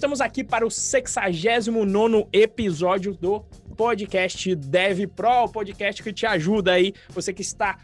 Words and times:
estamos 0.00 0.22
aqui 0.22 0.42
para 0.42 0.66
o 0.66 0.70
69 0.70 2.26
episódio 2.32 3.12
do 3.12 3.40
podcast 3.76 4.54
Dev 4.54 5.06
Pro, 5.14 5.44
o 5.44 5.48
podcast 5.52 6.02
que 6.02 6.10
te 6.10 6.24
ajuda 6.24 6.72
aí, 6.72 6.94
você 7.10 7.34
que 7.34 7.42
está 7.42 7.78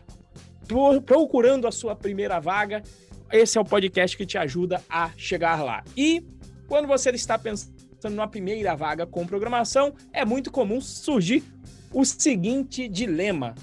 procurando 1.05 1.67
a 1.67 1.71
sua 1.71 1.95
primeira 1.95 2.41
vaga, 2.41 2.83
esse 3.31 3.59
é 3.59 3.61
o 3.61 3.67
podcast 3.67 4.17
que 4.17 4.25
te 4.25 4.39
ajuda 4.39 4.83
a 4.89 5.11
chegar 5.15 5.63
lá. 5.63 5.85
E 5.95 6.25
quando 6.67 6.89
você 6.89 7.11
está 7.11 7.39
pensando 7.39 7.75
numa 8.09 8.27
primeira 8.27 8.75
vaga 8.75 9.07
com 9.07 9.27
programação, 9.27 9.93
é 10.11 10.25
muito 10.25 10.51
comum 10.51 10.81
surgir 10.81 11.45
o 11.93 12.03
seguinte 12.03 12.89
dilema: 12.89 13.55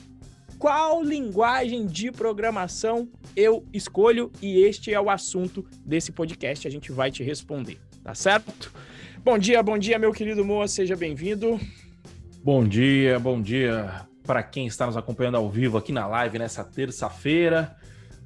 qual 0.60 1.02
linguagem 1.02 1.88
de 1.88 2.12
programação 2.12 3.10
eu 3.36 3.66
escolho? 3.74 4.32
E 4.40 4.60
este 4.60 4.94
é 4.94 5.02
o 5.02 5.10
assunto 5.10 5.66
desse 5.84 6.12
podcast. 6.12 6.68
A 6.68 6.72
gente 6.72 6.92
vai 6.92 7.10
te 7.10 7.24
responder, 7.24 7.80
tá 8.04 8.14
certo? 8.14 8.74
Bom 9.24 9.38
dia, 9.38 9.64
bom 9.64 9.78
dia, 9.78 9.98
meu 9.98 10.12
querido 10.12 10.44
Moa, 10.44 10.68
seja 10.68 10.96
bem-vindo. 10.96 11.60
Bom 12.44 12.68
dia, 12.68 13.18
bom 13.18 13.42
dia 13.42 14.06
para 14.26 14.44
quem 14.44 14.68
está 14.68 14.86
nos 14.86 14.98
acompanhando 14.98 15.36
ao 15.36 15.50
vivo 15.50 15.78
aqui 15.78 15.92
na 15.92 16.06
live 16.08 16.38
nessa 16.40 16.64
terça-feira. 16.64 17.76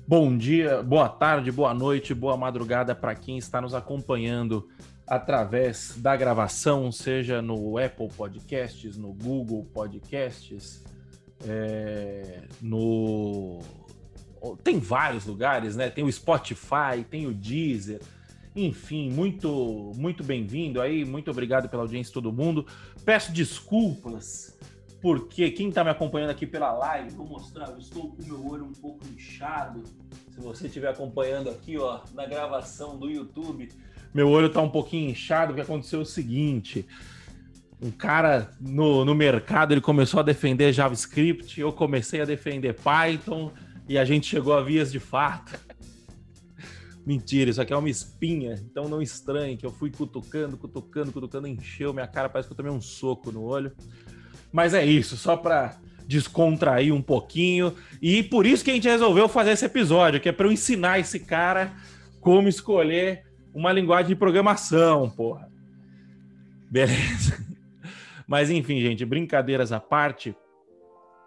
Bom 0.08 0.36
dia, 0.36 0.82
boa 0.82 1.10
tarde, 1.10 1.52
boa 1.52 1.74
noite, 1.74 2.14
boa 2.14 2.38
madrugada 2.38 2.96
para 2.96 3.14
quem 3.14 3.38
está 3.38 3.62
nos 3.62 3.76
acompanhando 3.76 4.68
através 5.06 5.96
da 5.98 6.16
gravação, 6.16 6.92
seja 6.92 7.42
no 7.42 7.78
Apple 7.78 8.10
Podcasts, 8.10 8.98
no 8.98 9.14
Google 9.14 9.66
Podcasts, 9.74 10.84
é, 11.46 12.42
no 12.62 13.60
tem 14.64 14.80
vários 14.80 15.26
lugares, 15.26 15.76
né? 15.76 15.90
Tem 15.90 16.04
o 16.04 16.12
Spotify, 16.12 17.04
tem 17.10 17.28
o 17.28 17.34
Deezer, 17.34 18.02
enfim, 18.58 19.12
muito 19.12 19.92
muito 19.96 20.24
bem-vindo 20.24 20.82
aí, 20.82 21.06
muito 21.06 21.30
obrigado 21.30 21.70
pela 21.70 21.84
audiência 21.84 22.12
todo 22.12 22.34
mundo. 22.34 22.66
Peço 23.06 23.32
desculpas 23.32 24.58
porque 25.00 25.52
quem 25.52 25.70
está 25.70 25.84
me 25.84 25.92
acompanhando 25.92 26.32
aqui 26.32 26.48
pela 26.48 26.74
live, 26.74 27.12
vou 27.12 27.28
mostrar, 27.28 27.70
eu 27.70 27.78
estou 27.78 28.10
com 28.10 28.24
o 28.24 28.26
meu 28.26 28.48
olho 28.48 28.66
um 28.66 28.74
pouco 28.74 29.06
inchado. 29.08 29.84
Se 30.32 30.42
você 30.42 30.66
estiver 30.66 30.90
acompanhando 30.90 31.52
aqui, 31.52 31.78
ó, 31.78 32.02
na 32.16 32.26
gravação 32.26 32.98
do 32.98 33.10
YouTube, 33.10 33.70
meu 34.12 34.28
olho 34.30 34.48
está 34.48 34.60
um 34.60 34.70
pouquinho 34.70 35.12
inchado, 35.12 35.54
porque 35.54 35.62
aconteceu 35.62 36.02
o 36.02 36.06
seguinte, 36.06 36.84
um 37.80 37.92
cara 37.92 38.50
no, 38.60 39.06
no 39.06 39.14
mercado 39.14 39.72
ele 39.74 39.82
começou 39.82 40.20
a 40.20 40.24
defender 40.24 40.74
JavaScript, 40.74 41.62
eu 41.62 41.72
comecei 41.72 42.22
a 42.22 42.26
defender 42.26 42.74
Python 42.74 43.52
e 43.88 44.00
a 44.00 44.04
gente 44.04 44.26
chegou 44.26 44.54
a 44.58 44.64
vias 44.64 44.92
de 44.92 45.00
fato. 45.00 45.67
Mentira, 47.08 47.50
isso 47.50 47.62
aqui 47.62 47.72
é 47.72 47.78
uma 47.78 47.90
espinha, 47.90 48.62
então 48.70 48.90
não 48.90 49.02
estranhe 49.02 49.56
que 49.56 49.66
eu 49.66 49.72
fui 49.72 49.90
cutucando, 49.90 50.58
cutucando, 50.58 51.10
cutucando, 51.10 51.48
encheu 51.48 51.94
minha 51.94 52.06
cara, 52.06 52.28
parece 52.28 52.50
que 52.50 52.52
eu 52.52 52.58
tomei 52.58 52.70
um 52.70 52.82
soco 52.82 53.32
no 53.32 53.44
olho. 53.44 53.72
Mas 54.52 54.74
é 54.74 54.86
isso, 54.86 55.16
só 55.16 55.38
para 55.38 55.78
descontrair 56.06 56.94
um 56.94 57.02
pouquinho. 57.02 57.74
E 58.02 58.24
por 58.24 58.46
isso 58.46 58.62
que 58.62 58.72
a 58.72 58.74
gente 58.74 58.90
resolveu 58.90 59.30
fazer 59.30 59.52
esse 59.52 59.64
episódio, 59.64 60.20
que 60.20 60.28
é 60.28 60.34
para 60.34 60.48
eu 60.48 60.52
ensinar 60.52 61.00
esse 61.00 61.18
cara 61.18 61.72
como 62.20 62.50
escolher 62.50 63.24
uma 63.54 63.72
linguagem 63.72 64.10
de 64.10 64.16
programação, 64.16 65.10
porra. 65.10 65.50
Beleza. 66.70 67.42
Mas 68.28 68.50
enfim, 68.50 68.82
gente, 68.82 69.06
brincadeiras 69.06 69.72
à 69.72 69.80
parte. 69.80 70.36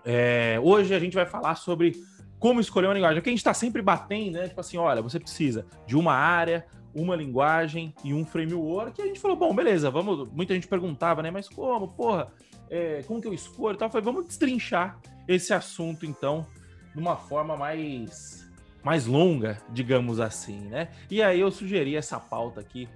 É, 0.05 0.61
hoje 0.63 0.95
a 0.95 0.99
gente 0.99 1.15
vai 1.15 1.25
falar 1.25 1.55
sobre 1.55 1.95
como 2.41 2.59
escolher 2.59 2.89
uma 2.89 2.95
linguagem. 2.95 3.19
Porque 3.19 3.29
a 3.29 3.33
gente 3.33 3.39
está 3.39 3.55
sempre 3.55 3.83
batendo, 3.83 4.39
né? 4.39 4.49
Tipo 4.49 4.61
assim, 4.61 4.79
olha, 4.79 5.01
você 5.01 5.21
precisa 5.21 5.67
de 5.87 5.95
uma 5.95 6.15
área, 6.15 6.67
uma 6.95 7.15
linguagem 7.15 7.95
e 8.03 8.13
um 8.13 8.25
framework. 8.25 8.99
E 8.99 9.05
a 9.05 9.07
gente 9.07 9.21
falou, 9.21 9.37
bom, 9.37 9.55
beleza, 9.55 9.91
vamos. 9.91 10.29
Muita 10.33 10.55
gente 10.55 10.67
perguntava, 10.67 11.23
né? 11.23 11.31
Mas 11.31 11.49
como, 11.49 11.87
porra, 11.87 12.33
é, 12.71 13.05
como 13.07 13.21
que 13.21 13.29
eu 13.29 13.35
escolho? 13.35 13.77
Então, 13.77 13.87
eu 13.87 13.93
falei, 13.93 14.05
vamos 14.05 14.27
destrinchar 14.27 14.99
esse 15.29 15.53
assunto, 15.53 16.07
então, 16.07 16.47
de 16.95 16.99
uma 16.99 17.17
forma 17.17 17.57
mais, 17.57 18.51
mais 18.83 19.07
longa, 19.07 19.61
digamos 19.69 20.19
assim, 20.19 20.59
né? 20.61 20.89
E 21.11 21.23
aí 21.23 21.39
eu 21.39 21.51
sugeri 21.51 21.95
essa 21.95 22.19
pauta 22.19 22.61
aqui 22.61 22.89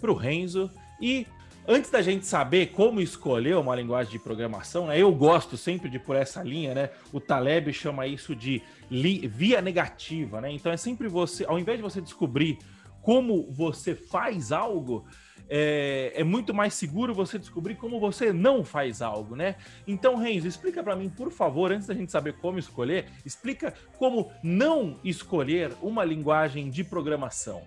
para 0.00 0.10
o 0.10 0.14
Renzo. 0.14 0.70
E 1.00 1.26
Antes 1.70 1.90
da 1.90 2.00
gente 2.00 2.24
saber 2.24 2.68
como 2.68 2.98
escolher 2.98 3.54
uma 3.58 3.76
linguagem 3.76 4.10
de 4.10 4.18
programação, 4.18 4.86
né, 4.86 4.98
eu 4.98 5.12
gosto 5.12 5.54
sempre 5.58 5.90
de 5.90 5.98
por 5.98 6.16
essa 6.16 6.42
linha, 6.42 6.74
né? 6.74 6.88
O 7.12 7.20
Taleb 7.20 7.70
chama 7.74 8.06
isso 8.06 8.34
de 8.34 8.62
via 8.90 9.60
negativa, 9.60 10.40
né? 10.40 10.50
Então 10.50 10.72
é 10.72 10.78
sempre 10.78 11.08
você, 11.08 11.44
ao 11.44 11.58
invés 11.58 11.76
de 11.76 11.82
você 11.82 12.00
descobrir 12.00 12.58
como 13.02 13.52
você 13.52 13.94
faz 13.94 14.50
algo, 14.50 15.04
é, 15.46 16.12
é, 16.14 16.24
muito 16.24 16.54
mais 16.54 16.72
seguro 16.72 17.12
você 17.12 17.38
descobrir 17.38 17.74
como 17.74 18.00
você 18.00 18.32
não 18.32 18.64
faz 18.64 19.02
algo, 19.02 19.36
né? 19.36 19.56
Então, 19.86 20.16
Renzo, 20.16 20.48
explica 20.48 20.82
para 20.82 20.96
mim, 20.96 21.10
por 21.10 21.30
favor, 21.30 21.70
antes 21.70 21.86
da 21.86 21.92
gente 21.92 22.10
saber 22.10 22.38
como 22.38 22.58
escolher, 22.58 23.10
explica 23.26 23.74
como 23.98 24.32
não 24.42 24.98
escolher 25.04 25.72
uma 25.82 26.02
linguagem 26.02 26.70
de 26.70 26.82
programação. 26.82 27.62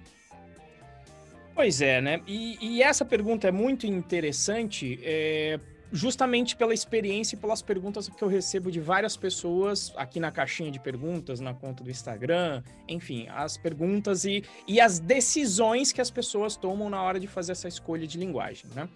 Pois 1.53 1.81
é, 1.81 2.01
né? 2.01 2.22
E, 2.25 2.57
e 2.62 2.81
essa 2.81 3.03
pergunta 3.03 3.47
é 3.47 3.51
muito 3.51 3.85
interessante, 3.85 5.00
é, 5.03 5.59
justamente 5.91 6.56
pela 6.56 6.73
experiência 6.73 7.35
e 7.35 7.38
pelas 7.38 7.62
perguntas 7.62 8.07
que 8.07 8.22
eu 8.23 8.28
recebo 8.28 8.72
de 8.72 8.79
várias 8.79 9.17
pessoas 9.17 9.91
aqui 9.97 10.19
na 10.19 10.31
caixinha 10.31 10.72
de 10.72 10.79
perguntas, 10.79 11.40
na 11.40 11.53
conta 11.53 11.84
do 11.84 11.91
Instagram, 11.91 12.63
enfim, 12.88 13.28
as 13.29 13.57
perguntas 13.57 14.23
e, 14.23 14.44
e 14.67 14.79
as 14.79 15.00
decisões 15.00 15.91
que 15.91 16.00
as 16.00 16.09
pessoas 16.09 16.56
tomam 16.56 16.90
na 16.90 17.01
hora 17.01 17.19
de 17.19 17.28
fazer 17.28 17.51
essa 17.51 17.67
escolha 17.67 18.07
de 18.07 18.17
linguagem, 18.17 18.66
né? 18.73 18.88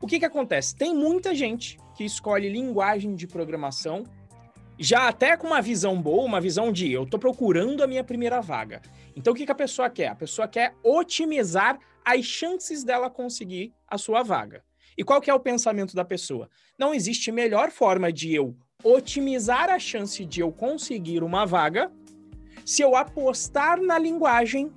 O 0.00 0.06
que 0.06 0.18
que 0.18 0.24
acontece? 0.26 0.76
Tem 0.76 0.94
muita 0.94 1.34
gente 1.34 1.78
que 1.96 2.04
escolhe 2.04 2.48
linguagem 2.48 3.14
de 3.14 3.26
programação 3.26 4.04
já 4.78 5.08
até 5.08 5.36
com 5.36 5.46
uma 5.46 5.62
visão 5.62 6.00
boa, 6.00 6.24
uma 6.24 6.40
visão 6.40 6.70
de 6.70 6.92
eu 6.92 7.04
estou 7.04 7.18
procurando 7.18 7.82
a 7.82 7.86
minha 7.86 8.04
primeira 8.04 8.40
vaga. 8.42 8.82
Então 9.16 9.32
o 9.32 9.36
que, 9.36 9.46
que 9.46 9.52
a 9.52 9.54
pessoa 9.54 9.88
quer? 9.88 10.08
A 10.08 10.14
pessoa 10.14 10.46
quer 10.46 10.74
otimizar 10.82 11.78
as 12.06 12.24
chances 12.24 12.84
dela 12.84 13.10
conseguir 13.10 13.74
a 13.88 13.98
sua 13.98 14.22
vaga. 14.22 14.62
E 14.96 15.02
qual 15.02 15.20
que 15.20 15.28
é 15.28 15.34
o 15.34 15.40
pensamento 15.40 15.96
da 15.96 16.04
pessoa? 16.04 16.48
Não 16.78 16.94
existe 16.94 17.32
melhor 17.32 17.72
forma 17.72 18.12
de 18.12 18.32
eu 18.32 18.56
otimizar 18.84 19.68
a 19.68 19.78
chance 19.78 20.24
de 20.24 20.40
eu 20.40 20.52
conseguir 20.52 21.24
uma 21.24 21.44
vaga 21.44 21.90
se 22.64 22.80
eu 22.80 22.94
apostar 22.94 23.80
na 23.82 23.98
linguagem 23.98 24.72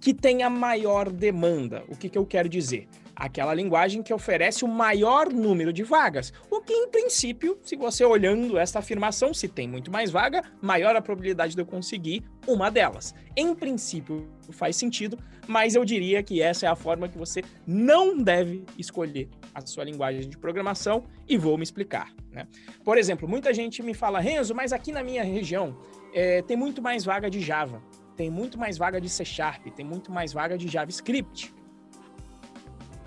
que 0.00 0.14
tenha 0.14 0.48
maior 0.48 1.10
demanda. 1.10 1.84
O 1.88 1.96
que, 1.96 2.08
que 2.08 2.16
eu 2.16 2.24
quero 2.24 2.48
dizer? 2.48 2.88
Aquela 3.14 3.54
linguagem 3.54 4.02
que 4.02 4.12
oferece 4.12 4.64
o 4.64 4.68
maior 4.68 5.32
número 5.32 5.72
de 5.72 5.82
vagas. 5.82 6.32
O 6.50 6.60
que, 6.60 6.72
em 6.72 6.88
princípio, 6.88 7.58
se 7.62 7.76
você 7.76 8.04
olhando 8.04 8.58
esta 8.58 8.78
afirmação, 8.78 9.32
se 9.32 9.48
tem 9.48 9.68
muito 9.68 9.90
mais 9.90 10.10
vaga, 10.10 10.42
maior 10.60 10.96
a 10.96 11.02
probabilidade 11.02 11.54
de 11.54 11.60
eu 11.60 11.66
conseguir 11.66 12.24
uma 12.46 12.70
delas. 12.70 13.14
Em 13.36 13.54
princípio, 13.54 14.28
faz 14.50 14.76
sentido, 14.76 15.18
mas 15.46 15.74
eu 15.74 15.84
diria 15.84 16.22
que 16.22 16.42
essa 16.42 16.66
é 16.66 16.68
a 16.68 16.76
forma 16.76 17.08
que 17.08 17.16
você 17.16 17.42
não 17.66 18.18
deve 18.18 18.64
escolher 18.78 19.28
a 19.54 19.60
sua 19.60 19.84
linguagem 19.84 20.28
de 20.28 20.36
programação 20.38 21.04
e 21.28 21.36
vou 21.36 21.56
me 21.56 21.62
explicar. 21.62 22.12
Né? 22.30 22.46
Por 22.84 22.98
exemplo, 22.98 23.28
muita 23.28 23.52
gente 23.52 23.82
me 23.82 23.94
fala, 23.94 24.20
Renzo, 24.20 24.54
mas 24.54 24.72
aqui 24.72 24.92
na 24.92 25.02
minha 25.02 25.22
região 25.22 25.76
é, 26.12 26.42
tem 26.42 26.56
muito 26.56 26.82
mais 26.82 27.04
vaga 27.04 27.30
de 27.30 27.40
Java, 27.40 27.82
tem 28.16 28.30
muito 28.30 28.58
mais 28.58 28.76
vaga 28.76 29.00
de 29.00 29.08
C 29.08 29.24
Sharp, 29.24 29.66
tem 29.74 29.84
muito 29.84 30.10
mais 30.12 30.32
vaga 30.32 30.56
de 30.56 30.68
JavaScript. 30.68 31.54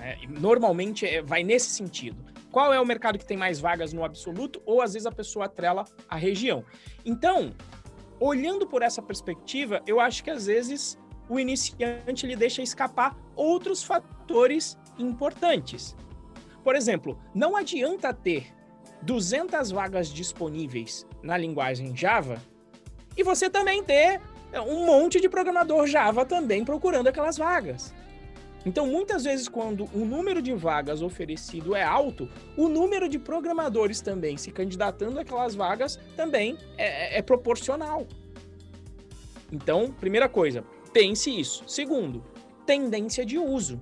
É, 0.05 0.19
normalmente 0.27 1.03
é, 1.03 1.19
vai 1.19 1.43
nesse 1.43 1.71
sentido. 1.71 2.23
Qual 2.51 2.71
é 2.71 2.79
o 2.79 2.85
mercado 2.85 3.17
que 3.17 3.25
tem 3.25 3.35
mais 3.35 3.59
vagas 3.59 3.91
no 3.91 4.03
absoluto? 4.03 4.61
Ou 4.63 4.79
às 4.79 4.93
vezes 4.93 5.07
a 5.07 5.11
pessoa 5.11 5.45
atrela 5.45 5.83
a 6.07 6.15
região. 6.15 6.63
Então, 7.03 7.55
olhando 8.19 8.67
por 8.67 8.83
essa 8.83 9.01
perspectiva, 9.01 9.81
eu 9.87 9.99
acho 9.99 10.23
que 10.23 10.29
às 10.29 10.45
vezes 10.45 10.95
o 11.27 11.39
iniciante 11.39 12.23
ele 12.23 12.35
deixa 12.35 12.61
escapar 12.61 13.17
outros 13.35 13.83
fatores 13.83 14.77
importantes. 14.99 15.95
Por 16.63 16.75
exemplo, 16.75 17.19
não 17.33 17.55
adianta 17.57 18.13
ter 18.13 18.53
200 19.01 19.71
vagas 19.71 20.07
disponíveis 20.09 21.07
na 21.23 21.35
linguagem 21.35 21.97
Java 21.97 22.39
e 23.17 23.23
você 23.23 23.49
também 23.49 23.83
ter 23.83 24.21
um 24.67 24.85
monte 24.85 25.19
de 25.19 25.27
programador 25.27 25.87
Java 25.87 26.25
também 26.25 26.63
procurando 26.63 27.07
aquelas 27.07 27.37
vagas. 27.37 27.91
Então, 28.65 28.87
muitas 28.87 29.23
vezes, 29.23 29.47
quando 29.47 29.87
o 29.93 30.03
número 30.03 30.41
de 30.41 30.53
vagas 30.53 31.01
oferecido 31.01 31.75
é 31.75 31.83
alto, 31.83 32.27
o 32.57 32.67
número 32.67 33.07
de 33.07 33.19
programadores 33.19 34.01
também 34.01 34.37
se 34.37 34.51
candidatando 34.51 35.19
àquelas 35.19 35.53
vagas 35.53 35.99
também 36.15 36.57
é, 36.77 37.15
é, 37.15 37.19
é 37.19 37.21
proporcional. 37.21 38.07
Então, 39.51 39.91
primeira 39.91 40.27
coisa, 40.27 40.63
pense 40.91 41.29
isso. 41.29 41.63
Segundo, 41.67 42.23
tendência 42.65 43.23
de 43.23 43.37
uso. 43.37 43.79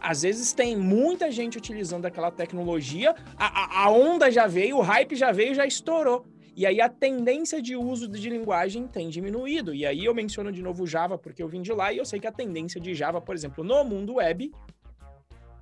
Às 0.00 0.22
vezes 0.22 0.52
tem 0.52 0.76
muita 0.76 1.30
gente 1.30 1.56
utilizando 1.56 2.06
aquela 2.06 2.30
tecnologia, 2.30 3.14
a, 3.36 3.46
a, 3.46 3.84
a 3.84 3.90
onda 3.90 4.30
já 4.30 4.46
veio, 4.46 4.78
o 4.78 4.80
hype 4.80 5.14
já 5.14 5.32
veio, 5.32 5.54
já 5.54 5.66
estourou. 5.66 6.24
E 6.58 6.66
aí 6.66 6.80
a 6.80 6.88
tendência 6.88 7.62
de 7.62 7.76
uso 7.76 8.08
de 8.08 8.28
linguagem 8.28 8.88
tem 8.88 9.08
diminuído. 9.08 9.72
E 9.72 9.86
aí 9.86 10.04
eu 10.04 10.12
menciono 10.12 10.50
de 10.50 10.60
novo 10.60 10.88
Java 10.88 11.16
porque 11.16 11.40
eu 11.40 11.48
vim 11.48 11.62
de 11.62 11.72
lá 11.72 11.92
e 11.92 11.98
eu 11.98 12.04
sei 12.04 12.18
que 12.18 12.26
a 12.26 12.32
tendência 12.32 12.80
de 12.80 12.96
Java, 12.96 13.20
por 13.20 13.36
exemplo, 13.36 13.62
no 13.62 13.84
mundo 13.84 14.14
web, 14.14 14.50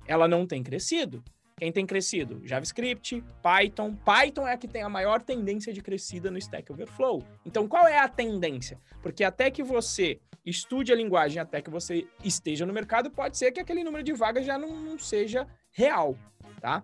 ela 0.07 0.27
não 0.27 0.47
tem 0.47 0.63
crescido. 0.63 1.23
Quem 1.55 1.71
tem 1.71 1.85
crescido? 1.85 2.41
JavaScript, 2.43 3.23
Python. 3.43 3.95
Python 3.95 4.47
é 4.47 4.53
a 4.53 4.57
que 4.57 4.67
tem 4.67 4.81
a 4.81 4.89
maior 4.89 5.21
tendência 5.21 5.71
de 5.71 5.83
crescida 5.83 6.31
no 6.31 6.37
Stack 6.39 6.71
Overflow. 6.71 7.21
Então, 7.45 7.67
qual 7.67 7.87
é 7.87 7.99
a 7.99 8.09
tendência? 8.09 8.79
Porque 8.99 9.23
até 9.23 9.51
que 9.51 9.61
você 9.61 10.19
estude 10.43 10.91
a 10.91 10.95
linguagem, 10.95 11.39
até 11.39 11.61
que 11.61 11.69
você 11.69 12.07
esteja 12.23 12.65
no 12.65 12.73
mercado, 12.73 13.11
pode 13.11 13.37
ser 13.37 13.51
que 13.51 13.59
aquele 13.59 13.83
número 13.83 14.03
de 14.03 14.13
vagas 14.13 14.47
já 14.47 14.57
não, 14.57 14.75
não 14.75 14.97
seja 14.97 15.47
real, 15.71 16.17
tá? 16.59 16.83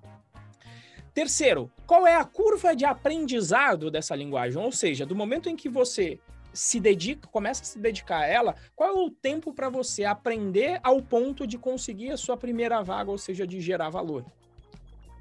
Terceiro, 1.13 1.71
qual 1.85 2.07
é 2.07 2.15
a 2.15 2.25
curva 2.25 2.75
de 2.75 2.85
aprendizado 2.85 3.91
dessa 3.91 4.15
linguagem? 4.15 4.59
Ou 4.59 4.71
seja, 4.71 5.05
do 5.05 5.15
momento 5.15 5.47
em 5.47 5.55
que 5.55 5.69
você 5.69 6.19
se 6.51 6.79
dedica, 6.79 7.27
começa 7.27 7.61
a 7.61 7.65
se 7.65 7.79
dedicar 7.79 8.19
a 8.19 8.27
ela, 8.27 8.55
qual 8.75 8.89
é 8.89 8.93
o 8.93 9.09
tempo 9.09 9.53
para 9.53 9.69
você 9.69 10.05
aprender 10.05 10.79
ao 10.83 11.01
ponto 11.01 11.45
de 11.45 11.57
conseguir 11.57 12.11
a 12.11 12.17
sua 12.17 12.37
primeira 12.37 12.81
vaga, 12.81 13.11
ou 13.11 13.17
seja, 13.17 13.45
de 13.45 13.59
gerar 13.59 13.89
valor? 13.89 14.25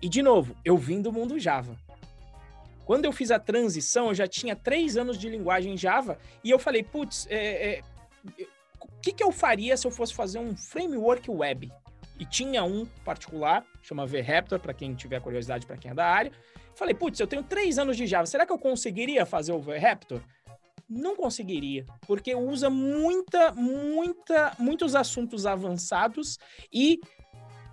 E 0.00 0.08
de 0.08 0.22
novo, 0.22 0.56
eu 0.64 0.76
vim 0.76 1.00
do 1.00 1.12
mundo 1.12 1.38
Java. 1.38 1.76
Quando 2.84 3.04
eu 3.04 3.12
fiz 3.12 3.30
a 3.30 3.38
transição, 3.38 4.08
eu 4.08 4.14
já 4.14 4.26
tinha 4.26 4.56
três 4.56 4.96
anos 4.96 5.18
de 5.18 5.28
linguagem 5.28 5.76
Java 5.76 6.18
e 6.42 6.50
eu 6.50 6.58
falei, 6.58 6.82
putz, 6.82 7.26
é, 7.30 7.78
é, 7.78 7.82
o 8.80 9.00
que, 9.00 9.12
que 9.12 9.22
eu 9.22 9.30
faria 9.30 9.76
se 9.76 9.86
eu 9.86 9.90
fosse 9.90 10.14
fazer 10.14 10.38
um 10.38 10.56
framework 10.56 11.30
web? 11.30 11.72
E 12.18 12.24
tinha 12.24 12.62
um 12.64 12.86
particular, 13.04 13.64
chama 13.82 14.06
VRaptor, 14.06 14.58
para 14.60 14.72
quem 14.72 14.94
tiver 14.94 15.20
curiosidade, 15.20 15.66
para 15.66 15.76
quem 15.76 15.90
é 15.90 15.94
da 15.94 16.06
área. 16.06 16.32
Falei, 16.74 16.94
putz, 16.94 17.18
eu 17.20 17.26
tenho 17.26 17.42
três 17.42 17.78
anos 17.78 17.96
de 17.96 18.06
Java, 18.06 18.26
será 18.26 18.46
que 18.46 18.52
eu 18.52 18.58
conseguiria 18.58 19.26
fazer 19.26 19.52
o 19.52 19.60
VRaptor? 19.60 20.20
não 20.92 21.16
conseguiria, 21.16 21.86
porque 22.06 22.34
usa 22.34 22.68
muita, 22.68 23.52
muita, 23.52 24.54
muitos 24.58 24.94
assuntos 24.94 25.46
avançados 25.46 26.38
e 26.72 27.00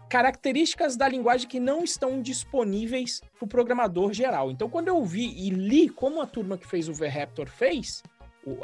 características 0.10 0.96
da 0.96 1.08
linguagem 1.08 1.48
que 1.48 1.60
não 1.60 1.84
estão 1.84 2.22
disponíveis 2.22 3.22
para 3.38 3.46
o 3.46 3.48
programador 3.48 4.12
geral. 4.12 4.50
Então, 4.50 4.70
quando 4.70 4.88
eu 4.88 5.04
vi 5.04 5.28
e 5.28 5.50
li 5.52 5.88
como 5.88 6.22
a 6.22 6.26
turma 6.26 6.58
que 6.58 6.66
fez 6.66 6.90
o 6.90 6.94
VRaptor 6.94 7.48
fez, 7.48 8.02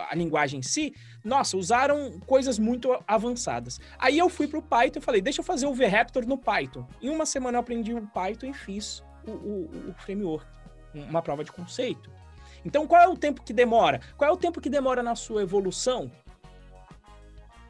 a 0.09 0.15
linguagem 0.15 0.59
em 0.59 0.63
si, 0.63 0.93
nossa, 1.23 1.57
usaram 1.57 2.19
coisas 2.25 2.57
muito 2.57 2.97
avançadas. 3.07 3.79
Aí 3.97 4.17
eu 4.17 4.29
fui 4.29 4.47
para 4.47 4.59
o 4.59 4.61
Python 4.61 4.99
e 4.99 5.01
falei, 5.01 5.21
deixa 5.21 5.41
eu 5.41 5.45
fazer 5.45 5.65
o 5.65 5.73
VRaptor 5.73 6.25
no 6.25 6.37
Python. 6.37 6.87
Em 7.01 7.09
uma 7.09 7.25
semana 7.25 7.57
eu 7.57 7.61
aprendi 7.61 7.93
o 7.93 8.07
Python 8.07 8.47
e 8.47 8.53
fiz 8.53 9.03
o, 9.27 9.31
o, 9.31 9.89
o 9.89 9.93
framework, 9.97 10.45
uma 10.93 11.21
prova 11.21 11.43
de 11.43 11.51
conceito. 11.51 12.09
Então, 12.63 12.87
qual 12.87 13.01
é 13.01 13.07
o 13.07 13.15
tempo 13.15 13.43
que 13.43 13.53
demora? 13.53 13.99
Qual 14.17 14.29
é 14.29 14.33
o 14.33 14.37
tempo 14.37 14.59
que 14.59 14.69
demora 14.69 15.03
na 15.03 15.15
sua 15.15 15.43
evolução? 15.43 16.11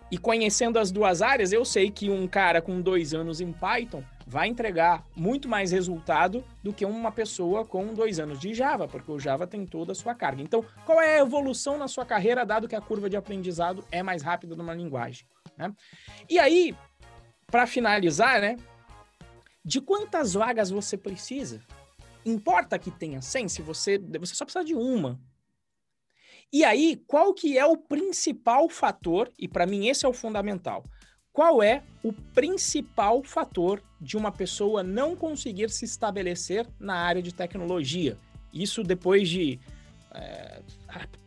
E 0.09 0.17
conhecendo 0.17 0.79
as 0.79 0.91
duas 0.91 1.21
áreas, 1.21 1.51
eu 1.51 1.65
sei 1.65 1.91
que 1.91 2.09
um 2.09 2.27
cara 2.27 2.61
com 2.61 2.79
dois 2.79 3.13
anos 3.13 3.41
em 3.41 3.51
Python 3.51 4.03
vai 4.25 4.47
entregar 4.47 5.03
muito 5.15 5.47
mais 5.47 5.71
resultado 5.71 6.43
do 6.63 6.73
que 6.73 6.83
uma 6.83 7.11
pessoa 7.11 7.63
com 7.63 7.93
dois 7.93 8.19
anos 8.19 8.39
de 8.39 8.53
Java, 8.53 8.87
porque 8.87 9.11
o 9.11 9.19
Java 9.19 9.45
tem 9.45 9.65
toda 9.65 9.91
a 9.91 9.95
sua 9.95 10.15
carga. 10.15 10.41
Então, 10.41 10.65
qual 10.85 10.99
é 10.99 11.19
a 11.19 11.21
evolução 11.21 11.77
na 11.77 11.87
sua 11.87 12.05
carreira, 12.05 12.45
dado 12.45 12.67
que 12.67 12.75
a 12.75 12.81
curva 12.81 13.09
de 13.09 13.15
aprendizado 13.15 13.85
é 13.91 14.01
mais 14.01 14.23
rápida 14.23 14.55
numa 14.55 14.73
linguagem? 14.73 15.27
Né? 15.57 15.71
E 16.27 16.39
aí, 16.39 16.75
para 17.47 17.67
finalizar, 17.67 18.41
né? 18.41 18.57
De 19.63 19.79
quantas 19.81 20.33
vagas 20.33 20.69
você 20.69 20.97
precisa? 20.97 21.61
Importa 22.25 22.79
que 22.79 22.91
tenha 22.91 23.21
100, 23.21 23.49
se 23.49 23.61
você, 23.61 23.99
você 24.19 24.35
só 24.35 24.45
precisa 24.45 24.65
de 24.65 24.73
uma. 24.73 25.19
E 26.51 26.63
aí, 26.63 27.03
qual 27.07 27.33
que 27.33 27.57
é 27.57 27.65
o 27.65 27.77
principal 27.77 28.69
fator, 28.69 29.31
e 29.37 29.47
para 29.47 29.65
mim 29.65 29.87
esse 29.87 30.05
é 30.05 30.09
o 30.09 30.13
fundamental, 30.13 30.83
qual 31.35 31.61
é 31.61 31.83
o 32.01 32.13
principal 32.13 33.21
fator 33.21 33.83
de 33.99 34.15
uma 34.15 34.31
pessoa 34.31 34.81
não 34.81 35.17
conseguir 35.17 35.69
se 35.69 35.83
estabelecer 35.83 36.65
na 36.79 36.95
área 36.95 37.21
de 37.21 37.33
tecnologia? 37.33 38.17
Isso 38.53 38.81
depois 38.81 39.27
de. 39.27 39.59
É, 40.13 40.61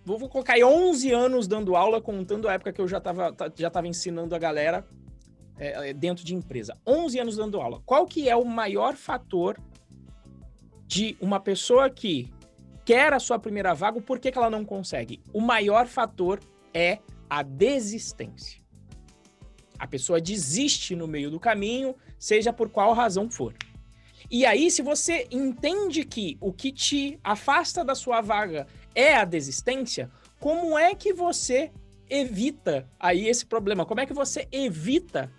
vou 0.06 0.26
colocar 0.30 0.54
aí 0.54 0.64
11 0.64 1.12
anos 1.12 1.46
dando 1.46 1.76
aula, 1.76 2.00
contando 2.00 2.48
a 2.48 2.54
época 2.54 2.72
que 2.72 2.80
eu 2.80 2.88
já 2.88 2.96
estava 2.96 3.36
já 3.54 3.68
tava 3.68 3.86
ensinando 3.86 4.34
a 4.34 4.38
galera 4.38 4.82
é, 5.58 5.92
dentro 5.92 6.24
de 6.24 6.34
empresa. 6.34 6.78
11 6.86 7.18
anos 7.18 7.36
dando 7.36 7.60
aula. 7.60 7.82
Qual 7.84 8.06
que 8.06 8.30
é 8.30 8.34
o 8.34 8.46
maior 8.46 8.96
fator 8.96 9.60
de 10.86 11.18
uma 11.20 11.38
pessoa 11.38 11.90
que 11.90 12.32
quer 12.82 13.12
a 13.12 13.18
sua 13.18 13.38
primeira 13.38 13.74
vaga, 13.74 14.00
por 14.00 14.18
que, 14.18 14.32
que 14.32 14.38
ela 14.38 14.48
não 14.48 14.64
consegue? 14.64 15.20
O 15.34 15.40
maior 15.42 15.86
fator 15.86 16.40
é 16.72 16.98
a 17.28 17.42
desistência. 17.42 18.66
A 19.78 19.86
pessoa 19.86 20.20
desiste 20.20 20.96
no 20.96 21.06
meio 21.06 21.30
do 21.30 21.38
caminho, 21.38 21.94
seja 22.18 22.52
por 22.52 22.68
qual 22.68 22.92
razão 22.92 23.30
for. 23.30 23.54
E 24.30 24.44
aí, 24.44 24.70
se 24.70 24.82
você 24.82 25.26
entende 25.30 26.04
que 26.04 26.36
o 26.40 26.52
que 26.52 26.70
te 26.70 27.18
afasta 27.24 27.84
da 27.84 27.94
sua 27.94 28.20
vaga 28.20 28.66
é 28.94 29.14
a 29.14 29.24
desistência, 29.24 30.10
como 30.38 30.78
é 30.78 30.94
que 30.94 31.12
você 31.12 31.70
evita 32.10 32.88
aí 32.98 33.26
esse 33.26 33.46
problema? 33.46 33.86
Como 33.86 34.00
é 34.00 34.06
que 34.06 34.12
você 34.12 34.46
evita 34.52 35.32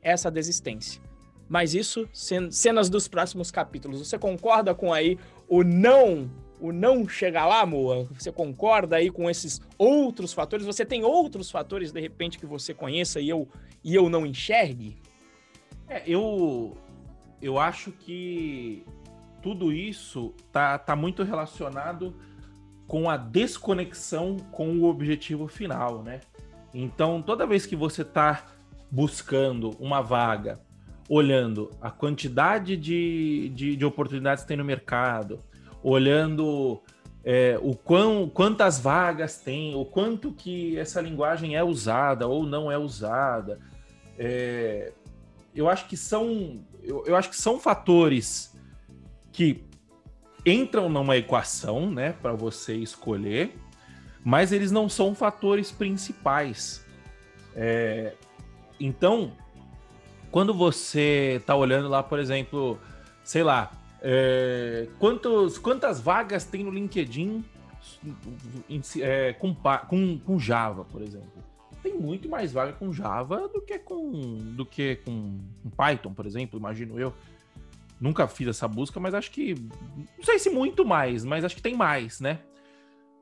essa 0.00 0.30
desistência? 0.30 1.02
Mas 1.48 1.74
isso, 1.74 2.08
cenas 2.50 2.88
dos 2.88 3.06
próximos 3.06 3.50
capítulos. 3.50 3.98
Você 3.98 4.18
concorda 4.18 4.74
com 4.74 4.92
aí 4.92 5.18
o 5.46 5.62
não, 5.62 6.30
o 6.64 6.72
não 6.72 7.06
chegar 7.06 7.44
lá, 7.44 7.66
Moa? 7.66 8.08
Você 8.18 8.32
concorda 8.32 8.96
aí 8.96 9.10
com 9.10 9.28
esses 9.28 9.60
outros 9.76 10.32
fatores? 10.32 10.64
Você 10.64 10.82
tem 10.82 11.04
outros 11.04 11.50
fatores, 11.50 11.92
de 11.92 12.00
repente, 12.00 12.38
que 12.38 12.46
você 12.46 12.72
conheça 12.72 13.20
e 13.20 13.28
eu, 13.28 13.46
e 13.84 13.94
eu 13.94 14.08
não 14.08 14.24
enxergue? 14.24 14.96
É, 15.86 16.02
eu, 16.06 16.74
eu 17.42 17.58
acho 17.58 17.92
que 17.92 18.82
tudo 19.42 19.70
isso 19.70 20.32
tá, 20.50 20.78
tá 20.78 20.96
muito 20.96 21.22
relacionado 21.22 22.16
com 22.86 23.10
a 23.10 23.18
desconexão 23.18 24.38
com 24.50 24.78
o 24.78 24.84
objetivo 24.84 25.46
final, 25.46 26.02
né? 26.02 26.20
Então, 26.72 27.20
toda 27.20 27.46
vez 27.46 27.66
que 27.66 27.76
você 27.76 28.00
está 28.00 28.46
buscando 28.90 29.76
uma 29.78 30.00
vaga 30.00 30.58
olhando 31.10 31.70
a 31.82 31.90
quantidade 31.90 32.74
de, 32.74 33.50
de, 33.54 33.76
de 33.76 33.84
oportunidades 33.84 34.44
que 34.44 34.48
tem 34.48 34.56
no 34.56 34.64
mercado, 34.64 35.40
olhando 35.84 36.82
é, 37.22 37.58
o 37.62 37.76
quão, 37.76 38.28
quantas 38.28 38.80
vagas 38.80 39.36
tem, 39.38 39.74
o 39.74 39.84
quanto 39.84 40.32
que 40.32 40.78
essa 40.78 41.00
linguagem 41.00 41.54
é 41.54 41.62
usada 41.62 42.26
ou 42.26 42.44
não 42.44 42.72
é 42.72 42.78
usada. 42.78 43.60
É, 44.18 44.92
eu 45.54 45.68
acho 45.68 45.86
que 45.86 45.96
são 45.96 46.64
eu, 46.82 47.04
eu, 47.06 47.14
acho 47.14 47.28
que 47.28 47.36
são 47.36 47.60
fatores 47.60 48.58
que 49.30 49.62
entram 50.44 50.88
numa 50.88 51.16
equação, 51.16 51.90
né, 51.90 52.12
para 52.12 52.32
você 52.32 52.74
escolher, 52.74 53.56
mas 54.22 54.52
eles 54.52 54.70
não 54.72 54.88
são 54.88 55.14
fatores 55.14 55.70
principais. 55.70 56.84
É, 57.54 58.14
então, 58.78 59.32
quando 60.30 60.52
você 60.52 61.42
tá 61.46 61.54
olhando 61.54 61.88
lá, 61.88 62.02
por 62.02 62.18
exemplo, 62.18 62.78
sei 63.22 63.42
lá, 63.42 63.70
é, 64.06 64.86
quantos, 64.98 65.56
quantas 65.56 65.98
vagas 65.98 66.44
tem 66.44 66.62
no 66.62 66.70
LinkedIn 66.70 67.42
é, 69.00 69.32
com, 69.32 69.54
com, 69.88 70.18
com 70.18 70.38
Java, 70.38 70.84
por 70.84 71.00
exemplo? 71.00 71.42
Tem 71.82 71.94
muito 71.94 72.28
mais 72.28 72.52
vaga 72.52 72.74
com 72.74 72.92
Java 72.92 73.48
do 73.48 73.62
que 73.62 73.78
com, 73.78 74.10
do 74.54 74.66
que 74.66 74.96
com, 74.96 75.40
com 75.62 75.70
Python, 75.70 76.12
por 76.12 76.26
exemplo, 76.26 76.58
imagino 76.58 77.00
eu. 77.00 77.14
Nunca 77.98 78.28
fiz 78.28 78.48
essa 78.48 78.68
busca, 78.68 79.00
mas 79.00 79.14
acho 79.14 79.30
que. 79.30 79.54
Não 80.18 80.24
sei 80.24 80.38
se 80.38 80.50
muito 80.50 80.84
mais, 80.84 81.24
mas 81.24 81.42
acho 81.42 81.56
que 81.56 81.62
tem 81.62 81.74
mais, 81.74 82.20
né? 82.20 82.40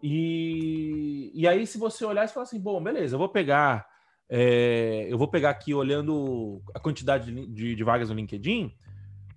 E, 0.02 1.30
e 1.32 1.46
aí, 1.46 1.64
se 1.64 1.78
você 1.78 2.04
olhar 2.04 2.24
e 2.24 2.28
falar 2.28 2.44
assim, 2.44 2.58
bom, 2.58 2.82
beleza, 2.82 3.14
eu 3.14 3.18
vou 3.20 3.28
pegar 3.28 3.86
é, 4.34 5.06
eu 5.10 5.18
vou 5.18 5.28
pegar 5.28 5.50
aqui 5.50 5.74
olhando 5.74 6.62
a 6.74 6.80
quantidade 6.80 7.30
de, 7.30 7.74
de, 7.76 7.84
vagas 7.84 8.08
no 8.08 8.16
LinkedIn. 8.16 8.72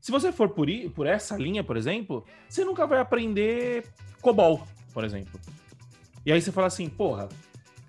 Se 0.06 0.12
você 0.12 0.32
for 0.32 0.50
por, 0.50 0.68
por 0.94 1.08
essa 1.08 1.36
linha, 1.36 1.64
por 1.64 1.76
exemplo, 1.76 2.24
você 2.48 2.64
nunca 2.64 2.86
vai 2.86 3.00
aprender 3.00 3.88
COBOL, 4.22 4.62
por 4.94 5.04
exemplo. 5.04 5.40
E 6.24 6.32
aí 6.32 6.40
você 6.40 6.52
fala 6.52 6.68
assim, 6.68 6.88
porra, 6.88 7.28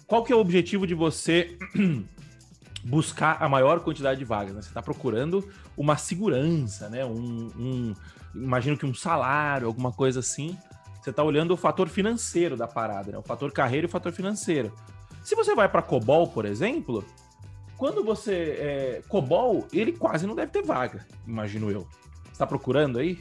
qual 0.06 0.25
que 0.25 0.32
é 0.32 0.35
o 0.35 0.38
objetivo 0.38 0.87
de 0.87 0.94
você 0.94 1.58
buscar 2.82 3.37
a 3.38 3.46
maior 3.50 3.80
quantidade 3.80 4.18
de 4.18 4.25
vagas? 4.25 4.54
Né? 4.54 4.62
Você 4.62 4.68
está 4.68 4.80
procurando 4.80 5.46
uma 5.76 5.99
segurança, 5.99 6.88
né? 6.88 7.04
Um, 7.04 7.50
um, 7.54 7.94
imagino 8.35 8.78
que 8.78 8.87
um 8.87 8.94
salário, 8.94 9.66
alguma 9.66 9.92
coisa 9.92 10.20
assim. 10.20 10.56
Você 11.02 11.11
está 11.11 11.23
olhando 11.23 11.50
o 11.50 11.56
fator 11.56 11.87
financeiro 11.87 12.56
da 12.56 12.66
parada, 12.66 13.12
né? 13.12 13.18
O 13.18 13.23
fator 13.23 13.52
carreira 13.52 13.85
e 13.85 13.88
o 13.88 13.92
fator 13.92 14.11
financeiro. 14.11 14.73
Se 15.23 15.35
você 15.35 15.54
vai 15.54 15.68
para 15.68 15.82
COBOL, 15.82 16.28
por 16.28 16.46
exemplo, 16.46 17.04
quando 17.76 18.02
você. 18.02 18.56
É, 18.58 19.02
COBOL, 19.06 19.68
ele 19.70 19.92
quase 19.92 20.26
não 20.26 20.35
deve 20.35 20.50
ter 20.50 20.62
vaga, 20.62 21.06
imagino 21.26 21.70
eu. 21.70 21.87
Está 22.37 22.47
procurando 22.47 22.99
aí? 22.99 23.19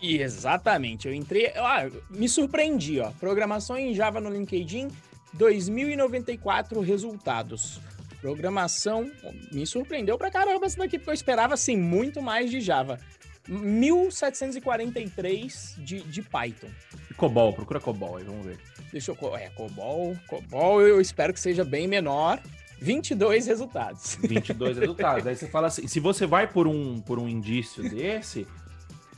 Exatamente. 0.00 1.06
Eu 1.06 1.12
entrei. 1.12 1.52
Ah, 1.54 1.86
me 2.08 2.26
surpreendi, 2.26 2.98
ó. 2.98 3.10
Programação 3.20 3.76
em 3.76 3.92
Java 3.92 4.22
no 4.22 4.30
LinkedIn, 4.30 4.88
2094 5.34 6.80
resultados. 6.80 7.78
Programação. 8.22 9.12
Me 9.52 9.66
surpreendeu 9.66 10.16
pra 10.16 10.30
caramba 10.30 10.66
isso 10.66 10.78
daqui, 10.78 10.96
porque 10.96 11.10
eu 11.10 11.14
esperava 11.14 11.52
assim 11.52 11.76
muito 11.76 12.22
mais 12.22 12.50
de 12.50 12.62
Java. 12.62 12.98
1743 13.46 15.74
de, 15.76 16.00
de 16.00 16.22
Python. 16.22 16.70
E 17.10 17.14
COBOL, 17.14 17.52
procura 17.52 17.80
COBOL 17.80 18.16
aí, 18.16 18.24
vamos 18.24 18.46
ver. 18.46 18.58
Deixa 18.90 19.12
eu. 19.12 19.36
É, 19.36 19.50
COBOL. 19.50 20.16
COBOL 20.26 20.80
eu 20.80 21.02
espero 21.02 21.34
que 21.34 21.40
seja 21.40 21.66
bem 21.66 21.86
menor. 21.86 22.40
22 22.82 23.46
resultados. 23.46 24.16
22 24.20 24.78
resultados. 24.78 25.26
Aí 25.26 25.36
você 25.36 25.46
fala 25.46 25.68
assim: 25.68 25.86
se 25.86 26.00
você 26.00 26.26
vai 26.26 26.46
por 26.46 26.66
um, 26.66 27.00
por 27.00 27.18
um 27.18 27.28
indício 27.28 27.88
desse, 27.88 28.46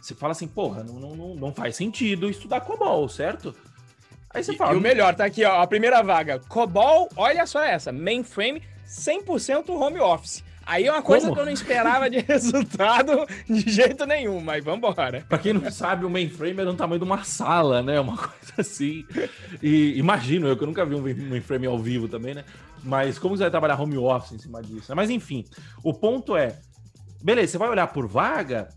você 0.00 0.14
fala 0.14 0.32
assim, 0.32 0.46
porra, 0.46 0.84
não, 0.84 1.16
não, 1.16 1.34
não 1.34 1.54
faz 1.54 1.76
sentido 1.76 2.28
estudar 2.28 2.60
COBOL, 2.60 3.08
certo? 3.08 3.54
Aí 4.28 4.44
você 4.44 4.52
e, 4.52 4.56
fala. 4.56 4.74
E 4.74 4.76
o 4.76 4.80
melhor, 4.80 5.14
tá 5.14 5.24
aqui, 5.24 5.44
ó, 5.44 5.62
a 5.62 5.66
primeira 5.66 6.02
vaga. 6.02 6.40
COBOL, 6.40 7.08
olha 7.16 7.46
só 7.46 7.62
essa, 7.62 7.90
mainframe, 7.90 8.62
100% 8.86 9.70
home 9.70 10.00
office. 10.00 10.44
Aí 10.66 10.86
é 10.86 10.92
uma 10.92 11.02
coisa 11.02 11.26
Como? 11.26 11.34
que 11.34 11.40
eu 11.40 11.44
não 11.46 11.52
esperava 11.52 12.08
de 12.08 12.20
resultado 12.26 13.26
de 13.48 13.70
jeito 13.70 14.06
nenhum, 14.06 14.40
mas 14.40 14.64
vambora. 14.64 15.24
Pra 15.28 15.38
quem 15.38 15.52
não 15.52 15.70
sabe, 15.70 16.04
o 16.04 16.10
mainframe 16.10 16.60
é 16.60 16.64
do 16.64 16.74
tamanho 16.74 16.98
de 16.98 17.04
uma 17.04 17.24
sala, 17.24 17.82
né? 17.82 18.00
Uma 18.00 18.16
coisa 18.18 18.54
assim. 18.58 19.04
E 19.62 19.98
imagino 19.98 20.46
eu, 20.48 20.56
que 20.56 20.62
eu 20.62 20.66
nunca 20.66 20.84
vi 20.84 20.94
um 20.94 21.02
mainframe 21.02 21.66
ao 21.66 21.78
vivo 21.78 22.08
também, 22.08 22.34
né? 22.34 22.44
Mas 22.82 23.18
como 23.18 23.36
você 23.36 23.44
vai 23.44 23.50
trabalhar 23.50 23.80
home 23.80 23.96
office 23.96 24.32
em 24.32 24.38
cima 24.38 24.62
disso? 24.62 24.90
Né? 24.90 24.94
Mas 24.94 25.10
enfim, 25.10 25.44
o 25.82 25.92
ponto 25.92 26.36
é: 26.36 26.58
beleza, 27.22 27.52
você 27.52 27.58
vai 27.58 27.68
olhar 27.68 27.86
por 27.88 28.06
vaga, 28.06 28.68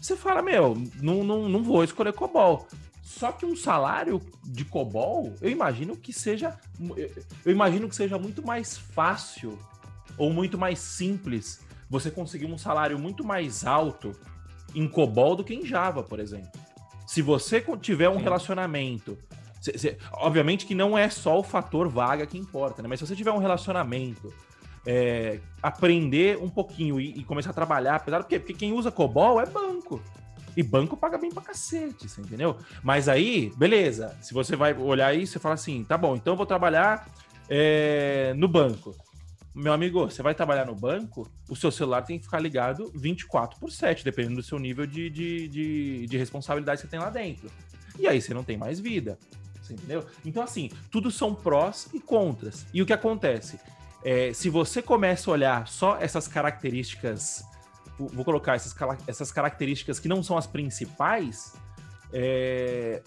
você 0.00 0.16
fala, 0.16 0.40
meu, 0.40 0.76
não, 1.00 1.22
não, 1.22 1.48
não 1.48 1.62
vou 1.62 1.84
escolher 1.84 2.12
COBOL. 2.12 2.66
Só 3.02 3.32
que 3.32 3.44
um 3.44 3.56
salário 3.56 4.22
de 4.44 4.64
COBOL, 4.64 5.34
eu 5.42 5.50
imagino 5.50 5.96
que 5.96 6.12
seja. 6.12 6.56
Eu 7.44 7.52
imagino 7.52 7.88
que 7.88 7.96
seja 7.96 8.16
muito 8.18 8.44
mais 8.44 8.78
fácil 8.78 9.58
ou 10.20 10.30
muito 10.30 10.58
mais 10.58 10.78
simples 10.78 11.60
você 11.88 12.10
conseguir 12.10 12.44
um 12.44 12.58
salário 12.58 12.98
muito 12.98 13.24
mais 13.24 13.64
alto 13.64 14.14
em 14.74 14.86
COBOL 14.86 15.34
do 15.34 15.42
que 15.42 15.54
em 15.54 15.64
Java, 15.64 16.02
por 16.02 16.20
exemplo. 16.20 16.50
Se 17.06 17.22
você 17.22 17.64
tiver 17.80 18.10
um 18.10 18.18
Sim. 18.18 18.24
relacionamento. 18.24 19.18
Cê, 19.62 19.78
cê, 19.78 19.98
obviamente 20.12 20.66
que 20.66 20.74
não 20.74 20.96
é 20.96 21.08
só 21.08 21.38
o 21.38 21.42
fator 21.42 21.88
vaga 21.88 22.26
que 22.26 22.36
importa, 22.36 22.82
né? 22.82 22.88
Mas 22.88 22.98
se 22.98 23.06
você 23.06 23.16
tiver 23.16 23.32
um 23.32 23.38
relacionamento 23.38 24.32
é, 24.86 25.40
aprender 25.62 26.36
um 26.38 26.50
pouquinho 26.50 27.00
e, 27.00 27.18
e, 27.18 27.24
começar 27.24 27.50
a 27.50 27.54
trabalhar, 27.54 27.96
apesar 27.96 28.20
porque, 28.20 28.38
porque 28.38 28.54
quem 28.54 28.72
usa 28.72 28.92
COBOL 28.92 29.40
é 29.40 29.46
banco. 29.46 30.02
E 30.54 30.62
banco 30.62 30.96
paga 30.96 31.16
bem 31.16 31.30
pra 31.30 31.42
cacete, 31.42 32.08
você 32.08 32.20
entendeu? 32.20 32.58
Mas 32.82 33.08
aí, 33.08 33.52
beleza. 33.56 34.16
Se 34.20 34.34
você 34.34 34.54
vai 34.54 34.74
olhar 34.74 35.06
aí, 35.06 35.26
você 35.26 35.38
fala 35.38 35.54
assim: 35.54 35.82
tá 35.84 35.96
bom, 35.96 36.14
então 36.14 36.34
eu 36.34 36.36
vou 36.36 36.46
trabalhar 36.46 37.08
é, 37.48 38.34
no 38.36 38.48
banco. 38.48 38.94
Meu 39.54 39.72
amigo, 39.72 40.04
você 40.04 40.22
vai 40.22 40.34
trabalhar 40.34 40.64
no 40.64 40.74
banco, 40.74 41.28
o 41.48 41.56
seu 41.56 41.72
celular 41.72 42.02
tem 42.02 42.18
que 42.18 42.24
ficar 42.24 42.38
ligado 42.38 42.92
24 42.94 43.58
por 43.58 43.70
7, 43.70 44.04
dependendo 44.04 44.36
do 44.36 44.42
seu 44.42 44.58
nível 44.58 44.86
de, 44.86 45.10
de, 45.10 45.48
de, 45.48 46.06
de 46.06 46.16
responsabilidade 46.16 46.80
que 46.80 46.86
você 46.86 46.90
tem 46.90 47.00
lá 47.00 47.10
dentro. 47.10 47.50
E 47.98 48.06
aí 48.06 48.20
você 48.20 48.32
não 48.32 48.44
tem 48.44 48.56
mais 48.56 48.78
vida. 48.78 49.18
Você 49.60 49.74
entendeu? 49.74 50.06
Então, 50.24 50.42
assim, 50.42 50.70
tudo 50.90 51.10
são 51.10 51.34
prós 51.34 51.88
e 51.92 52.00
contras. 52.00 52.64
E 52.72 52.80
o 52.80 52.86
que 52.86 52.92
acontece? 52.92 53.58
É, 54.04 54.32
se 54.32 54.48
você 54.48 54.80
começa 54.80 55.28
a 55.30 55.32
olhar 55.32 55.68
só 55.68 55.98
essas 55.98 56.28
características, 56.28 57.42
vou 57.98 58.24
colocar 58.24 58.54
essas, 58.54 58.74
essas 59.06 59.32
características 59.32 59.98
que 59.98 60.08
não 60.08 60.22
são 60.22 60.38
as 60.38 60.46
principais, 60.46 61.54
é, 62.12 63.02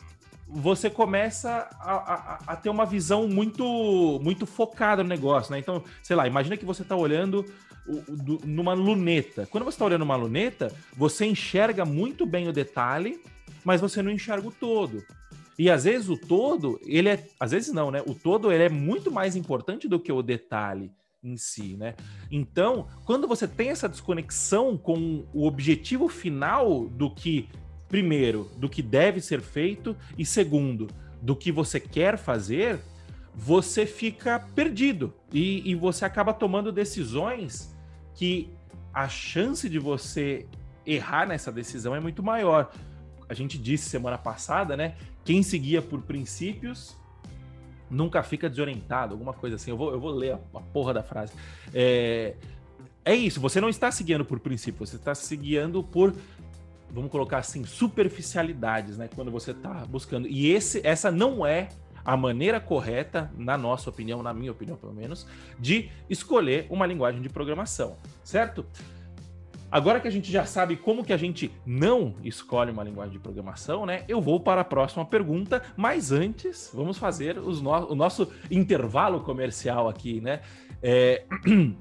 você 0.48 0.90
começa 0.90 1.68
a, 1.80 1.94
a, 1.94 2.40
a, 2.48 2.56
ter 2.56 2.70
uma 2.70 2.86
visão 2.86 3.28
muito 3.28 4.20
muito 4.22 4.46
focada 4.46 5.04
no 5.04 5.10
negócio, 5.10 5.52
né? 5.52 5.60
Então, 5.60 5.84
sei 6.02 6.16
lá, 6.16 6.28
imagina 6.28 6.58
que 6.58 6.66
você 6.66 6.82
está 6.82 6.96
olhando 6.96 7.46
numa 8.46 8.74
luneta. 8.74 9.46
Quando 9.46 9.66
você 9.66 9.76
está 9.76 9.86
olhando 9.86 10.04
uma 10.04 10.16
luneta, 10.16 10.72
você 10.96 11.26
enxerga 11.26 11.84
muito 11.84 12.26
bem 12.26 12.48
o 12.48 12.54
detalhe, 12.54 13.20
mas 13.64 13.82
você 13.82 14.02
não 14.02 14.12
enxerga 14.12 14.48
o 14.48 14.52
todo. 14.52 15.04
E 15.58 15.70
às 15.70 15.84
vezes 15.84 16.10
o 16.10 16.18
todo, 16.18 16.80
ele 16.86 17.10
é. 17.10 17.28
Às 17.40 17.52
vezes 17.52 17.74
não, 17.74 17.92
né? 17.92 18.02
O 18.06 18.16
todo 18.16 18.52
ele 18.52 18.64
é 18.64 18.70
muito 18.70 19.12
mais 19.12 19.36
importante 19.36 19.88
do 19.88 20.00
que 20.00 20.12
o 20.12 20.22
detalhe 20.22 20.92
em 21.24 21.38
si, 21.38 21.78
né? 21.78 21.96
Então, 22.30 22.88
quando 23.06 23.28
você 23.28 23.48
tem 23.48 23.70
essa 23.70 23.88
desconexão 23.88 24.78
com 24.78 25.26
o 25.34 25.48
objetivo 25.48 26.10
final 26.10 26.86
do 26.90 27.10
que, 27.10 27.48
primeiro, 27.94 28.50
do 28.58 28.68
que 28.68 28.82
deve 28.82 29.22
ser 29.22 29.40
feito, 29.40 29.96
e 30.18 30.26
segundo, 30.26 30.88
do 31.22 31.36
que 31.36 31.52
você 31.52 31.80
quer 31.80 32.18
fazer, 32.18 32.80
você 33.36 33.86
fica 33.86 34.40
perdido 34.40 35.14
e, 35.32 35.70
e 35.70 35.76
você 35.76 36.04
acaba 36.04 36.34
tomando 36.34 36.72
decisões 36.72 37.72
que 38.16 38.50
a 38.92 39.08
chance 39.08 39.70
de 39.70 39.78
você 39.78 40.48
errar 40.84 41.28
nessa 41.28 41.52
decisão 41.52 41.96
é 41.96 42.00
muito 42.00 42.24
maior. 42.24 42.72
A 43.30 43.36
gente 43.36 43.60
disse 43.60 43.88
semana 43.92 44.18
passada, 44.18 44.76
né, 44.76 44.96
quem 45.24 45.44
seguia 45.44 45.80
por 45.80 46.02
princípios 46.02 46.98
nunca 47.92 48.24
fica 48.24 48.50
desorientado, 48.50 49.14
alguma 49.14 49.34
coisa 49.34 49.58
assim. 49.58 49.70
Eu 49.70 49.78
vou, 49.78 49.92
eu 49.92 50.00
vou 50.00 50.10
ler 50.10 50.32
a, 50.34 50.40
a 50.56 50.62
porra 50.62 50.96
da 50.96 51.04
frase. 51.04 51.32
É, 51.72 52.34
é 53.06 53.14
isso, 53.14 53.40
você 53.40 53.62
não 53.62 53.70
está 53.70 53.92
seguindo 53.92 54.26
por 54.26 54.40
princípios, 54.40 54.90
você 54.90 54.96
está 54.96 55.14
seguindo 55.14 55.84
por, 55.84 56.12
vamos 56.94 57.12
colocar 57.12 57.40
assim, 57.40 57.66
superficialidades, 57.66 58.98
né? 58.98 59.10
Quando 59.14 59.32
você 59.32 59.52
está 59.52 59.86
buscando. 59.86 60.28
E 60.28 60.52
esse, 60.52 60.80
essa 60.86 61.12
não 61.12 61.46
é 61.46 61.70
a 62.06 62.16
maneira 62.16 62.60
correta, 62.60 63.32
na 63.36 63.58
nossa 63.58 63.90
opinião, 63.90 64.22
na 64.22 64.34
minha 64.34 64.52
opinião 64.52 64.78
pelo 64.78 64.94
menos, 64.94 65.26
de 65.60 65.90
escolher 66.10 66.68
uma 66.70 66.86
linguagem 66.86 67.22
de 67.22 67.30
programação, 67.30 67.98
certo? 68.24 68.66
Agora 69.72 70.00
que 70.00 70.08
a 70.08 70.12
gente 70.12 70.32
já 70.32 70.46
sabe 70.46 70.76
como 70.76 71.04
que 71.04 71.12
a 71.12 71.18
gente 71.18 71.52
não 71.66 72.14
escolhe 72.24 72.72
uma 72.72 72.84
linguagem 72.84 73.14
de 73.14 73.20
programação, 73.20 73.88
né? 73.88 74.04
Eu 74.08 74.22
vou 74.22 74.40
para 74.40 74.62
a 74.62 74.64
próxima 74.64 75.04
pergunta, 75.04 75.64
mas 75.76 76.12
antes 76.12 76.70
vamos 76.72 77.00
fazer 77.00 77.38
no 77.38 77.72
o 77.90 77.96
nosso 77.96 78.32
intervalo 78.52 79.22
comercial 79.22 79.90
aqui, 79.90 80.22
né? 80.22 80.42
É... 80.82 81.24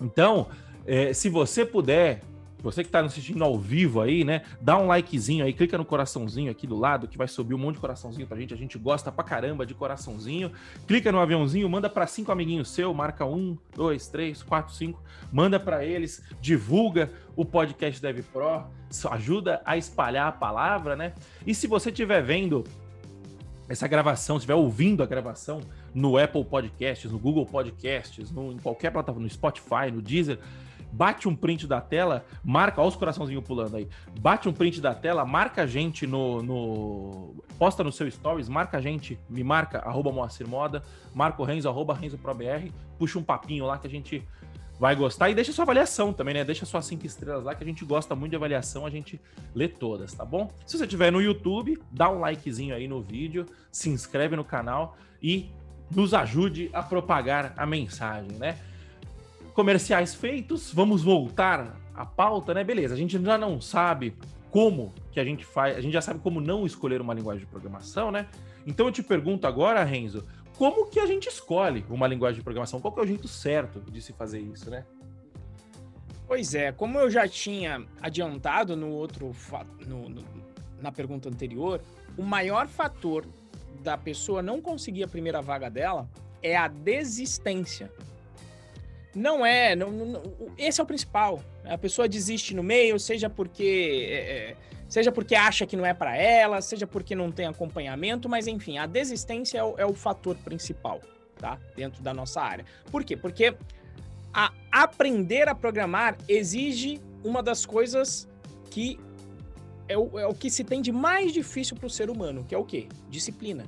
Então, 0.00 0.46
é, 0.86 1.12
se 1.12 1.28
você 1.28 1.66
puder 1.66 2.22
você 2.62 2.82
que 2.82 2.88
está 2.88 3.00
assistindo 3.00 3.42
ao 3.44 3.58
vivo 3.58 4.00
aí, 4.00 4.24
né? 4.24 4.42
Dá 4.60 4.76
um 4.76 4.86
likezinho 4.86 5.44
aí, 5.44 5.52
clica 5.52 5.78
no 5.78 5.84
coraçãozinho 5.84 6.50
aqui 6.50 6.66
do 6.66 6.76
lado, 6.76 7.06
que 7.06 7.16
vai 7.16 7.28
subir 7.28 7.54
um 7.54 7.58
monte 7.58 7.76
de 7.76 7.80
coraçãozinho 7.80 8.26
pra 8.26 8.36
gente. 8.38 8.52
A 8.52 8.56
gente 8.56 8.76
gosta 8.76 9.12
pra 9.12 9.22
caramba 9.22 9.64
de 9.64 9.74
coraçãozinho. 9.74 10.50
Clica 10.86 11.12
no 11.12 11.20
aviãozinho, 11.20 11.68
manda 11.68 11.88
para 11.88 12.06
cinco 12.06 12.32
amiguinhos 12.32 12.68
seu, 12.70 12.92
marca 12.92 13.24
um, 13.24 13.56
dois, 13.74 14.08
três, 14.08 14.42
quatro, 14.42 14.74
cinco. 14.74 15.02
Manda 15.32 15.60
para 15.60 15.84
eles, 15.84 16.22
divulga 16.40 17.10
o 17.36 17.44
podcast 17.44 18.02
Dev 18.02 18.20
Pro, 18.32 18.64
ajuda 19.10 19.62
a 19.64 19.76
espalhar 19.76 20.26
a 20.26 20.32
palavra, 20.32 20.96
né? 20.96 21.12
E 21.46 21.54
se 21.54 21.66
você 21.66 21.90
estiver 21.90 22.22
vendo 22.22 22.64
essa 23.68 23.86
gravação, 23.86 24.36
estiver 24.36 24.54
ouvindo 24.54 25.02
a 25.02 25.06
gravação 25.06 25.60
no 25.94 26.16
Apple 26.16 26.44
Podcasts, 26.44 27.10
no 27.10 27.18
Google 27.18 27.44
Podcasts, 27.44 28.30
no, 28.30 28.52
em 28.52 28.58
qualquer 28.58 28.90
plataforma, 28.90 29.24
no 29.24 29.30
Spotify, 29.30 29.90
no 29.92 30.00
Deezer, 30.00 30.38
bate 30.92 31.28
um 31.28 31.34
print 31.34 31.66
da 31.66 31.80
tela, 31.80 32.24
marca, 32.42 32.80
olha 32.80 32.88
os 32.88 32.96
coraçãozinhos 32.96 33.44
pulando 33.44 33.76
aí, 33.76 33.88
bate 34.20 34.48
um 34.48 34.52
print 34.52 34.80
da 34.80 34.94
tela, 34.94 35.24
marca 35.24 35.62
a 35.62 35.66
gente 35.66 36.06
no, 36.06 36.42
no 36.42 37.34
posta 37.58 37.82
no 37.84 37.92
seu 37.92 38.10
stories, 38.10 38.48
marca 38.48 38.78
a 38.78 38.80
gente, 38.80 39.18
me 39.28 39.42
marca, 39.42 39.78
arroba 39.78 40.12
Moacir 40.12 40.46
Moda, 40.46 40.82
marca 41.14 41.42
o 41.42 41.44
Renzo, 41.44 41.68
arroba 41.68 41.94
Renzo 41.94 42.16
ProBR, 42.18 42.72
puxa 42.98 43.18
um 43.18 43.22
papinho 43.22 43.66
lá 43.66 43.78
que 43.78 43.86
a 43.86 43.90
gente 43.90 44.22
vai 44.78 44.94
gostar 44.94 45.28
e 45.28 45.34
deixa 45.34 45.52
sua 45.52 45.64
avaliação 45.64 46.12
também, 46.12 46.34
né? 46.34 46.44
Deixa 46.44 46.64
suas 46.64 46.86
cinco 46.86 47.04
estrelas 47.04 47.44
lá 47.44 47.54
que 47.54 47.64
a 47.64 47.66
gente 47.66 47.84
gosta 47.84 48.14
muito 48.14 48.30
de 48.30 48.36
avaliação, 48.36 48.86
a 48.86 48.90
gente 48.90 49.20
lê 49.54 49.66
todas, 49.66 50.14
tá 50.14 50.24
bom? 50.24 50.52
Se 50.64 50.78
você 50.78 50.84
estiver 50.84 51.10
no 51.10 51.20
YouTube, 51.20 51.78
dá 51.90 52.08
um 52.08 52.20
likezinho 52.20 52.74
aí 52.74 52.86
no 52.86 53.02
vídeo, 53.02 53.44
se 53.72 53.90
inscreve 53.90 54.36
no 54.36 54.44
canal 54.44 54.96
e 55.20 55.50
nos 55.90 56.14
ajude 56.14 56.70
a 56.72 56.82
propagar 56.82 57.54
a 57.56 57.66
mensagem, 57.66 58.30
né? 58.32 58.56
Comerciais 59.58 60.14
feitos, 60.14 60.72
vamos 60.72 61.02
voltar 61.02 61.74
à 61.92 62.06
pauta, 62.06 62.54
né? 62.54 62.62
Beleza, 62.62 62.94
a 62.94 62.96
gente 62.96 63.20
já 63.20 63.36
não 63.36 63.60
sabe 63.60 64.14
como 64.52 64.94
que 65.10 65.18
a 65.18 65.24
gente 65.24 65.44
faz, 65.44 65.76
a 65.76 65.80
gente 65.80 65.92
já 65.92 66.00
sabe 66.00 66.20
como 66.20 66.40
não 66.40 66.64
escolher 66.64 67.00
uma 67.00 67.12
linguagem 67.12 67.40
de 67.40 67.50
programação, 67.50 68.12
né? 68.12 68.28
Então 68.64 68.86
eu 68.86 68.92
te 68.92 69.02
pergunto 69.02 69.48
agora, 69.48 69.82
Renzo, 69.82 70.24
como 70.56 70.86
que 70.86 71.00
a 71.00 71.06
gente 71.06 71.28
escolhe 71.28 71.84
uma 71.90 72.06
linguagem 72.06 72.36
de 72.36 72.44
programação? 72.44 72.80
Qual 72.80 72.96
é 72.98 73.00
o 73.00 73.04
jeito 73.04 73.26
certo 73.26 73.80
de 73.80 74.00
se 74.00 74.12
fazer 74.12 74.38
isso, 74.38 74.70
né? 74.70 74.86
Pois 76.28 76.54
é, 76.54 76.70
como 76.70 76.96
eu 76.96 77.10
já 77.10 77.26
tinha 77.26 77.84
adiantado 78.00 78.76
no 78.76 78.90
outro 78.90 79.34
no, 79.88 80.08
no, 80.08 80.22
na 80.80 80.92
pergunta 80.92 81.28
anterior, 81.28 81.80
o 82.16 82.22
maior 82.22 82.68
fator 82.68 83.26
da 83.82 83.98
pessoa 83.98 84.40
não 84.40 84.60
conseguir 84.60 85.02
a 85.02 85.08
primeira 85.08 85.42
vaga 85.42 85.68
dela 85.68 86.08
é 86.40 86.56
a 86.56 86.68
desistência. 86.68 87.90
Não 89.18 89.44
é, 89.44 89.74
não, 89.74 89.90
não, 89.90 90.22
esse 90.56 90.80
é 90.80 90.84
o 90.84 90.86
principal. 90.86 91.42
A 91.64 91.76
pessoa 91.76 92.08
desiste 92.08 92.54
no 92.54 92.62
meio, 92.62 92.98
seja 92.98 93.28
porque 93.28 94.06
é, 94.10 94.50
é 94.50 94.56
Seja 94.88 95.12
porque 95.12 95.34
acha 95.34 95.66
que 95.66 95.76
não 95.76 95.84
é 95.84 95.92
para 95.92 96.16
ela, 96.16 96.62
seja 96.62 96.86
porque 96.86 97.14
não 97.14 97.30
tem 97.30 97.46
acompanhamento, 97.46 98.26
mas 98.26 98.46
enfim, 98.46 98.78
a 98.78 98.86
desistência 98.86 99.58
é 99.58 99.62
o, 99.62 99.74
é 99.76 99.84
o 99.84 99.92
fator 99.92 100.34
principal, 100.36 101.02
tá? 101.36 101.58
Dentro 101.76 102.02
da 102.02 102.14
nossa 102.14 102.40
área. 102.40 102.64
Por 102.90 103.04
quê? 103.04 103.14
Porque 103.14 103.54
a 104.32 104.50
aprender 104.72 105.46
a 105.46 105.54
programar 105.54 106.16
exige 106.26 107.00
uma 107.22 107.42
das 107.42 107.66
coisas 107.66 108.26
que 108.70 108.98
é 109.88 109.98
o, 109.98 110.18
é 110.18 110.26
o 110.26 110.34
que 110.34 110.50
se 110.50 110.64
tem 110.64 110.80
de 110.80 110.92
mais 110.92 111.34
difícil 111.34 111.76
para 111.76 111.86
o 111.86 111.90
ser 111.90 112.08
humano, 112.08 112.44
que 112.44 112.54
é 112.54 112.58
o 112.58 112.64
quê? 112.64 112.88
Disciplina. 113.10 113.64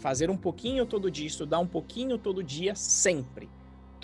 Fazer 0.00 0.28
um 0.28 0.36
pouquinho 0.36 0.84
todo 0.84 1.10
dia, 1.10 1.26
estudar 1.26 1.60
um 1.60 1.66
pouquinho 1.66 2.18
todo 2.18 2.42
dia, 2.42 2.74
sempre. 2.74 3.48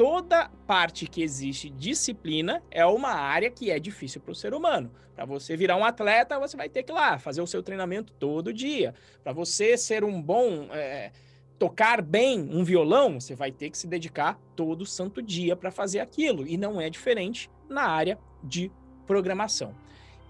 Toda 0.01 0.49
parte 0.67 1.07
que 1.07 1.23
existe 1.23 1.69
disciplina 1.69 2.63
é 2.71 2.87
uma 2.87 3.11
área 3.11 3.51
que 3.51 3.71
é 3.71 3.79
difícil 3.79 4.19
para 4.19 4.33
o 4.33 4.35
ser 4.35 4.55
humano. 4.55 4.91
Para 5.15 5.27
você 5.27 5.55
virar 5.59 5.77
um 5.77 5.85
atleta, 5.85 6.39
você 6.39 6.57
vai 6.57 6.71
ter 6.71 6.85
que 6.85 6.91
ir 6.91 6.95
lá 6.95 7.19
fazer 7.19 7.43
o 7.43 7.47
seu 7.47 7.63
treinamento 7.63 8.11
todo 8.15 8.51
dia. 8.51 8.95
Para 9.23 9.35
você 9.35 9.77
ser 9.77 10.03
um 10.03 10.23
bom. 10.23 10.69
É, 10.73 11.13
tocar 11.59 12.01
bem 12.01 12.49
um 12.51 12.65
violão, 12.65 13.21
você 13.21 13.35
vai 13.35 13.53
ter 13.53 13.69
que 13.69 13.77
se 13.77 13.87
dedicar 13.87 14.41
todo 14.57 14.87
santo 14.87 15.21
dia 15.21 15.55
para 15.55 15.71
fazer 15.71 16.01
aquilo. 16.01 16.49
E 16.49 16.57
não 16.57 16.81
é 16.81 16.89
diferente 16.89 17.51
na 17.69 17.83
área 17.83 18.19
de 18.43 18.73
programação. 19.07 19.75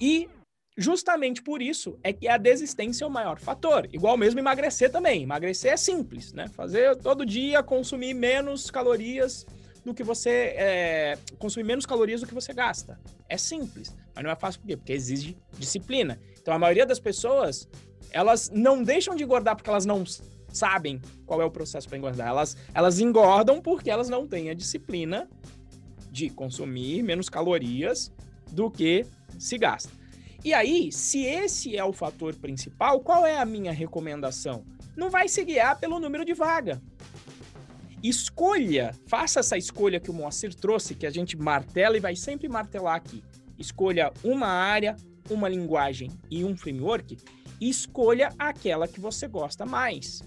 E 0.01 0.29
justamente 0.77 1.41
por 1.41 1.63
isso 1.63 1.97
é 2.03 2.13
que 2.13 2.27
a 2.27 2.37
desistência 2.37 3.05
é 3.05 3.07
o 3.07 3.11
maior 3.11 3.39
fator. 3.39 3.89
Igual 3.93 4.17
mesmo 4.17 4.41
emagrecer 4.41 4.91
também. 4.91 5.23
Emagrecer 5.23 5.73
é 5.73 5.77
simples, 5.77 6.33
né? 6.33 6.49
Fazer 6.49 6.97
todo 6.97 7.25
dia, 7.25 7.63
consumir 7.63 8.15
menos 8.15 8.69
calorias 8.69 9.47
do 9.85 9.95
que 9.95 10.03
você. 10.03 10.55
É, 10.57 11.19
consumir 11.39 11.65
menos 11.65 11.87
calorias 11.87 12.21
do 12.21 12.27
que 12.27 12.35
você 12.35 12.53
gasta. 12.53 12.99
É 13.29 13.37
simples. 13.37 13.95
Mas 14.15 14.25
não 14.25 14.31
é 14.31 14.37
fácil 14.37 14.61
por 14.61 14.67
quê? 14.67 14.77
Porque 14.77 14.93
exige 14.93 15.37
disciplina. 15.59 16.21
Então 16.41 16.55
a 16.55 16.59
maioria 16.59 16.87
das 16.87 16.99
pessoas, 16.99 17.69
elas 18.11 18.51
não 18.53 18.83
deixam 18.83 19.15
de 19.15 19.25
engordar 19.25 19.57
porque 19.57 19.71
elas 19.71 19.87
não 19.87 20.05
sabem 20.53 21.01
qual 21.27 21.41
é 21.41 21.45
o 21.45 21.51
processo 21.51 21.89
para 21.89 21.99
engordar. 21.99 22.29
Elas, 22.29 22.57
elas 22.75 22.99
engordam 23.01 23.61
porque 23.61 23.91
elas 23.91 24.09
não 24.09 24.27
têm 24.27 24.51
a 24.51 24.55
disciplina 24.55 25.29
de 26.11 26.29
consumir 26.29 27.03
menos 27.03 27.29
calorias 27.29 28.13
do 28.51 28.71
que 28.71 29.07
se 29.39 29.57
gasta. 29.57 29.91
E 30.45 30.55
aí, 30.55 30.91
se 30.91 31.25
esse 31.25 31.77
é 31.77 31.85
o 31.85 31.93
fator 31.93 32.35
principal, 32.35 33.01
qual 33.01 33.27
é 33.27 33.39
a 33.39 33.45
minha 33.45 33.73
recomendação? 33.73 34.65
Não 34.97 35.11
vai 35.11 35.29
se 35.29 35.45
guiar 35.45 35.79
pelo 35.79 36.01
número 36.01 36.25
de 36.25 36.35
vaga. 36.35 36.83
Escolha, 38.03 38.95
faça 39.07 39.41
essa 39.41 39.59
escolha 39.59 40.01
que 40.01 40.11
o 40.11 40.15
Moacir 40.15 40.55
trouxe, 40.55 40.95
que 40.95 41.07
a 41.07 41.11
gente 41.11 41.37
martela 41.37 41.99
e 41.99 42.01
vai 42.01 42.17
sempre 42.17 42.49
martelar 42.49 42.97
aqui. 42.97 43.23
Escolha 43.59 44.11
uma 44.25 44.47
área, 44.47 44.97
uma 45.29 45.51
linguagem 45.51 46.11
e 46.31 46.43
um 46.43 46.57
framework. 46.57 47.19
E 47.61 47.69
escolha 47.69 48.31
aquela 48.39 48.89
que 48.89 48.99
você 48.99 49.29
gosta 49.29 49.67
mais. 49.67 50.23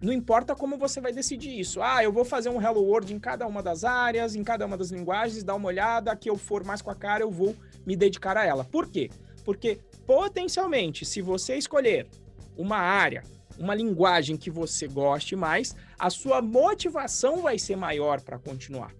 Não 0.00 0.12
importa 0.12 0.56
como 0.56 0.76
você 0.76 1.00
vai 1.00 1.12
decidir 1.12 1.56
isso. 1.58 1.80
Ah, 1.80 2.02
eu 2.02 2.12
vou 2.12 2.24
fazer 2.24 2.48
um 2.48 2.60
Hello 2.60 2.82
World 2.82 3.14
em 3.14 3.18
cada 3.18 3.46
uma 3.46 3.62
das 3.62 3.84
áreas, 3.84 4.34
em 4.34 4.42
cada 4.42 4.66
uma 4.66 4.76
das 4.76 4.90
linguagens, 4.90 5.44
dar 5.44 5.54
uma 5.54 5.68
olhada, 5.68 6.14
que 6.16 6.28
eu 6.28 6.36
for 6.36 6.64
mais 6.64 6.82
com 6.82 6.90
a 6.90 6.96
cara, 6.96 7.22
eu 7.22 7.30
vou 7.30 7.54
me 7.86 7.94
dedicar 7.94 8.36
a 8.36 8.44
ela. 8.44 8.64
Por 8.64 8.88
quê? 8.88 9.08
Porque 9.44 9.78
potencialmente, 10.04 11.04
se 11.04 11.22
você 11.22 11.56
escolher 11.56 12.08
uma 12.56 12.76
área, 12.76 13.22
uma 13.58 13.74
linguagem 13.74 14.36
que 14.36 14.50
você 14.50 14.86
goste 14.86 15.34
mais, 15.34 15.74
a 15.98 16.10
sua 16.10 16.40
motivação 16.40 17.42
vai 17.42 17.58
ser 17.58 17.76
maior 17.76 18.20
para 18.20 18.38
continuar. 18.38 18.92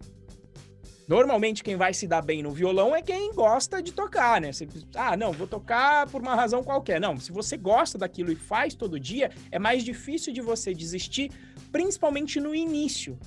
Normalmente 1.09 1.65
quem 1.65 1.75
vai 1.75 1.95
se 1.95 2.07
dar 2.07 2.21
bem 2.21 2.43
no 2.43 2.51
violão 2.51 2.95
é 2.95 3.01
quem 3.01 3.33
gosta 3.33 3.83
de 3.83 3.93
tocar, 3.93 4.43
né? 4.43 4.53
Você, 4.53 4.69
ah, 4.95 5.17
não, 5.17 5.33
vou 5.33 5.47
tocar 5.47 6.07
por 6.11 6.21
uma 6.21 6.35
razão 6.35 6.63
qualquer. 6.63 7.01
Não, 7.01 7.19
se 7.19 7.33
você 7.33 7.57
gosta 7.57 7.97
daquilo 7.97 8.31
e 8.31 8.37
faz 8.37 8.75
todo 8.75 9.01
dia, 9.01 9.31
é 9.51 9.59
mais 9.59 9.83
difícil 9.83 10.35
de 10.35 10.43
você 10.43 10.75
desistir, 10.75 11.31
principalmente 11.73 12.39
no 12.39 12.55
início. 12.55 13.19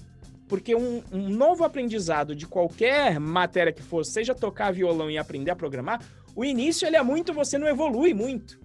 Porque 0.47 0.75
um, 0.75 1.01
um 1.11 1.27
novo 1.27 1.63
aprendizado 1.63 2.35
de 2.35 2.45
qualquer 2.45 3.19
matéria 3.19 3.73
que 3.73 3.81
for, 3.81 4.05
seja 4.05 4.35
tocar 4.35 4.71
violão 4.71 5.09
e 5.09 5.17
aprender 5.17 5.49
a 5.49 5.55
programar, 5.55 6.05
o 6.35 6.45
início 6.45 6.85
ele 6.85 6.97
é 6.97 7.01
muito, 7.01 7.33
você 7.33 7.57
não 7.57 7.67
evolui 7.67 8.13
muito. 8.13 8.60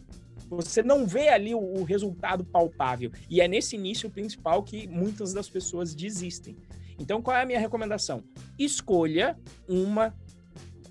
Você 0.48 0.82
não 0.82 1.06
vê 1.06 1.28
ali 1.28 1.54
o, 1.54 1.59
o 1.59 1.85
resultado 1.85 2.44
palpável. 2.44 3.11
E 3.28 3.40
é 3.40 3.48
nesse 3.48 3.76
início 3.76 4.09
principal 4.11 4.62
que 4.62 4.87
muitas 4.87 5.32
das 5.32 5.48
pessoas 5.48 5.94
desistem. 5.94 6.56
Então, 6.98 7.20
qual 7.20 7.37
é 7.37 7.42
a 7.42 7.46
minha 7.46 7.61
recomendação? 7.61 8.22
Escolha 8.59 9.37
uma 9.68 10.14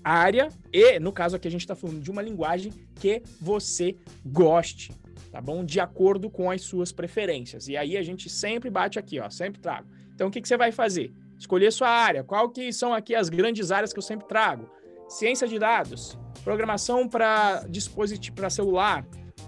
área 0.04 0.48
e, 0.72 1.00
no 1.00 1.12
caso 1.12 1.34
aqui, 1.34 1.48
a 1.48 1.50
gente 1.50 1.62
está 1.62 1.74
falando 1.74 2.00
de 2.00 2.10
uma 2.10 2.22
linguagem 2.22 2.72
que 2.94 3.22
você 3.40 3.96
goste, 4.24 4.92
tá 5.32 5.40
bom? 5.40 5.64
De 5.64 5.80
acordo 5.80 6.30
com 6.30 6.50
as 6.50 6.62
suas 6.62 6.92
preferências. 6.92 7.66
E 7.66 7.76
aí 7.76 7.96
a 7.96 8.02
gente 8.02 8.30
sempre 8.30 8.70
bate 8.70 8.98
aqui, 8.98 9.18
ó, 9.18 9.28
sempre 9.28 9.60
trago. 9.60 9.88
Então, 10.14 10.28
o 10.28 10.30
que, 10.30 10.40
que 10.40 10.46
você 10.46 10.56
vai 10.56 10.70
fazer? 10.70 11.12
Escolher 11.36 11.72
sua 11.72 11.88
área. 11.88 12.22
Qual 12.22 12.48
que 12.50 12.72
são 12.72 12.94
aqui 12.94 13.14
as 13.14 13.28
grandes 13.28 13.72
áreas 13.72 13.92
que 13.92 13.98
eu 13.98 14.02
sempre 14.02 14.26
trago? 14.28 14.70
Ciência 15.08 15.46
de 15.46 15.58
dados, 15.58 16.18
programação 16.42 17.08
para 17.08 17.64
dispositivo 17.68 18.34
para 18.36 18.50
celular, 18.50 19.06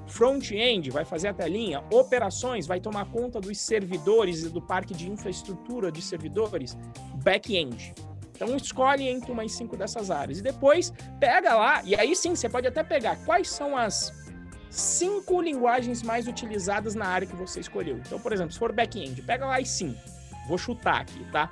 Front-end 0.09 0.91
vai 0.91 1.05
fazer 1.05 1.29
a 1.29 1.35
telinha, 1.35 1.83
operações 1.93 2.67
vai 2.67 2.81
tomar 2.81 3.07
conta 3.07 3.41
dos 3.41 3.59
servidores 3.59 4.43
e 4.43 4.49
do 4.49 4.61
parque 4.61 4.95
de 4.95 5.11
infraestrutura 5.11 5.93
de 5.93 6.01
servidores, 6.03 6.77
back-end. 7.23 7.95
Então 8.35 8.57
escolhe 8.57 9.09
entre 9.09 9.31
umas 9.33 9.53
cinco 9.53 9.77
dessas 9.77 10.11
áreas 10.11 10.39
e 10.39 10.43
depois 10.43 10.93
pega 11.19 11.55
lá, 11.55 11.83
e 11.85 11.95
aí 11.95 12.15
sim 12.15 12.35
você 12.35 12.49
pode 12.49 12.67
até 12.67 12.83
pegar 12.83 13.17
quais 13.25 13.51
são 13.51 13.77
as 13.77 14.13
cinco 14.71 15.41
linguagens 15.41 16.03
mais 16.03 16.29
utilizadas 16.29 16.95
na 16.95 17.07
área 17.07 17.27
que 17.27 17.37
você 17.37 17.61
escolheu. 17.61 17.99
Então, 17.99 18.19
por 18.21 18.33
exemplo, 18.33 18.53
se 18.53 18.59
for 18.59 18.73
back-end, 18.73 19.21
pega 19.23 19.47
lá 19.47 19.59
as 19.59 19.69
cinco. 19.69 20.01
Vou 20.47 20.57
chutar 20.57 21.03
aqui, 21.03 21.25
tá? 21.31 21.51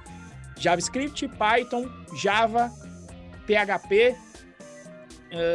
JavaScript, 0.56 1.28
Python, 1.28 1.86
Java, 2.14 2.72
PHP 3.46 4.16
uh, 5.32 5.46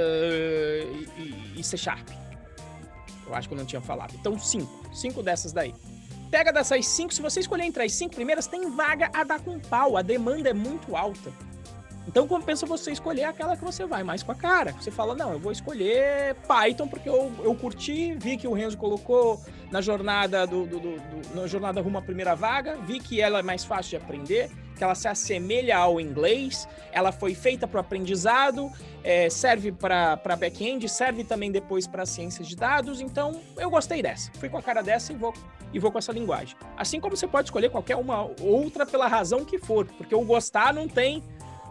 e, 1.18 1.60
e 1.60 1.64
C 1.64 1.78
Sharp. 1.78 2.21
Eu 3.32 3.36
acho 3.38 3.48
que 3.48 3.54
eu 3.54 3.58
não 3.58 3.65
tinha 3.65 3.82
falado. 3.82 4.13
Então, 4.20 4.38
cinco. 4.38 4.86
Cinco 4.94 5.24
dessas 5.24 5.54
daí. 5.54 5.74
Pega 6.30 6.52
dessas 6.52 6.86
cinco, 6.86 7.13
se 7.13 7.22
você 7.22 7.39
escolher 7.39 7.63
entre 7.63 7.84
as 7.84 7.94
cinco 7.94 8.15
primeiras, 8.15 8.48
tem 8.48 8.70
vaga 8.70 9.10
a 9.13 9.24
dar 9.24 9.39
com 9.39 9.60
pau. 9.60 9.98
A 9.98 10.02
demanda 10.02 10.50
é 10.50 10.54
muito 10.54 10.96
alta. 10.96 11.32
Então 12.08 12.28
compensa 12.28 12.66
você 12.66 12.92
escolher 12.92 13.26
aquela 13.26 13.56
que 13.56 13.64
você 13.64 13.86
vai 13.86 14.04
mais 14.04 14.24
com 14.24 14.32
a 14.32 14.36
cara. 14.36 14.74
Você 14.74 14.92
fala, 14.92 15.16
não, 15.16 15.34
eu 15.34 15.40
vou 15.40 15.52
escolher 15.52 16.36
Python 16.48 16.88
porque 16.88 17.08
eu, 17.08 17.32
eu 17.44 17.54
curti, 17.56 18.14
vi 18.16 18.38
que 18.38 18.48
o 18.48 18.54
Renzo 18.54 18.78
colocou 18.78 19.40
na 19.72 19.82
jornada 19.82 20.46
do, 20.46 20.66
do, 20.66 20.80
do, 20.80 20.96
do 20.98 21.36
na 21.36 21.48
jornada 21.48 21.82
rumo 21.82 21.98
à 21.98 22.02
primeira 22.02 22.36
vaga, 22.36 22.76
vi 22.76 23.00
que 23.00 23.22
ela 23.22 23.40
é 23.40 23.42
mais 23.42 23.64
fácil 23.64 23.92
de 23.92 24.04
aprender, 24.04 24.50
que 24.76 24.84
ela 24.84 24.96
se 24.96 25.08
assemelha 25.08 25.78
ao 25.78 26.02
inglês, 26.02 26.68
ela 26.92 27.12
foi 27.12 27.34
feita 27.34 27.68
para 27.68 27.78
o 27.78 27.82
aprendizado, 27.82 28.70
é, 29.04 29.30
serve 29.30 29.72
para 29.72 30.18
back-end, 30.38 30.90
serve 30.90 31.24
também 31.24 31.52
depois 31.52 31.88
para 31.88 32.06
ciências 32.06 32.48
de 32.48 32.56
dados, 32.56 33.00
então 33.00 33.40
eu 33.58 33.70
gostei 33.70 34.02
dessa. 34.02 34.32
Fui 34.40 34.50
com 34.50 34.58
a 34.58 34.62
cara 34.62 34.82
dessa 34.82 35.14
e 35.14 35.16
vou, 35.16 35.34
e 35.72 35.80
vou 35.80 35.92
com 35.92 36.00
essa 36.00 36.12
linguagem. 36.12 36.58
Assim 36.76 37.00
como 37.00 37.16
você 37.16 37.28
pode 37.28 37.48
escolher 37.48 37.70
qualquer 37.70 37.96
uma 37.96 38.30
outra 38.42 38.86
pela 38.86 39.08
razão 39.08 39.46
que 39.46 39.58
for, 39.58 39.86
porque 39.86 40.16
o 40.16 40.26
gostar 40.26 40.74
não 40.74 40.88
tem 40.88 41.24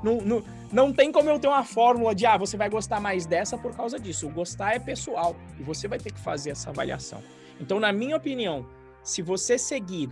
não, 0.03 0.21
não, 0.21 0.45
não 0.73 0.93
tem 0.93 1.13
como 1.13 1.29
eu 1.29 1.39
ter 1.39 1.49
uma 1.49 1.65
fórmula 1.65 2.15
de, 2.15 2.27
ah, 2.27 2.37
você 2.37 2.57
vai 2.57 2.69
gostar 2.69 3.01
mais 3.01 3.27
dessa 3.27 3.59
por 3.59 3.75
causa 3.75 3.99
disso. 3.99 4.27
O 4.27 4.31
gostar 4.31 4.75
é 4.75 4.79
pessoal 4.79 5.37
e 5.59 5.63
você 5.63 5.87
vai 5.89 5.99
ter 5.99 6.13
que 6.13 6.21
fazer 6.21 6.51
essa 6.51 6.71
avaliação. 6.71 7.23
Então, 7.61 7.79
na 7.79 7.93
minha 7.93 8.17
opinião, 8.17 8.67
se 9.03 9.23
você 9.23 9.59
seguir 9.59 10.11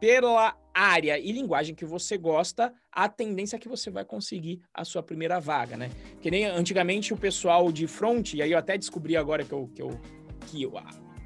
pela 0.00 0.56
área 0.72 1.18
e 1.18 1.32
linguagem 1.32 1.74
que 1.74 1.84
você 1.84 2.18
gosta, 2.18 2.72
a 2.90 3.08
tendência 3.08 3.56
é 3.56 3.58
que 3.58 3.68
você 3.68 3.90
vai 3.90 4.04
conseguir 4.04 4.60
a 4.72 4.84
sua 4.84 5.02
primeira 5.02 5.40
vaga, 5.40 5.76
né? 5.76 5.90
Que 6.20 6.30
nem 6.30 6.44
antigamente 6.44 7.14
o 7.14 7.16
pessoal 7.16 7.70
de 7.72 7.86
front, 7.86 8.34
e 8.34 8.42
aí 8.42 8.52
eu 8.52 8.58
até 8.58 8.76
descobri 8.76 9.16
agora 9.16 9.44
que, 9.44 9.52
eu, 9.52 9.70
que, 9.74 9.82
eu, 9.82 10.00
que 10.46 10.68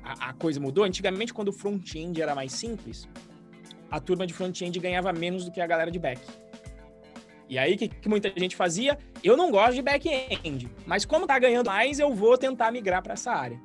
a, 0.03 0.29
a 0.29 0.33
coisa 0.35 0.61
mudou. 0.61 0.85
Antigamente, 0.85 1.35
quando 1.35 1.49
o 1.49 1.53
front-end 1.53 2.21
era 2.21 2.35
mais 2.35 2.53
simples, 2.53 3.09
a 3.91 3.99
turma 4.01 4.27
de 4.27 4.35
front-end 4.35 4.79
ganhava 4.79 5.13
menos 5.13 5.45
do 5.45 5.51
que 5.51 5.61
a 5.61 5.67
galera 5.67 5.91
de 5.91 5.99
back. 5.99 6.21
E 7.49 7.59
aí, 7.59 7.75
o 7.75 7.79
que, 7.79 7.89
que, 7.89 8.09
muita 8.09 8.33
gente 8.37 8.55
fazia? 8.55 8.99
Eu 9.25 9.37
não 9.37 9.51
gosto 9.51 9.75
de 9.75 9.83
back-end, 9.83 10.69
mas 10.87 11.05
como 11.05 11.27
tá 11.27 11.39
ganhando 11.39 11.69
mais, 11.69 11.99
eu 11.99 12.15
vou 12.15 12.37
tentar 12.37 12.71
migrar 12.71 13.03
para 13.03 13.15
essa 13.15 13.33
área. 13.33 13.59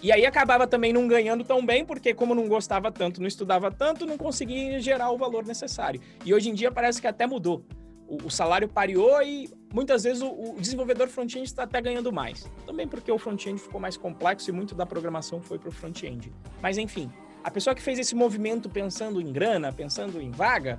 E 0.00 0.12
aí 0.12 0.24
acabava 0.24 0.66
também 0.66 0.92
não 0.92 1.08
ganhando 1.08 1.44
tão 1.44 1.64
bem, 1.64 1.84
porque 1.84 2.14
como 2.14 2.34
não 2.34 2.46
gostava 2.46 2.90
tanto, 2.90 3.20
não 3.20 3.26
estudava 3.26 3.70
tanto, 3.70 4.06
não 4.06 4.16
conseguia 4.16 4.80
gerar 4.80 5.10
o 5.10 5.18
valor 5.18 5.44
necessário. 5.44 6.00
E 6.24 6.32
hoje 6.32 6.48
em 6.48 6.54
dia 6.54 6.70
parece 6.70 7.00
que 7.00 7.06
até 7.06 7.26
mudou. 7.26 7.64
O, 8.06 8.26
o 8.26 8.30
salário 8.30 8.68
pareou 8.68 9.20
e 9.22 9.50
muitas 9.74 10.04
vezes 10.04 10.22
o, 10.22 10.28
o 10.28 10.56
desenvolvedor 10.58 11.08
front-end 11.08 11.44
está 11.44 11.64
até 11.64 11.80
ganhando 11.80 12.12
mais. 12.12 12.48
Também 12.64 12.86
porque 12.86 13.10
o 13.10 13.18
front-end 13.18 13.60
ficou 13.60 13.80
mais 13.80 13.96
complexo 13.96 14.48
e 14.48 14.52
muito 14.52 14.74
da 14.74 14.86
programação 14.86 15.40
foi 15.42 15.58
para 15.58 15.68
o 15.68 15.72
front-end. 15.72 16.32
Mas 16.62 16.78
enfim, 16.78 17.10
a 17.42 17.50
pessoa 17.50 17.74
que 17.74 17.82
fez 17.82 17.98
esse 17.98 18.14
movimento 18.14 18.68
pensando 18.68 19.20
em 19.20 19.32
grana, 19.32 19.72
pensando 19.72 20.20
em 20.20 20.30
vaga, 20.30 20.78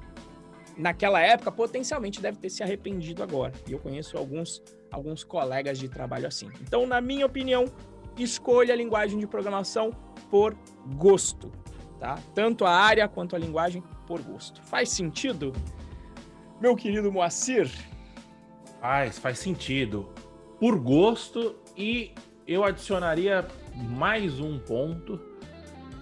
naquela 0.79 1.19
época 1.19 1.51
potencialmente 1.51 2.21
deve 2.21 2.37
ter 2.37 2.49
se 2.49 2.63
arrependido 2.63 3.21
agora. 3.21 3.53
E 3.67 3.73
eu 3.73 3.79
conheço 3.79 4.17
alguns 4.17 4.63
alguns 4.89 5.23
colegas 5.23 5.77
de 5.77 5.87
trabalho 5.87 6.27
assim. 6.27 6.49
Então, 6.61 6.87
na 6.87 6.99
minha 6.99 7.25
opinião, 7.25 7.65
escolha 8.17 8.73
a 8.73 8.77
linguagem 8.77 9.19
de 9.19 9.27
programação 9.27 9.91
por 10.31 10.57
gosto, 10.95 11.51
tá? 11.99 12.17
Tanto 12.33 12.65
a 12.65 12.71
área 12.71 13.07
quanto 13.07 13.35
a 13.35 13.39
linguagem 13.39 13.83
por 14.07 14.21
gosto. 14.21 14.61
Faz 14.63 14.89
sentido? 14.89 15.53
Meu 16.59 16.75
querido 16.75 17.11
Moacir? 17.11 17.69
Faz, 18.81 19.19
faz 19.19 19.37
sentido. 19.37 20.09
Por 20.59 20.79
gosto 20.79 21.55
e 21.77 22.11
eu 22.47 22.63
adicionaria 22.63 23.47
mais 23.75 24.39
um 24.39 24.57
ponto 24.57 25.21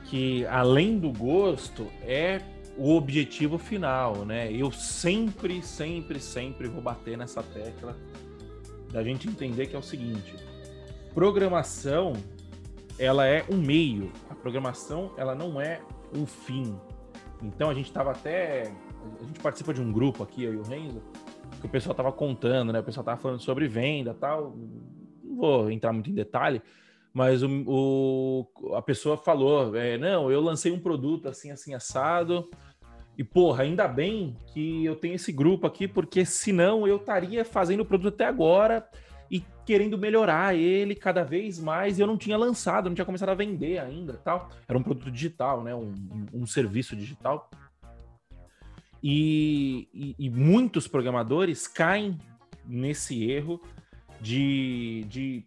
que 0.06 0.46
além 0.48 0.98
do 0.98 1.12
gosto 1.12 1.88
é 2.02 2.42
o 2.78 2.96
objetivo 2.96 3.58
final, 3.58 4.24
né? 4.24 4.52
Eu 4.52 4.72
sempre, 4.72 5.62
sempre, 5.62 6.20
sempre 6.20 6.68
vou 6.68 6.82
bater 6.82 7.18
nessa 7.18 7.42
tecla 7.42 7.96
da 8.92 9.04
gente 9.04 9.28
entender 9.28 9.68
que 9.68 9.76
é 9.76 9.80
o 9.80 9.84
seguinte: 9.84 10.36
programação 11.14 12.14
ela 13.00 13.26
é 13.28 13.46
um 13.50 13.58
meio, 13.58 14.12
a 14.30 14.36
programação 14.36 15.12
ela 15.18 15.36
não 15.36 15.60
é 15.60 15.82
um 16.16 16.26
fim. 16.26 16.76
Então 17.42 17.70
a 17.70 17.74
gente 17.74 17.88
estava 17.88 18.12
até 18.12 18.72
a 19.20 19.24
gente 19.24 19.40
participa 19.40 19.74
de 19.74 19.82
um 19.82 19.92
grupo 19.92 20.24
aqui, 20.24 20.44
e 20.44 20.48
o 20.48 20.64
Renzo, 20.64 21.02
que 21.60 21.66
o 21.66 21.70
pessoal 21.70 21.92
estava 21.92 22.12
contando, 22.12 22.74
né? 22.74 22.80
O 22.80 22.84
pessoal 22.84 23.04
estava 23.04 23.20
falando 23.20 23.40
sobre 23.40 23.68
venda, 23.68 24.14
tal. 24.14 24.56
Não 25.24 25.36
vou 25.36 25.72
entrar 25.72 25.94
muito 25.94 26.10
em 26.10 26.14
detalhe, 26.14 26.62
mas 27.14 27.42
o, 27.44 27.50
o 27.66 28.76
a 28.76 28.82
pessoa 28.82 29.18
falou, 29.18 29.76
é, 29.76 29.98
não, 29.98 30.32
eu 30.32 30.42
lancei 30.42 30.72
um 30.72 30.80
produto 30.80 31.28
assim, 31.28 31.52
assim 31.52 31.74
assado. 31.74 32.50
E, 33.18 33.24
porra, 33.24 33.64
ainda 33.64 33.88
bem 33.88 34.38
que 34.54 34.86
eu 34.86 34.96
tenho 34.96 35.16
esse 35.16 35.32
grupo 35.32 35.66
aqui, 35.66 35.88
porque 35.88 36.24
senão 36.24 36.88
eu 36.88 36.98
estaria 36.98 37.44
fazendo 37.44 37.80
o 37.80 37.86
produto 37.86 38.14
até 38.14 38.26
agora 38.26 38.88
e 39.30 39.44
querendo 39.66 39.98
melhorar 39.98 40.56
ele 40.56 40.94
cada 40.94 41.24
vez 41.24 41.60
mais. 41.60 41.98
E 41.98 42.02
eu 42.02 42.06
não 42.06 42.16
tinha 42.16 42.38
lançado, 42.38 42.88
não 42.88 42.94
tinha 42.94 43.06
começado 43.06 43.30
a 43.30 43.36
vender 43.36 43.80
ainda 43.80 44.14
tal. 44.14 44.50
Era 44.68 44.78
um 44.78 44.84
produto 44.84 45.10
digital, 45.10 45.64
né? 45.64 45.74
Um, 45.74 45.96
um, 46.32 46.46
serviço 46.46 46.96
digital. 46.96 47.50
E, 49.02 49.88
e, 49.92 50.16
e, 50.20 50.30
muitos 50.30 50.88
programadores 50.88 51.68
caem 51.68 52.20
nesse 52.66 53.30
erro 53.32 53.60
de, 54.22 55.06
de 55.10 55.44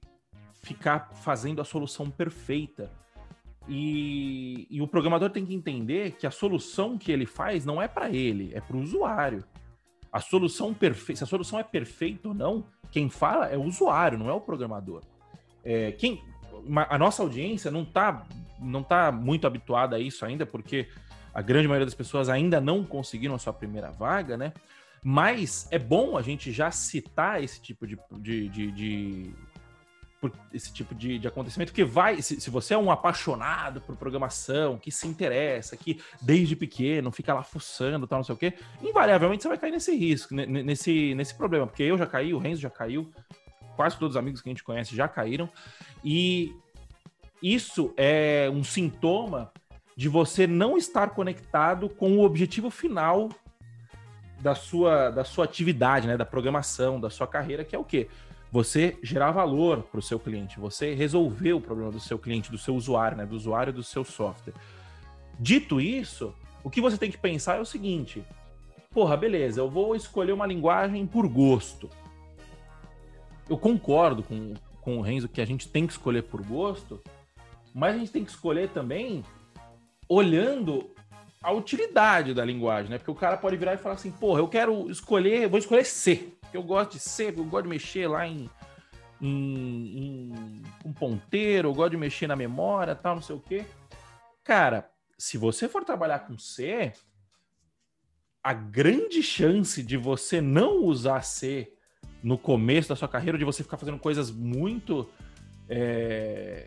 ficar 0.61 1.11
fazendo 1.15 1.61
a 1.61 1.65
solução 1.65 2.11
perfeita 2.11 2.91
e, 3.73 4.67
e, 4.69 4.83
o 4.83 4.89
programador 4.89 5.31
tem 5.31 5.47
que 5.47 5.55
entender 5.55 6.17
que 6.19 6.27
a 6.27 6.31
solução 6.31 6.99
que 6.99 7.13
ele 7.13 7.25
faz 7.25 7.65
não 7.65 7.81
é 7.81 7.87
para 7.87 8.11
ele, 8.11 8.51
é 8.53 8.61
para 8.61 8.77
o 8.77 8.81
usuário. 8.81 9.45
A 10.13 10.21
solução 10.21 10.75
perfeita, 10.75 11.19
se 11.19 11.25
a 11.25 11.27
solução 11.27 11.57
é 11.57 11.63
perfeita 11.63 12.29
ou 12.29 12.35
não, 12.35 12.65
quem 12.91 13.09
fala 13.09 13.47
é 13.47 13.57
o 13.57 13.63
usuário, 13.63 14.19
não 14.19 14.29
é 14.29 14.33
o 14.33 14.41
programador. 14.41 15.03
É, 15.65 15.93
quem, 15.93 16.21
a 16.89 16.99
nossa 16.99 17.23
audiência 17.23 17.71
não 17.71 17.83
está 17.83 18.27
não 18.61 18.83
tá 18.83 19.11
muito 19.11 19.47
habituada 19.47 19.97
a 19.97 19.99
isso 20.01 20.25
ainda, 20.25 20.45
porque 20.45 20.89
a 21.33 21.41
grande 21.41 21.69
maioria 21.69 21.87
das 21.87 21.95
pessoas 21.95 22.29
ainda 22.29 22.61
não 22.61 22.85
conseguiram 22.85 23.35
a 23.35 23.39
sua 23.39 23.53
primeira 23.53 23.91
vaga, 23.91 24.37
né? 24.37 24.53
Mas 25.03 25.67
é 25.71 25.79
bom 25.79 26.17
a 26.17 26.23
gente 26.23 26.53
já 26.53 26.71
citar 26.71 27.43
esse 27.43 27.63
tipo 27.63 27.87
de, 27.87 27.97
de, 28.19 28.49
de, 28.49 28.73
de 28.73 29.35
por 30.21 30.31
esse 30.53 30.73
tipo 30.73 30.95
de, 30.95 31.19
de 31.19 31.27
acontecimento, 31.27 31.73
que 31.73 31.83
vai, 31.83 32.21
se, 32.21 32.39
se, 32.41 32.51
você 32.51 32.75
é 32.75 32.79
um 32.79 32.91
apaixonado 32.91 33.81
por 33.81 33.97
programação, 33.97 34.77
que 34.77 34.91
se 34.91 35.09
interessa, 35.09 35.77
que 35.77 36.01
desde 36.21 36.55
pequeno 36.55 37.11
fica 37.11 37.33
lá 37.33 37.43
fuçando, 37.43 38.07
tal, 38.07 38.19
não 38.19 38.25
sei 38.25 38.35
o 38.35 38.39
quê, 38.39 38.53
invariavelmente 38.83 39.43
você 39.43 39.49
vai 39.49 39.57
cair 39.57 39.73
nesse 39.73 39.97
risco, 39.97 40.35
nesse, 40.35 41.15
nesse 41.15 41.35
problema, 41.35 41.67
porque 41.67 41.83
eu 41.83 41.97
já 41.97 42.07
caí, 42.07 42.35
o 42.35 42.39
Renzo 42.39 42.61
já 42.61 42.69
caiu, 42.69 43.11
quase 43.77 43.99
todos 43.99 44.15
os 44.15 44.19
amigos 44.19 44.43
que 44.43 44.49
a 44.51 44.53
gente 44.53 44.63
conhece 44.63 44.95
já 44.95 45.09
caíram, 45.09 45.49
e 46.05 46.55
isso 47.43 47.95
é 47.97 48.51
um 48.53 48.63
sintoma 48.63 49.51
de 49.97 50.09
você 50.09 50.47
não 50.47 50.77
estar 50.77 51.11
conectado 51.11 51.89
com 51.89 52.19
o 52.19 52.25
objetivo 52.25 52.71
final 52.71 53.31
da 54.39 54.55
sua, 54.55 55.11
da 55.11 55.25
sua 55.25 55.45
atividade, 55.45 56.07
né, 56.07 56.17
da 56.17 56.27
programação, 56.27 57.01
da 57.01 57.09
sua 57.09 57.27
carreira, 57.27 57.65
que 57.65 57.75
é 57.75 57.79
o 57.79 57.85
quê? 57.85 58.09
Você 58.51 58.99
gerar 59.03 59.31
valor 59.31 59.85
para 59.85 60.01
o 60.01 60.03
seu 60.03 60.19
cliente, 60.19 60.59
você 60.59 60.93
resolver 60.95 61.53
o 61.53 61.61
problema 61.61 61.93
do 61.93 62.01
seu 62.01 62.19
cliente, 62.19 62.51
do 62.51 62.59
seu 62.59 62.75
usuário, 62.75 63.17
né, 63.17 63.25
do 63.25 63.37
usuário 63.37 63.73
do 63.73 63.83
seu 63.83 64.05
software. 64.05 64.55
Dito 65.39 65.81
isso, 65.81 66.35
o 66.65 66.71
que 66.71 66.81
você 66.81 66.99
tem 66.99 67.11
que 67.11 67.19
pensar 67.19 67.59
é 67.59 67.61
o 67.61 67.65
seguinte: 67.65 68.25
porra, 68.91 69.17
beleza, 69.17 69.61
eu 69.61 69.71
vou 69.71 69.95
escolher 69.95 70.33
uma 70.33 70.47
linguagem 70.47 71.07
por 71.07 71.29
gosto. 71.29 71.89
Eu 73.49 73.57
concordo 73.57 74.23
com, 74.23 74.55
com 74.81 74.99
o 74.99 75.01
Renzo 75.01 75.29
que 75.29 75.41
a 75.41 75.47
gente 75.47 75.69
tem 75.69 75.87
que 75.87 75.93
escolher 75.93 76.23
por 76.23 76.43
gosto, 76.43 77.01
mas 77.75 77.95
a 77.95 77.99
gente 77.99 78.13
tem 78.13 78.25
que 78.25 78.31
escolher 78.31 78.69
também 78.71 79.25
olhando 80.09 80.91
a 81.43 81.53
utilidade 81.53 82.35
da 82.35 82.45
linguagem, 82.45 82.91
né? 82.91 82.99
Porque 82.99 83.11
o 83.11 83.15
cara 83.15 83.37
pode 83.37 83.57
virar 83.57 83.75
e 83.75 83.79
falar 83.79 83.95
assim, 83.95 84.11
porra, 84.11 84.41
eu 84.41 84.49
quero 84.49 84.91
escolher, 84.91 85.49
vou 85.49 85.59
escolher 85.59 85.85
C 85.85 86.33
eu 86.53 86.63
gosto 86.63 86.93
de 86.93 86.99
ser, 86.99 87.37
eu 87.37 87.45
gosto 87.45 87.65
de 87.65 87.71
mexer 87.71 88.09
lá 88.09 88.27
em, 88.27 88.49
em, 89.21 89.99
em 89.99 90.63
um 90.85 90.93
ponteiro, 90.93 91.69
eu 91.69 91.75
gosto 91.75 91.91
de 91.91 91.97
mexer 91.97 92.27
na 92.27 92.37
memória, 92.37 92.95
tal, 92.95 93.17
não 93.17 93.23
sei 93.23 93.37
o 93.37 93.41
quê. 93.41 93.65
Cara, 94.45 94.91
se 95.19 95.37
você 95.37 95.69
for 95.69 95.85
trabalhar 95.85 96.21
com 96.21 96.39
C, 96.39 96.93
a 98.43 98.53
grande 98.53 99.23
chance 99.23 99.83
de 99.83 99.97
você 99.97 100.41
não 100.41 100.85
usar 100.85 101.23
C 101.23 101.73
no 102.23 102.39
começo 102.39 102.89
da 102.89 102.97
sua 102.97 103.09
carreira, 103.09 103.39
de 103.39 103.45
você 103.45 103.63
ficar 103.63 103.77
fazendo 103.77 103.99
coisas 103.99 104.31
muito 104.31 105.09
é, 105.69 106.67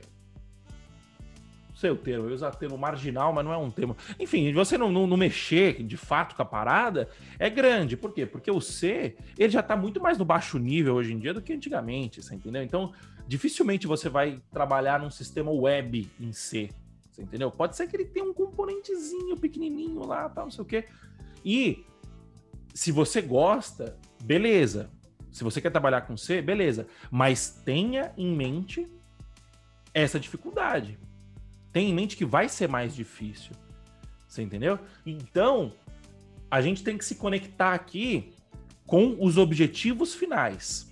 sei 1.83 1.91
o 1.91 1.97
termo, 1.97 2.29
eu 2.29 2.33
uso 2.33 2.47
o 2.47 2.51
termo 2.51 2.77
marginal, 2.77 3.33
mas 3.33 3.43
não 3.43 3.51
é 3.51 3.57
um 3.57 3.69
termo. 3.69 3.95
Enfim, 4.17 4.53
você 4.53 4.77
não, 4.77 4.89
não, 4.89 5.05
não, 5.05 5.17
mexer 5.17 5.83
de 5.83 5.97
fato 5.97 6.33
com 6.33 6.41
a 6.41 6.45
parada 6.45 7.09
é 7.37 7.49
grande. 7.49 7.97
Por 7.97 8.13
quê? 8.13 8.25
Porque 8.25 8.49
o 8.49 8.61
C, 8.61 9.17
ele 9.37 9.49
já 9.49 9.59
está 9.59 9.75
muito 9.75 10.01
mais 10.01 10.17
no 10.17 10.23
baixo 10.23 10.57
nível 10.57 10.95
hoje 10.95 11.11
em 11.11 11.19
dia 11.19 11.33
do 11.33 11.41
que 11.41 11.51
antigamente, 11.51 12.23
você 12.23 12.35
entendeu? 12.35 12.63
Então, 12.63 12.93
dificilmente 13.27 13.85
você 13.85 14.07
vai 14.07 14.41
trabalhar 14.49 14.99
num 14.99 15.09
sistema 15.09 15.51
web 15.51 16.09
em 16.19 16.31
C, 16.31 16.69
você 17.11 17.21
entendeu? 17.21 17.51
Pode 17.51 17.75
ser 17.75 17.87
que 17.87 17.97
ele 17.97 18.05
tenha 18.05 18.25
um 18.25 18.33
componentezinho 18.33 19.35
pequenininho 19.35 20.05
lá, 20.05 20.29
tal, 20.29 20.45
não 20.45 20.51
sei 20.51 20.61
o 20.61 20.65
quê. 20.65 20.85
E 21.43 21.85
se 22.73 22.93
você 22.93 23.21
gosta, 23.21 23.97
beleza. 24.23 24.89
Se 25.31 25.43
você 25.43 25.59
quer 25.59 25.71
trabalhar 25.71 26.01
com 26.01 26.15
C, 26.15 26.41
beleza. 26.41 26.87
Mas 27.11 27.61
tenha 27.65 28.13
em 28.17 28.33
mente 28.33 28.87
essa 29.93 30.17
dificuldade 30.19 30.97
tenha 31.73 31.89
em 31.89 31.93
mente 31.93 32.15
que 32.15 32.23
vai 32.23 32.47
ser 32.47 32.69
mais 32.69 32.95
difícil. 32.95 33.51
Você 34.27 34.41
entendeu? 34.41 34.79
Então, 35.05 35.73
a 36.49 36.61
gente 36.61 36.83
tem 36.83 36.97
que 36.97 37.03
se 37.03 37.15
conectar 37.15 37.73
aqui 37.73 38.31
com 38.85 39.17
os 39.19 39.37
objetivos 39.37 40.13
finais. 40.13 40.91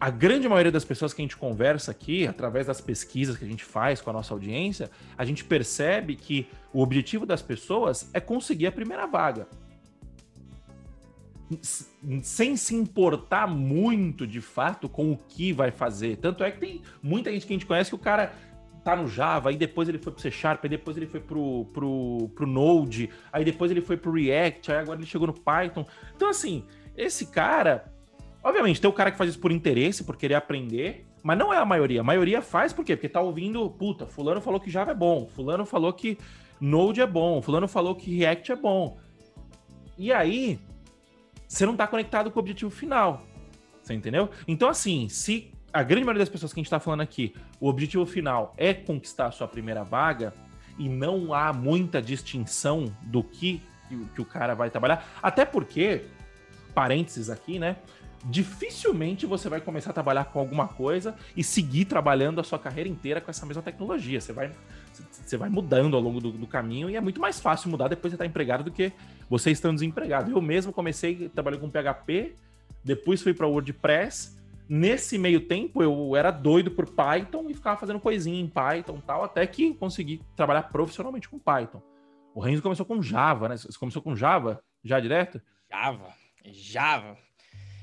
A 0.00 0.10
grande 0.10 0.48
maioria 0.48 0.70
das 0.70 0.84
pessoas 0.84 1.12
que 1.12 1.20
a 1.20 1.24
gente 1.24 1.36
conversa 1.36 1.90
aqui, 1.90 2.26
através 2.26 2.66
das 2.66 2.80
pesquisas 2.80 3.36
que 3.36 3.44
a 3.44 3.48
gente 3.48 3.64
faz 3.64 4.00
com 4.00 4.10
a 4.10 4.12
nossa 4.12 4.32
audiência, 4.32 4.90
a 5.16 5.24
gente 5.24 5.42
percebe 5.42 6.14
que 6.14 6.46
o 6.72 6.80
objetivo 6.80 7.26
das 7.26 7.42
pessoas 7.42 8.08
é 8.12 8.20
conseguir 8.20 8.68
a 8.68 8.72
primeira 8.72 9.06
vaga. 9.06 9.48
Sem 12.22 12.56
se 12.56 12.74
importar 12.74 13.48
muito 13.48 14.26
de 14.26 14.40
fato 14.40 14.88
com 14.88 15.10
o 15.10 15.16
que 15.16 15.52
vai 15.52 15.70
fazer. 15.70 16.18
Tanto 16.18 16.44
é 16.44 16.50
que 16.50 16.60
tem 16.60 16.82
muita 17.02 17.32
gente 17.32 17.46
que 17.46 17.52
a 17.52 17.56
gente 17.56 17.66
conhece 17.66 17.90
que 17.90 17.96
o 17.96 17.98
cara 17.98 18.32
tá 18.88 18.96
no 18.96 19.06
Java, 19.06 19.50
aí 19.50 19.56
depois 19.56 19.86
ele 19.88 19.98
foi 19.98 20.12
pro 20.12 20.22
C 20.22 20.30
Sharp, 20.30 20.64
aí 20.64 20.70
depois 20.70 20.96
ele 20.96 21.06
foi 21.06 21.20
pro, 21.20 21.66
pro, 21.74 22.30
pro 22.34 22.46
Node, 22.46 23.10
aí 23.30 23.44
depois 23.44 23.70
ele 23.70 23.82
foi 23.82 23.98
pro 23.98 24.12
React, 24.12 24.72
aí 24.72 24.78
agora 24.78 24.98
ele 24.98 25.06
chegou 25.06 25.26
no 25.26 25.34
Python. 25.34 25.84
Então, 26.16 26.28
assim, 26.28 26.64
esse 26.96 27.26
cara. 27.26 27.92
Obviamente, 28.42 28.80
tem 28.80 28.88
o 28.88 28.92
cara 28.92 29.10
que 29.10 29.18
faz 29.18 29.30
isso 29.30 29.40
por 29.40 29.52
interesse, 29.52 30.04
por 30.04 30.16
querer 30.16 30.34
aprender, 30.34 31.06
mas 31.22 31.36
não 31.36 31.52
é 31.52 31.58
a 31.58 31.64
maioria. 31.66 32.00
A 32.00 32.04
maioria 32.04 32.40
faz 32.40 32.72
por 32.72 32.84
quê? 32.84 32.96
Porque 32.96 33.08
tá 33.08 33.20
ouvindo, 33.20 33.68
puta, 33.68 34.06
fulano 34.06 34.40
falou 34.40 34.58
que 34.58 34.70
Java 34.70 34.92
é 34.92 34.94
bom, 34.94 35.26
fulano 35.26 35.66
falou 35.66 35.92
que 35.92 36.16
Node 36.58 37.00
é 37.00 37.06
bom, 37.06 37.42
fulano 37.42 37.68
falou 37.68 37.94
que 37.94 38.16
React 38.16 38.52
é 38.52 38.56
bom. 38.56 38.96
E 39.98 40.12
aí, 40.12 40.58
você 41.46 41.66
não 41.66 41.76
tá 41.76 41.86
conectado 41.86 42.30
com 42.30 42.38
o 42.38 42.40
objetivo 42.40 42.70
final. 42.70 43.22
Você 43.82 43.92
entendeu? 43.92 44.30
Então, 44.46 44.68
assim, 44.68 45.08
se 45.08 45.52
a 45.72 45.82
grande 45.82 46.04
maioria 46.04 46.20
das 46.20 46.28
pessoas 46.28 46.52
que 46.52 46.58
a 46.58 46.62
gente 46.62 46.66
está 46.66 46.80
falando 46.80 47.02
aqui, 47.02 47.34
o 47.60 47.68
objetivo 47.68 48.06
final 48.06 48.54
é 48.56 48.72
conquistar 48.72 49.26
a 49.26 49.30
sua 49.30 49.46
primeira 49.46 49.84
vaga 49.84 50.32
e 50.78 50.88
não 50.88 51.34
há 51.34 51.52
muita 51.52 52.00
distinção 52.00 52.92
do 53.02 53.22
que, 53.22 53.60
que 54.14 54.20
o 54.20 54.24
cara 54.24 54.54
vai 54.54 54.70
trabalhar. 54.70 55.06
Até 55.22 55.44
porque, 55.44 56.04
parênteses 56.74 57.28
aqui, 57.28 57.58
né? 57.58 57.76
Dificilmente 58.24 59.26
você 59.26 59.48
vai 59.48 59.60
começar 59.60 59.90
a 59.90 59.92
trabalhar 59.92 60.24
com 60.24 60.40
alguma 60.40 60.66
coisa 60.66 61.14
e 61.36 61.44
seguir 61.44 61.84
trabalhando 61.84 62.40
a 62.40 62.44
sua 62.44 62.58
carreira 62.58 62.88
inteira 62.88 63.20
com 63.20 63.30
essa 63.30 63.46
mesma 63.46 63.62
tecnologia. 63.62 64.20
Você 64.20 64.32
vai, 64.32 64.50
você 64.92 65.36
vai 65.36 65.48
mudando 65.48 65.96
ao 65.96 66.02
longo 66.02 66.20
do, 66.20 66.32
do 66.32 66.46
caminho 66.46 66.90
e 66.90 66.96
é 66.96 67.00
muito 67.00 67.20
mais 67.20 67.38
fácil 67.38 67.70
mudar 67.70 67.88
depois 67.88 68.10
de 68.10 68.16
estar 68.16 68.26
empregado 68.26 68.64
do 68.64 68.72
que 68.72 68.92
você 69.28 69.50
estando 69.50 69.74
desempregado. 69.74 70.30
Eu 70.30 70.40
mesmo 70.40 70.72
comecei, 70.72 71.28
trabalhei 71.28 71.60
com 71.60 71.70
PHP, 71.70 72.34
depois 72.84 73.22
fui 73.22 73.34
para 73.34 73.46
WordPress 73.46 74.37
Nesse 74.68 75.16
meio 75.16 75.40
tempo, 75.40 75.82
eu 75.82 76.14
era 76.14 76.30
doido 76.30 76.70
por 76.70 76.86
Python 76.86 77.46
e 77.48 77.54
ficava 77.54 77.80
fazendo 77.80 77.98
coisinha 77.98 78.38
em 78.38 78.46
Python 78.46 78.98
e 78.98 79.02
tal, 79.02 79.24
até 79.24 79.46
que 79.46 79.72
consegui 79.74 80.20
trabalhar 80.36 80.64
profissionalmente 80.64 81.28
com 81.28 81.38
Python. 81.38 81.82
O 82.34 82.40
Renzo 82.40 82.62
começou 82.62 82.84
com 82.84 83.00
Java, 83.00 83.48
né? 83.48 83.56
Você 83.56 83.78
começou 83.78 84.02
com 84.02 84.14
Java 84.14 84.62
já 84.84 85.00
direto? 85.00 85.40
Java, 85.70 86.12
Java. 86.44 87.16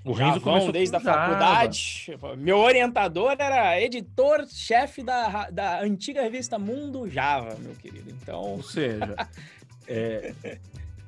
O 0.06 0.14
Renzo 0.14 0.40
começou 0.40 0.72
desde 0.72 0.96
a 0.96 1.00
faculdade. 1.00 2.16
Meu 2.38 2.60
orientador 2.60 3.36
era 3.40 3.82
editor-chefe 3.82 5.02
da, 5.02 5.50
da 5.50 5.82
antiga 5.82 6.22
revista 6.22 6.60
Mundo 6.60 7.10
Java, 7.10 7.56
meu 7.60 7.74
querido. 7.74 8.12
Então. 8.12 8.40
Ou 8.40 8.62
seja, 8.62 9.16
é, 9.90 10.60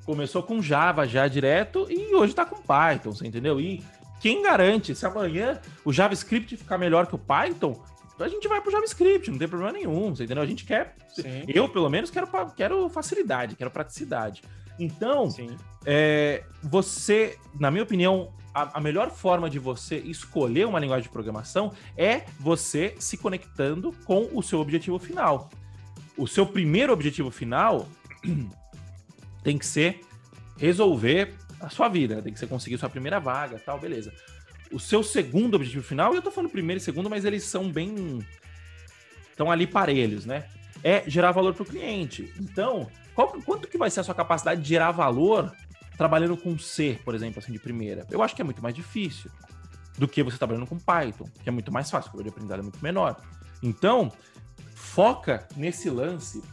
começou 0.03 0.41
com 0.41 0.59
Java 0.59 1.07
já 1.07 1.27
direto 1.27 1.85
e 1.91 2.15
hoje 2.15 2.33
tá 2.33 2.43
com 2.43 2.55
Python, 2.55 3.11
você 3.11 3.27
entendeu? 3.27 3.61
E 3.61 3.83
quem 4.27 4.41
garante 4.41 4.93
se 4.93 5.05
amanhã 5.05 5.57
o 5.85 5.93
JavaScript 5.93 6.57
ficar 6.57 6.77
melhor 6.77 7.07
que 7.07 7.15
o 7.15 7.17
Python, 7.17 7.81
a 8.19 8.27
gente 8.27 8.45
vai 8.45 8.59
pro 8.59 8.69
JavaScript, 8.69 9.31
não 9.31 9.37
tem 9.37 9.47
problema 9.47 9.71
nenhum, 9.71 10.13
você 10.13 10.25
entendeu? 10.25 10.43
A 10.43 10.45
gente 10.45 10.65
quer. 10.65 10.97
Sim. 11.15 11.45
Eu, 11.47 11.69
pelo 11.69 11.89
menos, 11.89 12.11
quero, 12.11 12.27
quero 12.53 12.89
facilidade, 12.89 13.55
quero 13.55 13.71
praticidade. 13.71 14.43
Então, 14.77 15.29
é, 15.85 16.43
você, 16.61 17.37
na 17.57 17.71
minha 17.71 17.83
opinião, 17.83 18.33
a, 18.53 18.79
a, 18.79 18.81
melhor 18.81 19.11
forma 19.11 19.49
de 19.49 19.59
você 19.59 19.97
escolher 19.99 20.67
uma 20.67 20.79
linguagem 20.79 21.03
de 21.03 21.09
programação 21.09 21.71
é 21.95 22.25
você 22.37 22.95
se 22.99 23.15
conectando 23.15 23.95
com 24.03 24.27
o 24.33 24.43
seu 24.43 24.59
objetivo 24.59 24.99
final. 24.99 25.49
O 26.17 26.27
seu 26.27 26.45
primeiro 26.45 26.91
objetivo 26.91 27.31
final 27.31 27.87
tem 29.41 29.57
que 29.57 29.65
ser 29.65 30.01
resolver 30.57 31.33
a 31.59 31.69
sua 31.69 31.87
vida, 31.89 32.15
né? 32.15 32.21
tem 32.21 32.33
que 32.33 32.39
ser 32.39 32.47
conseguir 32.47 32.77
sua 32.77 32.89
primeira 32.89 33.19
vaga, 33.19 33.59
tal, 33.59 33.79
beleza. 33.79 34.13
O 34.71 34.79
seu 34.79 35.01
segundo 35.01 35.55
objetivo 35.55 35.83
final, 35.83 36.13
eu 36.13 36.21
tô 36.21 36.29
falando 36.29 36.51
primeiro 36.51 36.79
e 36.79 36.83
segundo, 36.83 37.09
mas 37.09 37.25
eles 37.25 37.43
são 37.43 37.71
bem 37.71 38.19
estão 39.37 39.51
ali 39.51 39.67
parelhos, 39.67 40.25
né? 40.25 40.45
É 40.83 41.07
gerar 41.07 41.31
valor 41.31 41.53
para 41.53 41.63
o 41.63 41.65
cliente. 41.65 42.33
Então, 42.39 42.89
qual, 43.13 43.29
quanto 43.43 43.67
que 43.67 43.77
vai 43.77 43.89
ser 43.89 43.99
a 43.99 44.03
sua 44.03 44.15
capacidade 44.15 44.61
de 44.61 44.67
gerar 44.67 44.91
valor 44.91 45.53
trabalhando 45.95 46.35
com 46.35 46.57
C, 46.57 46.99
por 47.05 47.13
exemplo, 47.13 47.39
assim, 47.39 47.51
de 47.51 47.59
primeira? 47.59 48.05
Eu 48.09 48.23
acho 48.23 48.35
que 48.35 48.41
é 48.41 48.45
muito 48.45 48.61
mais 48.61 48.73
difícil 48.73 49.29
do 49.97 50.07
que 50.07 50.23
você 50.23 50.37
trabalhando 50.37 50.65
com 50.65 50.77
Python, 50.77 51.29
que 51.43 51.47
é 51.47 51.51
muito 51.51 51.71
mais 51.71 51.89
fácil, 51.89 52.11
o 52.13 52.23
de 52.23 52.29
aprendizado 52.29 52.59
é 52.59 52.63
muito 52.63 52.81
menor. 52.81 53.21
Então, 53.61 54.11
foca 54.73 55.47
nesse 55.55 55.89
lance 55.89 56.43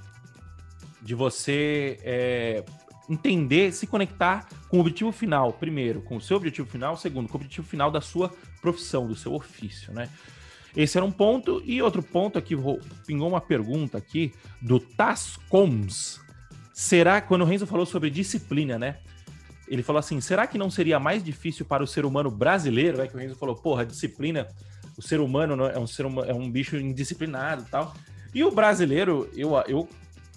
de 1.03 1.15
você 1.15 1.99
é, 2.03 2.65
entender, 3.09 3.73
se 3.73 3.87
conectar 3.87 4.49
com 4.75 4.79
o 4.79 4.81
objetivo 4.81 5.13
final, 5.13 5.53
primeiro, 5.53 6.03
com 6.03 6.17
o 6.17 6.21
seu 6.21 6.37
objetivo 6.37 6.69
final, 6.69 6.97
segundo, 6.97 7.29
com 7.29 7.35
o 7.35 7.41
objetivo 7.41 7.65
final 7.65 7.93
da 7.93 8.01
sua 8.01 8.35
profissão, 8.61 9.07
do 9.07 9.15
seu 9.15 9.33
ofício, 9.33 9.93
né? 9.93 10.09
Esse 10.77 10.99
era 10.99 11.07
um 11.07 11.13
ponto. 11.13 11.63
E 11.65 11.81
outro 11.81 12.03
ponto 12.03 12.37
aqui, 12.37 12.57
pingou 13.07 13.29
uma 13.29 13.41
pergunta 13.41 13.97
aqui 13.97 14.35
do 14.61 14.81
Tascoms. 14.81 16.21
Será, 16.73 17.21
quando 17.21 17.43
o 17.43 17.45
Renzo 17.45 17.69
falou 17.69 17.87
sobre 17.87 18.11
disciplina, 18.11 18.77
né? 18.77 18.97
Ele 19.69 19.85
falou 19.85 20.01
assim: 20.01 20.21
será 20.21 20.45
que 20.45 20.59
não 20.59 20.69
seria 20.69 20.99
mais 20.99 21.23
difícil 21.23 21.65
para 21.65 21.85
o 21.85 21.87
ser 21.87 22.05
humano 22.05 22.29
brasileiro? 22.29 23.01
É 23.01 23.07
que 23.07 23.15
o 23.15 23.21
Renzo 23.21 23.37
falou, 23.37 23.55
porra, 23.55 23.87
disciplina, 23.87 24.49
o 24.99 25.03
ser 25.03 25.21
humano 25.21 25.67
é 25.67 25.79
um, 25.79 25.87
ser 25.87 26.05
é 26.27 26.35
um 26.35 26.51
bicho 26.51 26.77
indisciplinado 26.77 27.63
e 27.63 27.71
tal. 27.71 27.95
E 28.35 28.43
o 28.43 28.51
brasileiro, 28.51 29.31
eu, 29.37 29.53
eu, 29.69 29.89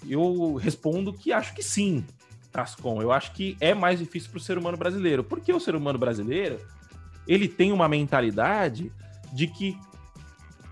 eu 0.08 0.54
respondo 0.54 1.12
que 1.12 1.32
acho 1.32 1.52
que 1.52 1.62
sim, 1.64 2.04
Tascom. 2.52 3.00
Eu 3.02 3.12
acho 3.12 3.32
que 3.32 3.56
é 3.60 3.74
mais 3.74 3.98
difícil 3.98 4.30
para 4.30 4.38
o 4.38 4.40
ser 4.40 4.58
humano 4.58 4.76
brasileiro. 4.76 5.24
Porque 5.24 5.52
o 5.52 5.60
ser 5.60 5.74
humano 5.74 5.98
brasileiro, 5.98 6.58
ele 7.26 7.48
tem 7.48 7.72
uma 7.72 7.88
mentalidade 7.88 8.92
de 9.32 9.46
que 9.46 9.78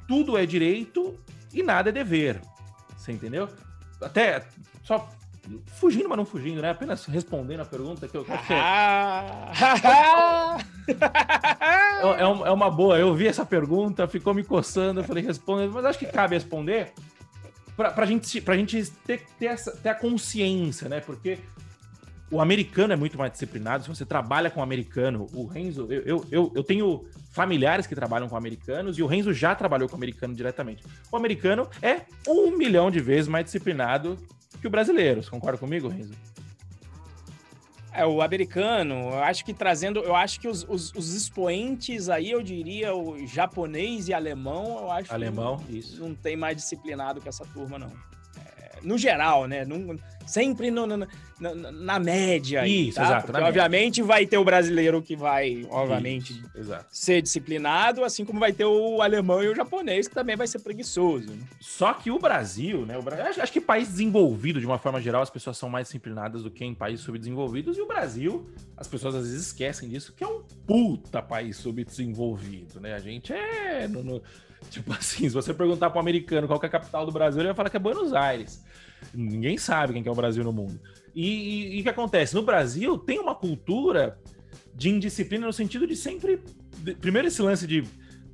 tudo 0.06 0.36
é 0.36 0.46
direito 0.46 1.18
e 1.52 1.62
nada 1.62 1.90
é 1.90 1.92
dever. 1.92 2.40
Você 2.96 3.12
entendeu? 3.12 3.48
Até 4.00 4.44
só 4.82 5.08
fugindo, 5.66 6.08
mas 6.08 6.18
não 6.18 6.24
fugindo, 6.24 6.60
né? 6.60 6.70
Apenas 6.70 7.04
respondendo 7.06 7.60
a 7.60 7.64
pergunta 7.64 8.08
que 8.08 8.16
eu 8.16 8.24
quero. 8.24 8.38
é, 12.02 12.22
é, 12.22 12.50
uma 12.50 12.70
boa. 12.70 12.98
Eu 12.98 13.14
vi 13.14 13.28
essa 13.28 13.46
pergunta, 13.46 14.08
ficou 14.08 14.34
me 14.34 14.42
coçando, 14.42 15.00
eu 15.00 15.04
falei, 15.04 15.22
responda, 15.22 15.68
mas 15.68 15.84
acho 15.84 15.98
que 15.98 16.06
cabe 16.06 16.34
responder 16.34 16.92
para 17.76 17.92
a 17.94 18.06
gente, 18.06 18.40
pra 18.40 18.56
gente 18.56 18.90
ter, 19.06 19.26
ter, 19.38 19.46
essa, 19.46 19.70
ter 19.76 19.90
a 19.90 19.94
consciência, 19.94 20.88
né? 20.88 21.00
Porque 21.00 21.38
o 22.30 22.40
americano 22.40 22.92
é 22.92 22.96
muito 22.96 23.16
mais 23.16 23.32
disciplinado. 23.32 23.84
Se 23.84 23.88
você 23.88 24.04
trabalha 24.04 24.50
com 24.50 24.62
americano, 24.62 25.26
o 25.32 25.46
Renzo, 25.46 25.86
eu, 25.90 26.02
eu, 26.02 26.26
eu, 26.30 26.52
eu, 26.56 26.64
tenho 26.64 27.04
familiares 27.30 27.86
que 27.86 27.94
trabalham 27.94 28.28
com 28.28 28.36
americanos 28.36 28.98
e 28.98 29.02
o 29.02 29.06
Renzo 29.06 29.32
já 29.32 29.54
trabalhou 29.54 29.88
com 29.88 29.96
americano 29.96 30.34
diretamente. 30.34 30.84
O 31.10 31.16
americano 31.16 31.68
é 31.80 32.02
um 32.26 32.56
milhão 32.56 32.90
de 32.90 33.00
vezes 33.00 33.28
mais 33.28 33.44
disciplinado 33.44 34.18
que 34.60 34.66
o 34.66 34.70
brasileiro. 34.70 35.22
Você 35.22 35.30
concorda 35.30 35.58
comigo, 35.58 35.88
Renzo? 35.88 36.14
É, 37.92 38.04
o 38.04 38.20
americano, 38.20 38.94
eu 38.94 39.22
acho 39.22 39.42
que 39.42 39.54
trazendo, 39.54 40.00
eu 40.00 40.14
acho 40.14 40.38
que 40.38 40.46
os, 40.46 40.66
os, 40.68 40.92
os, 40.92 41.14
expoentes 41.14 42.10
aí, 42.10 42.30
eu 42.30 42.42
diria 42.42 42.94
o 42.94 43.26
japonês 43.26 44.08
e 44.08 44.12
alemão, 44.12 44.80
eu 44.80 44.90
acho 44.90 45.14
alemão, 45.14 45.56
que 45.56 45.72
não, 45.72 45.78
isso. 45.78 46.00
não 46.02 46.14
tem 46.14 46.36
mais 46.36 46.56
disciplinado 46.56 47.22
que 47.22 47.28
essa 47.28 47.46
turma, 47.46 47.78
não. 47.78 47.90
No 48.87 48.96
geral, 48.96 49.46
né? 49.46 49.64
Não, 49.64 49.99
sempre 50.27 50.70
no, 50.70 50.87
no, 50.87 50.96
na, 50.96 51.55
na, 51.72 51.99
média. 51.99 52.66
Isso, 52.66 52.96
tá? 52.96 53.05
exato. 53.05 53.27
Porque, 53.27 53.42
obviamente, 53.42 54.01
média. 54.01 54.05
vai 54.05 54.27
ter 54.27 54.38
o 54.38 54.44
brasileiro 54.44 55.03
que 55.03 55.16
vai, 55.16 55.66
obviamente, 55.70 56.42
Isso, 56.55 56.77
ser 56.90 57.22
disciplinado, 57.22 58.05
assim 58.05 58.25
como 58.25 58.40
vai 58.40 58.53
ter 58.53 58.64
o 58.64 59.03
alemão 59.03 59.42
e 59.42 59.49
o 59.49 59.55
japonês, 59.55 60.09
que 60.09 60.14
também 60.14 60.37
vai 60.37 60.46
ser 60.46 60.61
preguiçoso. 60.61 61.31
Né? 61.31 61.38
Só 61.61 61.94
que 61.94 62.11
o 62.11 62.18
Brasil, 62.18 62.87
né? 62.87 62.99
O 62.99 63.03
Brasil, 63.03 63.27
acho, 63.27 63.42
acho 63.42 63.53
que 63.53 63.61
país 63.61 63.88
desenvolvido, 63.88 64.61
de 64.61 64.66
uma 64.66 64.79
forma 64.79 65.01
geral, 65.01 65.22
as 65.22 65.31
pessoas 65.31 65.59
são 65.59 65.68
mais 65.68 65.88
disciplinadas 65.88 66.42
do 66.42 66.51
que 66.51 66.64
em 66.64 66.75
países 66.75 67.05
subdesenvolvidos. 67.05 67.77
E 67.77 67.81
o 67.81 67.87
Brasil, 67.87 68.49
as 68.77 68.88
pessoas 68.88 69.14
às 69.14 69.22
vezes 69.22 69.46
esquecem 69.46 69.88
disso, 69.88 70.12
que 70.16 70.25
é 70.25 70.29
um 70.29 70.42
puta 70.66 71.22
país 71.22 71.57
subdesenvolvido, 71.57 72.81
né? 72.81 72.94
A 72.94 72.99
gente 72.99 73.33
é. 73.33 73.87
No, 73.88 74.03
no, 74.03 74.22
tipo 74.70 74.92
assim, 74.92 75.29
se 75.29 75.35
você 75.35 75.53
perguntar 75.53 75.90
para 75.90 75.99
um 75.99 76.01
americano 76.01 76.46
qual 76.46 76.61
é 76.62 76.66
a 76.66 76.68
capital 76.68 77.07
do 77.07 77.12
Brasil, 77.12 77.40
ele 77.40 77.49
vai 77.49 77.57
falar 77.57 77.70
que 77.70 77.77
é 77.77 77.81
Buenos 77.81 78.12
Aires. 78.12 78.64
Ninguém 79.14 79.56
sabe 79.59 79.92
quem 79.92 80.06
é 80.06 80.11
o 80.11 80.14
Brasil 80.14 80.44
no 80.44 80.52
mundo. 80.52 80.80
E 81.14 81.78
o 81.80 81.82
que 81.82 81.88
acontece? 81.88 82.35
No 82.35 82.42
Brasil 82.42 82.98
tem 82.98 83.18
uma 83.18 83.35
cultura 83.35 84.18
de 84.74 84.90
indisciplina 84.90 85.46
no 85.46 85.52
sentido 85.52 85.87
de 85.87 85.96
sempre. 85.96 86.42
Primeiro, 87.00 87.28
esse 87.28 87.40
lance 87.40 87.66
de 87.66 87.85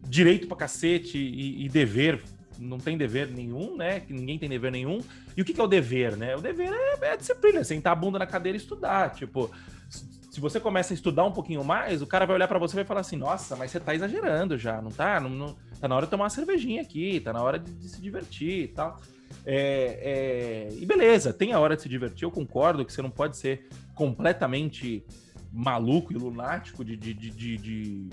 direito 0.09 0.49
pra 0.49 0.57
cacete 0.57 1.17
e, 1.17 1.65
e 1.65 1.69
dever. 1.69 2.21
Não 2.59 2.79
tem 2.79 2.97
dever 2.99 3.29
nenhum, 3.29 3.77
né? 3.77 4.01
Que 4.01 4.13
ninguém 4.13 4.39
tem 4.39 4.49
dever 4.49 4.73
nenhum. 4.73 5.01
E 5.37 5.43
o 5.43 5.45
que, 5.45 5.55
que 5.55 5.61
é 5.61 5.65
o 5.65 5.69
dever, 5.69 6.17
né? 6.17 6.37
O 6.37 6.41
dever 6.41 6.73
é, 6.73 7.13
é 7.13 7.17
disciplina, 7.17 7.61
é 7.61 7.65
sentar 7.65 7.93
a 7.93 7.97
bunda 7.97 8.19
na 8.19 8.27
cadeira 8.27 8.57
e 8.57 8.61
estudar. 8.61 9.11
Tipo, 9.11 9.51
se 9.89 10.41
você 10.41 10.59
começa 10.59 10.93
a 10.93 10.97
estudar 10.97 11.25
um 11.25 11.33
pouquinho 11.33 11.63
mais, 11.63 12.03
o 12.03 12.07
cara 12.07 12.25
vai 12.25 12.37
olhar 12.37 12.49
para 12.49 12.59
você 12.59 12.75
e 12.75 12.77
vai 12.77 12.85
falar 12.85 13.01
assim: 13.01 13.17
nossa, 13.17 13.55
mas 13.55 13.71
você 13.71 13.79
tá 13.79 13.95
exagerando 13.95 14.57
já, 14.59 14.81
não 14.81 14.91
tá? 14.91 15.21
Não, 15.21 15.31
não, 15.31 15.57
tá 15.81 15.87
na 15.87 15.95
hora 15.95 16.07
de 16.07 16.11
tomar 16.11 16.25
uma 16.25 16.31
cervejinha 16.31 16.83
aqui, 16.83 17.21
tá 17.21 17.33
na 17.33 17.43
hora 17.43 17.59
de, 17.59 17.73
de 17.73 17.89
se 17.89 18.01
divertir 18.01 18.65
e 18.65 18.69
tal. 18.69 19.01
É, 19.45 20.69
é, 20.73 20.75
e 20.75 20.87
beleza, 20.87 21.33
tem 21.33 21.53
a 21.53 21.59
hora 21.59 21.77
de 21.77 21.83
se 21.83 21.89
divertir, 21.89 22.25
eu 22.25 22.31
concordo 22.31 22.85
que 22.85 22.93
você 22.93 23.03
não 23.03 23.11
pode 23.11 23.37
ser 23.37 23.67
completamente 23.95 25.05
maluco 25.53 26.13
e 26.13 26.17
lunático 26.17 26.85
de, 26.85 26.97
de, 26.97 27.13
de, 27.13 27.57
de, 27.57 28.09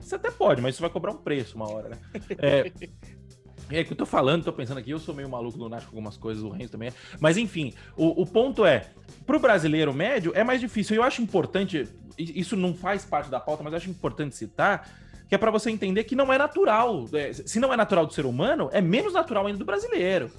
Você 0.00 0.16
até 0.16 0.30
pode, 0.30 0.60
mas 0.60 0.74
isso 0.74 0.82
vai 0.82 0.90
cobrar 0.90 1.12
um 1.12 1.18
preço 1.18 1.56
uma 1.56 1.70
hora, 1.70 1.90
né? 1.90 1.98
É, 2.38 2.72
é 3.70 3.84
que 3.84 3.92
eu 3.92 3.96
tô 3.96 4.06
falando, 4.06 4.44
tô 4.44 4.52
pensando 4.52 4.78
aqui, 4.78 4.90
eu 4.90 4.98
sou 4.98 5.14
meio 5.14 5.28
maluco, 5.28 5.58
lunático 5.58 5.92
com 5.92 5.96
algumas 5.96 6.16
coisas, 6.16 6.42
o 6.42 6.48
Renzo 6.48 6.72
também 6.72 6.88
é. 6.88 6.92
Mas 7.20 7.36
enfim, 7.36 7.74
o, 7.96 8.22
o 8.22 8.26
ponto 8.26 8.64
é, 8.64 8.86
pro 9.26 9.38
brasileiro 9.38 9.92
médio 9.92 10.32
é 10.34 10.42
mais 10.42 10.60
difícil. 10.60 10.96
Eu 10.96 11.02
acho 11.02 11.22
importante, 11.22 11.86
isso 12.18 12.56
não 12.56 12.74
faz 12.74 13.04
parte 13.04 13.30
da 13.30 13.38
pauta, 13.38 13.62
mas 13.62 13.72
eu 13.72 13.76
acho 13.76 13.90
importante 13.90 14.34
citar 14.34 14.88
que 15.28 15.34
é 15.34 15.38
para 15.38 15.50
você 15.50 15.70
entender 15.70 16.04
que 16.04 16.16
não 16.16 16.32
é 16.32 16.38
natural. 16.38 17.04
É, 17.12 17.32
se 17.32 17.60
não 17.60 17.72
é 17.72 17.76
natural 17.76 18.06
do 18.06 18.14
ser 18.14 18.26
humano, 18.26 18.70
é 18.72 18.80
menos 18.80 19.12
natural 19.12 19.46
ainda 19.46 19.58
do 19.58 19.64
brasileiro. 19.64 20.30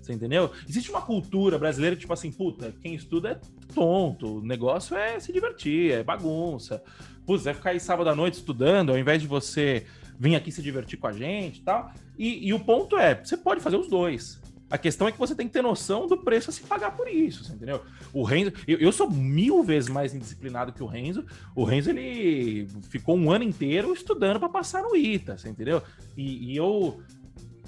Você 0.00 0.14
entendeu? 0.14 0.50
Existe 0.66 0.90
uma 0.90 1.02
cultura 1.02 1.58
brasileira, 1.58 1.94
tipo 1.94 2.12
assim, 2.12 2.32
puta, 2.32 2.74
quem 2.80 2.94
estuda 2.94 3.32
é 3.32 3.74
tonto, 3.74 4.38
o 4.38 4.42
negócio 4.42 4.96
é 4.96 5.20
se 5.20 5.30
divertir, 5.32 5.92
é 5.92 6.02
bagunça. 6.02 6.82
Putz, 7.26 7.44
vai 7.44 7.52
ficar 7.52 7.70
aí 7.70 7.80
sábado 7.80 8.08
à 8.08 8.14
noite 8.14 8.34
estudando, 8.34 8.90
ao 8.90 8.98
invés 8.98 9.20
de 9.20 9.28
você 9.28 9.84
vir 10.18 10.34
aqui 10.34 10.50
se 10.50 10.62
divertir 10.62 10.98
com 10.98 11.06
a 11.06 11.12
gente 11.12 11.58
e 11.58 11.62
tal. 11.62 11.92
E 12.18 12.52
o 12.54 12.58
ponto 12.58 12.98
é, 12.98 13.22
você 13.22 13.36
pode 13.36 13.60
fazer 13.60 13.76
os 13.76 13.88
dois. 13.88 14.40
A 14.70 14.76
questão 14.76 15.08
é 15.08 15.12
que 15.12 15.18
você 15.18 15.34
tem 15.34 15.46
que 15.46 15.52
ter 15.52 15.62
noção 15.62 16.06
do 16.06 16.16
preço 16.16 16.50
a 16.50 16.52
se 16.52 16.62
pagar 16.62 16.90
por 16.94 17.08
isso, 17.08 17.52
entendeu? 17.52 17.82
O 18.12 18.22
Renzo, 18.22 18.52
eu, 18.66 18.78
eu, 18.78 18.92
sou 18.92 19.10
mil 19.10 19.62
vezes 19.62 19.88
mais 19.88 20.14
indisciplinado 20.14 20.72
que 20.72 20.82
o 20.82 20.86
Renzo. 20.86 21.24
O 21.54 21.64
Renzo, 21.64 21.88
ele 21.88 22.68
ficou 22.90 23.16
um 23.16 23.30
ano 23.30 23.44
inteiro 23.44 23.92
estudando 23.94 24.38
para 24.38 24.48
passar 24.48 24.82
no 24.82 24.94
ITA, 24.94 25.36
entendeu? 25.46 25.82
E, 26.16 26.52
e 26.52 26.56
eu, 26.56 27.00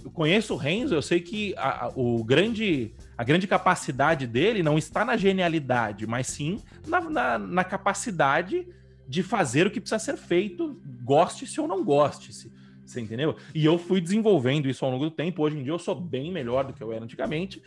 eu, 0.04 0.10
conheço 0.10 0.52
o 0.52 0.56
Renzo, 0.58 0.94
eu 0.94 1.00
sei 1.00 1.20
que 1.20 1.54
a, 1.56 1.86
a, 1.86 1.88
o 1.94 2.22
grande, 2.22 2.92
a 3.16 3.24
grande 3.24 3.46
capacidade 3.46 4.26
dele 4.26 4.62
não 4.62 4.76
está 4.76 5.02
na 5.02 5.16
genialidade, 5.16 6.06
mas 6.06 6.26
sim 6.26 6.60
na, 6.86 7.00
na, 7.00 7.38
na 7.38 7.64
capacidade 7.64 8.68
de 9.08 9.22
fazer 9.22 9.66
o 9.66 9.70
que 9.70 9.80
precisa 9.80 9.98
ser 9.98 10.16
feito, 10.18 10.80
goste-se 11.02 11.60
ou 11.60 11.66
não 11.66 11.82
goste-se. 11.82 12.52
Você 12.90 13.00
entendeu? 13.00 13.36
E 13.54 13.64
eu 13.64 13.78
fui 13.78 14.00
desenvolvendo 14.00 14.68
isso 14.68 14.84
ao 14.84 14.90
longo 14.90 15.04
do 15.04 15.10
tempo. 15.12 15.42
Hoje 15.42 15.56
em 15.56 15.62
dia 15.62 15.72
eu 15.72 15.78
sou 15.78 15.94
bem 15.94 16.32
melhor 16.32 16.64
do 16.64 16.72
que 16.72 16.82
eu 16.82 16.92
era 16.92 17.04
antigamente. 17.04 17.62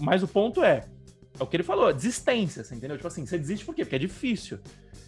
Mas 0.00 0.20
o 0.22 0.26
ponto 0.28 0.64
é, 0.64 0.84
é 1.38 1.42
o 1.42 1.46
que 1.46 1.56
ele 1.56 1.62
falou, 1.62 1.92
desistência, 1.92 2.64
você 2.64 2.74
entendeu? 2.74 2.96
Tipo 2.96 3.06
assim, 3.06 3.24
você 3.24 3.38
desiste 3.38 3.64
por 3.64 3.74
quê? 3.74 3.84
Porque 3.84 3.94
é 3.94 4.00
difícil. 4.00 4.58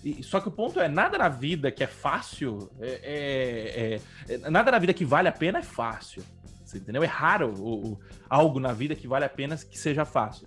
E, 0.04 0.22
só 0.22 0.38
que 0.38 0.46
o 0.46 0.52
ponto 0.52 0.78
é, 0.78 0.88
nada 0.88 1.18
na 1.18 1.28
vida 1.28 1.72
que 1.72 1.82
é 1.82 1.88
fácil, 1.88 2.70
é, 2.80 3.98
é, 4.28 4.34
é, 4.34 4.50
nada 4.50 4.70
na 4.70 4.78
vida 4.78 4.94
que 4.94 5.04
vale 5.04 5.26
a 5.26 5.32
pena 5.32 5.58
é 5.58 5.62
fácil. 5.62 6.22
Você 6.64 6.78
entendeu? 6.78 7.02
É 7.02 7.06
raro 7.06 7.52
o, 7.58 7.92
o, 7.92 8.00
algo 8.30 8.60
na 8.60 8.72
vida 8.72 8.94
que 8.94 9.08
vale 9.08 9.24
a 9.24 9.28
pena 9.28 9.56
que 9.56 9.78
seja 9.78 10.04
fácil. 10.04 10.46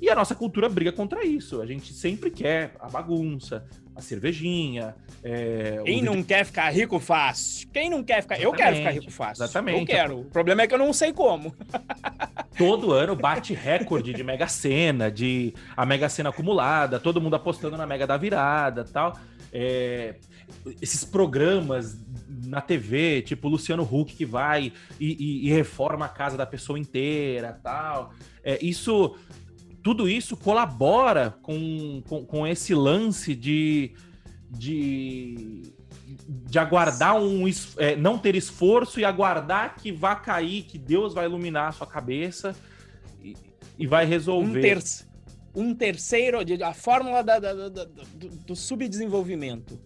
E 0.00 0.08
a 0.08 0.14
nossa 0.14 0.34
cultura 0.34 0.68
briga 0.68 0.92
contra 0.92 1.24
isso. 1.24 1.60
A 1.60 1.66
gente 1.66 1.92
sempre 1.92 2.30
quer 2.30 2.74
a 2.80 2.88
bagunça, 2.88 3.64
a 3.98 4.00
cervejinha. 4.00 4.94
É, 5.24 5.82
Quem 5.84 6.00
não 6.00 6.22
quer 6.22 6.44
ficar 6.44 6.70
rico 6.70 7.00
fácil? 7.00 7.68
Quem 7.72 7.90
não 7.90 8.04
quer 8.04 8.22
ficar. 8.22 8.36
Exatamente, 8.36 8.44
eu 8.44 8.64
quero 8.64 8.76
ficar 8.76 8.90
rico 8.92 9.10
fácil. 9.10 9.44
Exatamente. 9.44 9.80
Eu 9.80 9.86
quero. 9.86 10.20
O 10.20 10.24
problema 10.26 10.62
é 10.62 10.66
que 10.68 10.74
eu 10.74 10.78
não 10.78 10.92
sei 10.92 11.12
como. 11.12 11.52
Todo 12.56 12.92
ano 12.92 13.16
bate 13.16 13.52
recorde 13.54 14.12
de 14.12 14.22
Mega 14.22 14.46
Sena, 14.46 15.10
de 15.10 15.52
a 15.76 15.84
Mega 15.84 16.08
Sena 16.08 16.30
acumulada, 16.30 16.98
todo 16.98 17.20
mundo 17.20 17.36
apostando 17.36 17.76
na 17.76 17.86
Mega 17.86 18.04
da 18.04 18.16
Virada 18.16 18.84
tal. 18.84 19.16
É, 19.52 20.16
esses 20.82 21.04
programas 21.04 21.96
na 22.44 22.60
TV, 22.60 23.22
tipo 23.22 23.48
Luciano 23.48 23.82
Huck 23.82 24.14
que 24.16 24.24
vai 24.24 24.72
e, 24.98 25.44
e, 25.44 25.46
e 25.46 25.52
reforma 25.52 26.06
a 26.06 26.08
casa 26.08 26.36
da 26.36 26.46
pessoa 26.46 26.78
inteira 26.78 27.58
tal. 27.62 28.12
É, 28.42 28.58
isso 28.64 29.16
tudo 29.88 30.06
isso 30.06 30.36
colabora 30.36 31.38
com, 31.40 32.02
com, 32.06 32.22
com 32.22 32.46
esse 32.46 32.74
lance 32.74 33.34
de, 33.34 33.94
de, 34.50 35.62
de 36.28 36.58
aguardar 36.58 37.16
um. 37.16 37.48
É, 37.78 37.96
não 37.96 38.18
ter 38.18 38.36
esforço 38.36 39.00
e 39.00 39.04
aguardar 39.06 39.76
que 39.76 39.90
vá 39.90 40.14
cair, 40.14 40.64
que 40.64 40.76
Deus 40.76 41.14
vai 41.14 41.24
iluminar 41.24 41.68
a 41.68 41.72
sua 41.72 41.86
cabeça 41.86 42.54
e, 43.22 43.34
e 43.78 43.86
vai 43.86 44.04
resolver. 44.04 44.58
Um, 44.58 44.60
ter, 44.60 44.78
um 45.54 45.74
terceiro, 45.74 46.38
a 46.62 46.74
fórmula 46.74 47.24
da, 47.24 47.38
da, 47.38 47.54
da, 47.70 47.84
do, 47.84 48.28
do 48.28 48.54
subdesenvolvimento. 48.54 49.80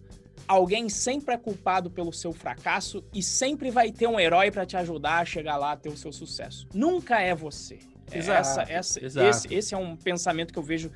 Alguém 0.45 0.89
sempre 0.89 1.33
é 1.33 1.37
culpado 1.37 1.89
pelo 1.89 2.11
seu 2.11 2.33
fracasso 2.33 3.05
e 3.13 3.23
sempre 3.23 3.71
vai 3.71 3.89
ter 3.89 4.07
um 4.07 4.19
herói 4.19 4.51
para 4.51 4.65
te 4.65 4.75
ajudar 4.75 5.19
a 5.19 5.25
chegar 5.25 5.55
lá 5.55 5.71
a 5.71 5.77
ter 5.77 5.87
o 5.87 5.95
seu 5.95 6.11
sucesso. 6.11 6.67
Nunca 6.73 7.21
é 7.21 7.33
você. 7.33 7.79
Exato, 8.17 8.39
essa, 8.39 8.61
essa, 8.69 9.05
exato. 9.05 9.27
Esse, 9.27 9.53
esse 9.53 9.73
é 9.73 9.77
um 9.77 9.95
pensamento 9.95 10.51
que 10.51 10.59
eu 10.59 10.63
vejo 10.63 10.91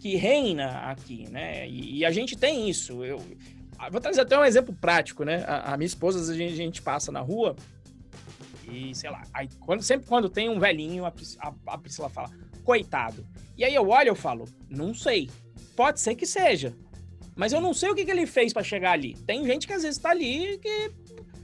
que 0.00 0.16
reina 0.16 0.90
aqui, 0.90 1.28
né? 1.30 1.68
E, 1.68 1.98
e 1.98 2.04
a 2.04 2.10
gente 2.10 2.36
tem 2.36 2.68
isso. 2.68 3.04
Eu, 3.04 3.22
vou 3.90 4.00
trazer 4.00 4.22
até 4.22 4.38
um 4.38 4.44
exemplo 4.44 4.74
prático, 4.74 5.24
né? 5.24 5.44
A, 5.46 5.74
a 5.74 5.76
minha 5.76 5.86
esposa, 5.86 6.32
a 6.32 6.36
gente, 6.36 6.52
a 6.52 6.56
gente, 6.56 6.82
passa 6.82 7.12
na 7.12 7.20
rua 7.20 7.56
e, 8.68 8.94
sei 8.94 9.10
lá, 9.10 9.22
aí, 9.32 9.48
quando, 9.60 9.82
sempre 9.82 10.06
quando 10.06 10.28
tem 10.28 10.48
um 10.48 10.58
velhinho, 10.58 11.04
a, 11.04 11.12
a, 11.38 11.52
a 11.66 11.78
Priscila 11.78 12.08
fala, 12.08 12.30
coitado. 12.64 13.26
E 13.56 13.64
aí 13.64 13.74
eu 13.74 13.88
olho 13.88 14.12
e 14.12 14.16
falo, 14.16 14.46
não 14.68 14.94
sei. 14.94 15.30
Pode 15.76 16.00
ser 16.00 16.14
que 16.14 16.26
seja. 16.26 16.74
Mas 17.34 17.52
eu 17.52 17.60
não 17.60 17.72
sei 17.72 17.90
o 17.90 17.94
que, 17.94 18.04
que 18.04 18.10
ele 18.10 18.26
fez 18.26 18.52
para 18.52 18.62
chegar 18.62 18.92
ali. 18.92 19.14
Tem 19.26 19.44
gente 19.46 19.66
que 19.66 19.72
às 19.72 19.82
vezes 19.82 19.98
tá 19.98 20.10
ali 20.10 20.58
que 20.58 20.90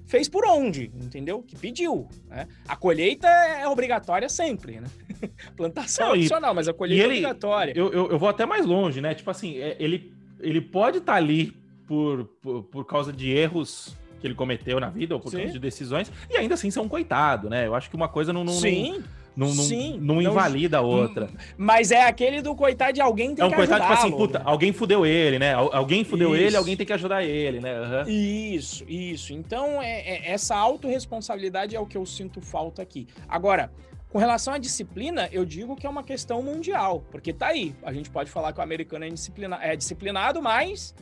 fez 0.07 0.29
por 0.29 0.45
onde, 0.47 0.91
entendeu? 0.95 1.43
Que 1.43 1.57
pediu. 1.57 2.09
Né? 2.27 2.47
A 2.67 2.77
colheita 2.77 3.29
é 3.29 3.69
obrigatória 3.69 4.29
sempre, 4.29 4.81
né? 4.81 4.89
Plantação 5.57 6.09
Não, 6.09 6.15
opcional, 6.15 6.55
mas 6.55 6.69
a 6.69 6.73
colheita 6.73 7.03
é 7.03 7.07
ele, 7.07 7.15
é 7.15 7.19
obrigatória. 7.19 7.73
Eu, 7.77 7.93
eu, 7.93 8.11
eu, 8.11 8.19
vou 8.19 8.29
até 8.29 8.47
mais 8.47 8.67
longe, 8.67 9.01
né? 9.01 9.15
Tipo 9.15 9.31
assim, 9.31 9.59
é, 9.59 9.77
ele, 9.79 10.13
ele 10.41 10.61
pode 10.61 10.99
estar 10.99 11.13
tá 11.13 11.19
ali 11.19 11.55
por, 11.87 12.25
por, 12.43 12.63
por, 12.65 12.85
causa 12.85 13.13
de 13.13 13.31
erros 13.31 13.97
que 14.21 14.27
ele 14.27 14.35
cometeu 14.35 14.81
na 14.81 14.91
vida 14.91 15.15
ou 15.15 15.21
por 15.21 15.31
Sim. 15.31 15.39
causa 15.39 15.53
de 15.53 15.59
decisões, 15.59 16.13
e 16.29 16.37
ainda 16.37 16.55
assim 16.55 16.71
ser 16.71 16.81
um 16.81 16.89
coitado, 16.89 17.49
né? 17.49 17.67
Eu 17.67 17.75
acho 17.75 17.89
que 17.89 17.97
uma 17.97 18.09
coisa 18.09 18.33
não. 18.33 18.45
não 18.45 18.53
Sim. 18.53 18.95
Não 18.95 19.19
não, 19.39 19.47
Sim, 19.53 20.01
não 20.03 20.21
invalida 20.21 20.79
a 20.79 20.81
outra. 20.81 21.31
Mas 21.57 21.93
é 21.93 22.03
aquele 22.03 22.43
do 22.43 22.57
coitado 22.57 22.95
de 22.95 23.01
alguém 23.01 23.37
tem 23.37 23.45
é 23.45 23.47
um 23.47 23.51
que 23.51 23.55
coitado, 23.55 23.83
tipo 23.83 23.93
assim, 23.93 24.11
puta, 24.11 24.43
alguém 24.45 24.73
fudeu 24.73 25.07
ele, 25.07 25.39
né? 25.39 25.55
Alguém 25.55 26.03
fudeu 26.03 26.35
isso. 26.35 26.45
ele, 26.45 26.57
alguém 26.57 26.77
tem 26.77 26.85
que 26.85 26.93
ajudar 26.93 27.23
ele, 27.23 27.61
né? 27.61 27.81
Uhum. 27.81 28.09
Isso, 28.09 28.85
isso. 28.89 29.33
Então, 29.33 29.81
é, 29.81 30.01
é, 30.01 30.33
essa 30.33 30.57
autorresponsabilidade 30.57 31.77
é 31.77 31.79
o 31.79 31.87
que 31.87 31.97
eu 31.97 32.05
sinto 32.05 32.41
falta 32.41 32.83
aqui. 32.83 33.07
Agora, 33.29 33.71
com 34.09 34.19
relação 34.19 34.55
à 34.55 34.59
disciplina, 34.59 35.29
eu 35.31 35.45
digo 35.45 35.77
que 35.77 35.87
é 35.87 35.91
uma 35.91 36.03
questão 36.03 36.43
mundial, 36.43 37.05
porque 37.11 37.33
tá 37.33 37.49
aí. 37.49 37.75
A 37.83 37.93
gente 37.93 38.09
pode 38.09 38.31
falar 38.31 38.53
que 38.53 38.61
o 38.61 38.63
americano 38.63 39.05
é, 39.05 39.09
disciplina, 39.09 39.59
é 39.61 39.77
disciplinado, 39.77 40.41
mas 40.41 40.95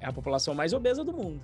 é 0.00 0.06
a 0.06 0.12
população 0.12 0.54
mais 0.54 0.72
obesa 0.72 1.04
do 1.04 1.12
mundo. 1.12 1.40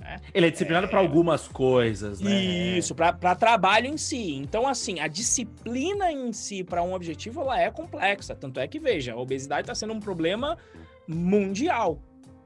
Né? 0.00 0.18
Ele 0.32 0.46
é 0.46 0.50
disciplinado 0.50 0.86
é... 0.86 0.88
para 0.88 0.98
algumas 0.98 1.46
coisas, 1.46 2.20
né? 2.20 2.30
Isso, 2.30 2.94
para 2.94 3.34
trabalho 3.34 3.86
em 3.86 3.96
si. 3.96 4.34
Então, 4.34 4.66
assim, 4.66 5.00
a 5.00 5.08
disciplina 5.08 6.10
em 6.10 6.32
si 6.32 6.64
para 6.64 6.82
um 6.82 6.94
objetivo 6.94 7.42
ela 7.42 7.60
é 7.60 7.70
complexa. 7.70 8.34
Tanto 8.34 8.60
é 8.60 8.66
que, 8.66 8.78
veja, 8.78 9.12
a 9.12 9.16
obesidade 9.16 9.62
está 9.62 9.74
sendo 9.74 9.92
um 9.92 10.00
problema 10.00 10.56
mundial. 11.06 12.00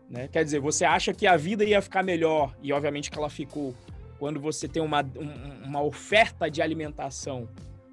Né? 0.09 0.27
Quer 0.27 0.43
dizer, 0.43 0.59
você 0.59 0.85
acha 0.85 1.13
que 1.15 1.27
a 1.27 1.37
vida 1.37 1.65
ia 1.65 1.81
ficar 1.81 2.03
melhor, 2.03 2.57
e 2.61 2.73
obviamente 2.73 3.09
que 3.11 3.17
ela 3.17 3.31
ficou, 3.31 3.75
quando 4.21 4.39
você 4.39 4.69
tem 4.69 4.83
uma, 4.83 5.03
um, 5.03 5.65
uma 5.67 5.83
oferta 5.83 6.51
de 6.51 6.61
alimentação 6.61 7.49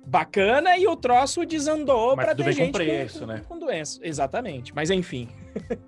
bacana 0.06 0.78
e 0.78 0.86
o 0.86 0.96
troço 0.96 1.46
desandou 1.46 2.16
para 2.16 2.36
ter 2.36 2.52
gente 2.54 2.68
com, 2.68 2.72
preço, 2.74 3.20
com, 3.20 3.26
né? 3.26 3.42
com 3.48 3.58
doença. 3.58 4.00
Exatamente. 4.04 4.76
Mas 4.76 4.90
enfim. 4.90 5.30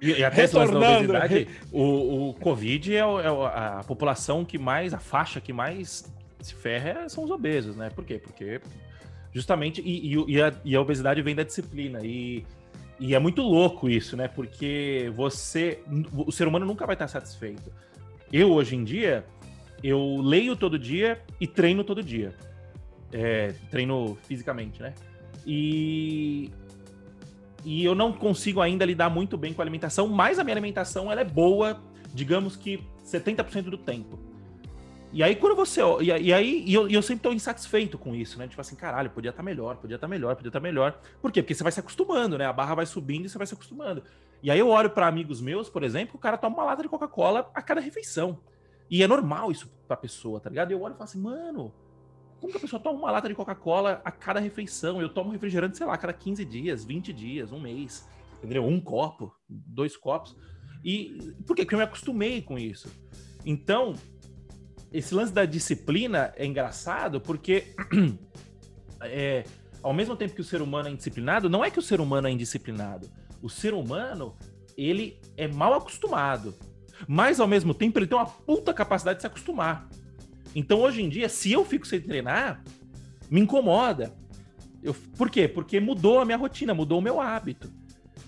E, 0.01 0.11
e 0.11 0.23
até 0.23 0.43
Retornando. 0.43 0.79
da 0.79 0.97
obesidade, 0.97 1.47
o, 1.71 2.29
o 2.29 2.33
Covid 2.35 2.95
é, 2.95 3.05
o, 3.05 3.19
é, 3.19 3.25
a 3.27 3.83
população 3.85 4.43
que 4.43 4.57
mais, 4.57 4.93
a 4.93 4.99
faixa 4.99 5.41
que 5.41 5.53
mais 5.53 6.11
se 6.41 6.55
ferra 6.55 7.07
são 7.09 7.23
os 7.25 7.31
obesos, 7.31 7.75
né? 7.75 7.89
Por 7.89 8.05
quê? 8.05 8.17
Porque 8.17 8.61
justamente, 9.33 9.81
e, 9.81 10.15
e, 10.15 10.35
e, 10.35 10.41
a, 10.41 10.53
e 10.63 10.75
a 10.75 10.81
obesidade 10.81 11.21
vem 11.21 11.35
da 11.35 11.43
disciplina. 11.43 11.99
E, 12.03 12.45
e 12.97 13.13
é 13.13 13.19
muito 13.19 13.41
louco 13.41 13.89
isso, 13.89 14.17
né? 14.17 14.27
Porque 14.27 15.11
você, 15.15 15.79
o 16.13 16.31
ser 16.31 16.47
humano 16.47 16.65
nunca 16.65 16.85
vai 16.85 16.95
estar 16.95 17.07
satisfeito. 17.07 17.71
Eu, 18.31 18.51
hoje 18.51 18.75
em 18.75 18.83
dia, 18.83 19.25
eu 19.83 20.21
leio 20.21 20.55
todo 20.55 20.77
dia 20.77 21.21
e 21.39 21.47
treino 21.47 21.83
todo 21.83 22.03
dia. 22.03 22.35
É, 23.11 23.53
treino 23.69 24.17
fisicamente, 24.27 24.81
né? 24.81 24.93
E, 25.45 26.51
e 27.65 27.83
eu 27.83 27.95
não 27.95 28.11
consigo 28.13 28.61
ainda 28.61 28.85
lidar 28.85 29.09
muito 29.09 29.37
bem 29.37 29.53
com 29.53 29.61
a 29.61 29.63
alimentação, 29.63 30.07
mas 30.07 30.37
a 30.37 30.43
minha 30.43 30.53
alimentação 30.53 31.11
ela 31.11 31.21
é 31.21 31.25
boa, 31.25 31.81
digamos 32.13 32.55
que 32.55 32.83
70% 33.05 33.63
do 33.63 33.77
tempo. 33.77 34.19
E 35.11 35.23
aí, 35.23 35.35
quando 35.35 35.55
você. 35.55 35.81
E, 36.01 36.31
aí, 36.31 36.63
e 36.67 36.73
eu, 36.73 36.87
e 36.87 36.93
eu, 36.93 37.01
sempre 37.01 37.23
tô 37.23 37.33
insatisfeito 37.33 37.97
com 37.97 38.13
isso, 38.13 38.37
né? 38.37 38.47
Tipo 38.47 38.61
assim, 38.61 38.75
caralho, 38.75 39.09
podia 39.09 39.29
estar 39.29 39.41
tá 39.41 39.43
melhor, 39.43 39.75
podia 39.77 39.95
estar 39.95 40.07
tá 40.07 40.11
melhor, 40.11 40.35
podia 40.35 40.49
estar 40.49 40.59
tá 40.59 40.63
melhor. 40.63 40.99
Por 41.19 41.31
quê? 41.31 41.41
Porque 41.41 41.55
você 41.55 41.63
vai 41.63 41.71
se 41.71 41.79
acostumando, 41.79 42.37
né? 42.37 42.45
A 42.45 42.53
barra 42.53 42.75
vai 42.75 42.85
subindo 42.85 43.25
e 43.25 43.29
você 43.29 43.37
vai 43.37 43.47
se 43.47 43.55
acostumando. 43.55 44.03
E 44.43 44.51
aí 44.51 44.59
eu 44.59 44.69
olho 44.69 44.91
para 44.91 45.07
amigos 45.07 45.41
meus, 45.41 45.67
por 45.67 45.83
exemplo, 45.83 46.15
o 46.15 46.19
cara 46.19 46.37
toma 46.37 46.57
uma 46.57 46.63
lata 46.63 46.83
de 46.83 46.89
Coca-Cola 46.89 47.49
a 47.55 47.61
cada 47.61 47.81
refeição. 47.81 48.37
E 48.89 49.03
é 49.03 49.07
normal 49.07 49.51
isso 49.51 49.71
pra 49.87 49.95
pessoa, 49.95 50.39
tá 50.39 50.49
ligado? 50.49 50.71
E 50.71 50.73
eu 50.73 50.81
olho 50.81 50.93
e 50.93 50.97
falo 50.97 51.03
assim, 51.03 51.19
mano, 51.19 51.73
como 52.39 52.51
que 52.51 52.57
a 52.57 52.61
pessoa 52.61 52.81
toma 52.81 52.97
uma 52.97 53.11
lata 53.11 53.27
de 53.27 53.35
Coca-Cola 53.35 54.01
a 54.03 54.11
cada 54.11 54.39
refeição? 54.39 55.01
Eu 55.01 55.09
tomo 55.09 55.31
refrigerante, 55.31 55.77
sei 55.77 55.85
lá, 55.85 55.93
a 55.93 55.97
cada 55.97 56.13
15 56.13 56.43
dias, 56.45 56.85
20 56.85 57.13
dias, 57.13 57.51
um 57.51 57.59
mês. 57.59 58.07
Entendeu? 58.37 58.65
Um 58.65 58.79
copo, 58.79 59.33
dois 59.47 59.97
copos. 59.97 60.35
E 60.83 61.33
por 61.45 61.55
quê? 61.55 61.63
Porque 61.63 61.75
eu 61.75 61.79
me 61.79 61.83
acostumei 61.83 62.41
com 62.41 62.57
isso. 62.57 62.89
Então, 63.45 63.93
esse 64.91 65.13
lance 65.13 65.33
da 65.33 65.45
disciplina 65.45 66.33
é 66.35 66.45
engraçado 66.45 67.19
porque 67.19 67.75
é, 69.03 69.43
ao 69.83 69.93
mesmo 69.93 70.15
tempo 70.15 70.33
que 70.33 70.41
o 70.41 70.45
ser 70.45 70.61
humano 70.61 70.87
é 70.87 70.91
indisciplinado, 70.91 71.49
não 71.49 71.63
é 71.63 71.69
que 71.69 71.79
o 71.79 71.81
ser 71.81 71.99
humano 71.99 72.27
é 72.27 72.31
indisciplinado. 72.31 73.09
O 73.41 73.49
ser 73.49 73.73
humano, 73.73 74.35
ele 74.77 75.19
é 75.35 75.47
mal 75.47 75.73
acostumado. 75.73 76.55
Mas 77.07 77.39
ao 77.39 77.47
mesmo 77.47 77.73
tempo 77.73 77.99
ele 77.99 78.07
tem 78.07 78.17
uma 78.17 78.25
puta 78.25 78.73
capacidade 78.73 79.17
de 79.17 79.21
se 79.21 79.27
acostumar. 79.27 79.87
Então, 80.55 80.79
hoje 80.79 81.01
em 81.01 81.09
dia, 81.09 81.29
se 81.29 81.51
eu 81.51 81.63
fico 81.63 81.85
sem 81.85 82.01
treinar, 82.01 82.63
me 83.29 83.39
incomoda. 83.39 84.13
Eu, 84.81 84.93
por 85.17 85.29
quê? 85.29 85.47
Porque 85.47 85.79
mudou 85.79 86.19
a 86.19 86.25
minha 86.25 86.37
rotina, 86.37 86.73
mudou 86.73 86.99
o 86.99 87.01
meu 87.01 87.19
hábito. 87.19 87.71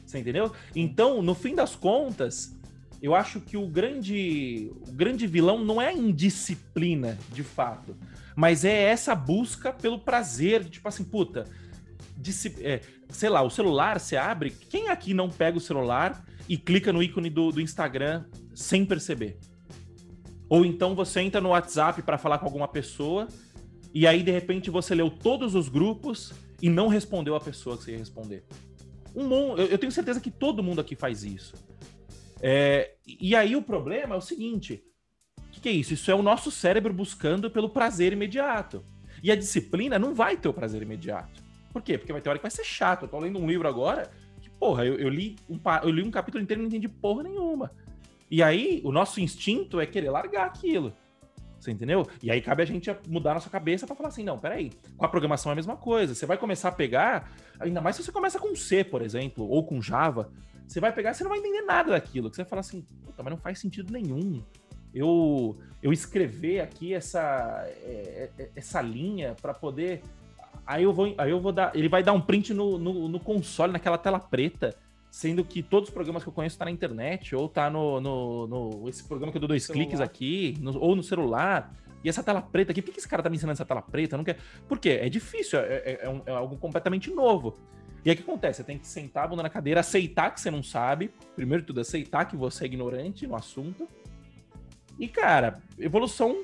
Você 0.05 0.19
entendeu? 0.19 0.51
Então, 0.75 1.21
no 1.21 1.33
fim 1.33 1.55
das 1.55 1.75
contas, 1.75 2.55
eu 3.01 3.15
acho 3.15 3.39
que 3.41 3.57
o 3.57 3.65
grande, 3.65 4.71
o 4.87 4.91
grande 4.91 5.25
vilão 5.25 5.63
não 5.63 5.81
é 5.81 5.87
a 5.87 5.93
indisciplina, 5.93 7.17
de 7.31 7.43
fato, 7.43 7.95
mas 8.35 8.63
é 8.63 8.83
essa 8.83 9.15
busca 9.15 9.73
pelo 9.73 9.99
prazer, 9.99 10.65
tipo 10.65 10.87
assim, 10.87 11.03
puta, 11.03 11.45
é, 12.59 12.81
sei 13.09 13.29
lá, 13.29 13.41
o 13.41 13.49
celular 13.49 13.99
você 13.99 14.15
abre, 14.15 14.51
quem 14.51 14.89
aqui 14.89 15.13
não 15.13 15.29
pega 15.29 15.57
o 15.57 15.61
celular 15.61 16.23
e 16.51 16.57
clica 16.57 16.91
no 16.91 17.01
ícone 17.01 17.29
do, 17.29 17.49
do 17.49 17.61
Instagram 17.61 18.25
sem 18.53 18.85
perceber? 18.85 19.39
Ou 20.49 20.65
então 20.65 20.93
você 20.93 21.21
entra 21.21 21.39
no 21.39 21.49
WhatsApp 21.49 22.01
para 22.01 22.17
falar 22.17 22.39
com 22.39 22.45
alguma 22.45 22.67
pessoa 22.67 23.29
e 23.93 24.05
aí 24.05 24.21
de 24.21 24.31
repente 24.31 24.69
você 24.69 24.93
leu 24.93 25.09
todos 25.09 25.55
os 25.55 25.69
grupos 25.69 26.33
e 26.61 26.69
não 26.69 26.89
respondeu 26.89 27.37
a 27.37 27.39
pessoa 27.39 27.77
que 27.77 27.85
você 27.85 27.91
ia 27.93 27.97
responder. 27.99 28.43
Um, 29.15 29.55
eu 29.55 29.77
tenho 29.77 29.93
certeza 29.93 30.19
que 30.19 30.29
todo 30.29 30.61
mundo 30.61 30.81
aqui 30.81 30.93
faz 30.93 31.23
isso. 31.23 31.55
É, 32.41 32.95
e 33.07 33.33
aí 33.33 33.55
o 33.55 33.61
problema 33.61 34.15
é 34.15 34.17
o 34.17 34.21
seguinte: 34.21 34.83
o 35.37 35.51
que, 35.51 35.61
que 35.61 35.69
é 35.69 35.71
isso? 35.71 35.93
Isso 35.93 36.11
é 36.11 36.15
o 36.15 36.21
nosso 36.21 36.51
cérebro 36.51 36.93
buscando 36.93 37.49
pelo 37.49 37.69
prazer 37.69 38.11
imediato. 38.11 38.83
E 39.23 39.31
a 39.31 39.37
disciplina 39.37 39.97
não 39.97 40.13
vai 40.13 40.35
ter 40.35 40.49
o 40.49 40.53
prazer 40.53 40.81
imediato. 40.81 41.41
Por 41.71 41.81
quê? 41.81 41.97
Porque 41.97 42.11
vai 42.11 42.21
ter 42.21 42.27
hora 42.27 42.39
que 42.39 42.43
vai 42.43 42.51
ser 42.51 42.65
chato. 42.65 43.03
Eu 43.03 43.07
tô 43.07 43.19
lendo 43.19 43.39
um 43.39 43.47
livro 43.47 43.69
agora 43.69 44.11
porra, 44.61 44.85
eu, 44.85 44.99
eu 44.99 45.09
li, 45.09 45.35
um, 45.49 45.59
eu 45.81 45.89
li 45.89 46.03
um 46.03 46.11
capítulo 46.11 46.43
inteiro 46.43 46.61
e 46.61 46.63
não 46.63 46.67
entendi 46.67 46.87
porra 46.87 47.23
nenhuma. 47.23 47.71
E 48.29 48.43
aí, 48.43 48.79
o 48.85 48.91
nosso 48.91 49.19
instinto 49.19 49.81
é 49.81 49.87
querer 49.87 50.11
largar 50.11 50.45
aquilo. 50.45 50.93
Você 51.59 51.71
entendeu? 51.71 52.07
E 52.21 52.29
aí 52.29 52.39
cabe 52.41 52.61
a 52.61 52.65
gente 52.65 52.95
mudar 53.07 53.31
a 53.31 53.33
nossa 53.35 53.49
cabeça 53.49 53.87
para 53.87 53.95
falar 53.95 54.09
assim, 54.09 54.23
não, 54.23 54.37
peraí, 54.37 54.71
com 54.95 55.03
a 55.03 55.09
programação 55.09 55.51
é 55.51 55.53
a 55.53 55.55
mesma 55.55 55.75
coisa. 55.75 56.13
Você 56.13 56.27
vai 56.27 56.37
começar 56.37 56.69
a 56.69 56.71
pegar, 56.71 57.31
ainda 57.59 57.81
mais 57.81 57.95
se 57.95 58.03
você 58.03 58.11
começa 58.11 58.37
com 58.37 58.55
C, 58.55 58.83
por 58.83 59.01
exemplo, 59.01 59.47
ou 59.49 59.65
com 59.65 59.81
Java, 59.81 60.31
você 60.67 60.79
vai 60.79 60.93
pegar, 60.93 61.15
você 61.15 61.23
não 61.23 61.31
vai 61.31 61.39
entender 61.39 61.63
nada 61.63 61.91
daquilo. 61.91 62.29
Você 62.29 62.43
vai 62.43 62.49
falar 62.49 62.59
assim, 62.59 62.85
puta, 63.03 63.23
mas 63.23 63.31
não 63.31 63.39
faz 63.39 63.57
sentido 63.57 63.91
nenhum. 63.91 64.43
Eu, 64.93 65.57
eu 65.81 65.91
escrever 65.91 66.59
aqui 66.59 66.93
essa, 66.93 67.63
é, 67.67 68.29
é, 68.37 68.49
essa 68.55 68.79
linha 68.79 69.35
para 69.41 69.55
poder. 69.55 70.03
Aí 70.71 70.83
eu 70.83 70.93
vou, 70.93 71.13
aí 71.17 71.29
eu 71.29 71.41
vou 71.41 71.51
dar. 71.51 71.75
Ele 71.75 71.89
vai 71.89 72.01
dar 72.01 72.13
um 72.13 72.21
print 72.21 72.53
no, 72.53 72.77
no, 72.77 73.09
no 73.09 73.19
console, 73.19 73.73
naquela 73.73 73.97
tela 73.97 74.19
preta 74.19 74.73
sendo 75.09 75.43
que 75.43 75.61
todos 75.61 75.89
os 75.89 75.93
programas 75.93 76.23
que 76.23 76.29
eu 76.29 76.33
conheço 76.33 76.57
tá 76.57 76.63
na 76.63 76.71
internet, 76.71 77.35
ou 77.35 77.49
tá 77.49 77.69
no, 77.69 77.99
no, 77.99 78.47
no 78.47 78.87
esse 78.89 79.03
programa 79.03 79.29
que 79.29 79.37
eu 79.37 79.41
dou 79.41 79.49
dois 79.49 79.67
cliques 79.67 79.99
aqui, 79.99 80.55
no, 80.61 80.79
ou 80.79 80.95
no 80.95 81.03
celular. 81.03 81.75
E 82.01 82.07
essa 82.07 82.23
tela 82.23 82.41
preta 82.41 82.71
aqui, 82.71 82.81
por 82.81 82.93
que 82.93 82.99
esse 82.99 83.07
cara 83.09 83.21
tá 83.21 83.29
me 83.29 83.35
ensinando 83.35 83.51
essa 83.51 83.65
tela 83.65 83.81
preta? 83.81 84.15
Não 84.15 84.23
quer... 84.23 84.37
Por 84.69 84.79
quê? 84.79 84.99
É 85.01 85.09
difícil, 85.09 85.59
é, 85.59 85.63
é, 85.63 85.99
é, 86.03 86.09
um, 86.09 86.21
é 86.25 86.31
algo 86.31 86.55
completamente 86.55 87.11
novo. 87.11 87.59
E 88.05 88.09
aí 88.09 88.15
o 88.15 88.17
que 88.17 88.23
acontece? 88.23 88.57
Você 88.57 88.63
tem 88.63 88.77
que 88.77 88.87
sentar 88.87 89.25
a 89.25 89.27
bunda 89.27 89.43
na 89.43 89.49
cadeira, 89.49 89.81
aceitar 89.81 90.33
que 90.33 90.39
você 90.39 90.49
não 90.49 90.63
sabe. 90.63 91.11
Primeiro 91.35 91.61
de 91.61 91.67
tudo, 91.67 91.81
aceitar 91.81 92.23
que 92.23 92.37
você 92.37 92.63
é 92.63 92.67
ignorante 92.67 93.27
no 93.27 93.35
assunto. 93.35 93.87
E, 94.97 95.09
cara, 95.09 95.61
evolução 95.77 96.41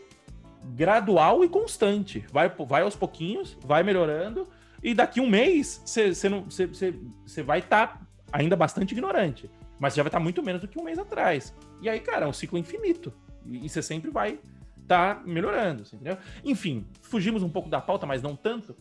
gradual 0.75 1.43
e 1.43 1.49
constante. 1.49 2.25
Vai, 2.31 2.49
vai 2.49 2.81
aos 2.81 2.95
pouquinhos, 2.95 3.57
vai 3.63 3.83
melhorando. 3.83 4.47
E 4.83 4.93
daqui 4.93 5.19
um 5.19 5.29
mês, 5.29 5.81
você 5.85 7.43
vai 7.43 7.59
estar 7.59 7.87
tá 7.87 8.07
ainda 8.31 8.55
bastante 8.55 8.91
ignorante. 8.91 9.49
Mas 9.79 9.95
já 9.95 10.03
vai 10.03 10.09
estar 10.09 10.19
muito 10.19 10.41
menos 10.41 10.61
do 10.61 10.67
que 10.67 10.79
um 10.79 10.83
mês 10.83 10.97
atrás. 10.97 11.53
E 11.81 11.89
aí, 11.89 11.99
cara, 11.99 12.25
é 12.25 12.29
um 12.29 12.33
ciclo 12.33 12.57
infinito. 12.57 13.13
E, 13.45 13.67
você 13.67 13.81
sempre 13.81 14.09
vai 14.09 14.39
estar 14.81 15.15
tá 15.15 15.21
melhorando, 15.25 15.83
entendeu? 15.83 16.17
Enfim, 16.43 16.85
fugimos 17.01 17.43
um 17.43 17.49
pouco 17.49 17.69
da 17.69 17.79
pauta, 17.79 18.05
mas 18.05 18.21
não 18.21 18.35
tanto. 18.35 18.75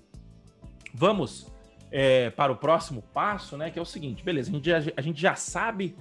Vamos 0.93 1.53
é, 1.91 2.30
para 2.30 2.53
o 2.53 2.57
próximo 2.57 3.03
passo, 3.03 3.57
né? 3.57 3.70
Que 3.70 3.78
é 3.78 3.82
o 3.82 3.87
seguinte, 3.87 4.24
beleza, 4.24 4.51
a 4.51 4.55
gente 4.55 4.68
já, 4.68 4.93
a 4.97 5.01
gente 5.01 5.20
já 5.20 5.34
sabe 5.34 5.97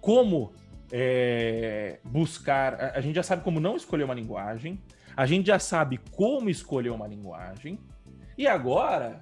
como 0.00 0.52
é, 0.92 1.98
buscar, 2.04 2.92
a 2.94 3.00
gente 3.00 3.16
já 3.16 3.22
sabe 3.22 3.42
como 3.42 3.60
não 3.60 3.76
escolher 3.76 4.04
uma 4.04 4.14
linguagem, 4.14 4.80
a 5.18 5.26
gente 5.26 5.48
já 5.48 5.58
sabe 5.58 5.98
como 6.12 6.48
escolher 6.48 6.90
uma 6.90 7.08
linguagem, 7.08 7.76
e 8.38 8.46
agora, 8.46 9.20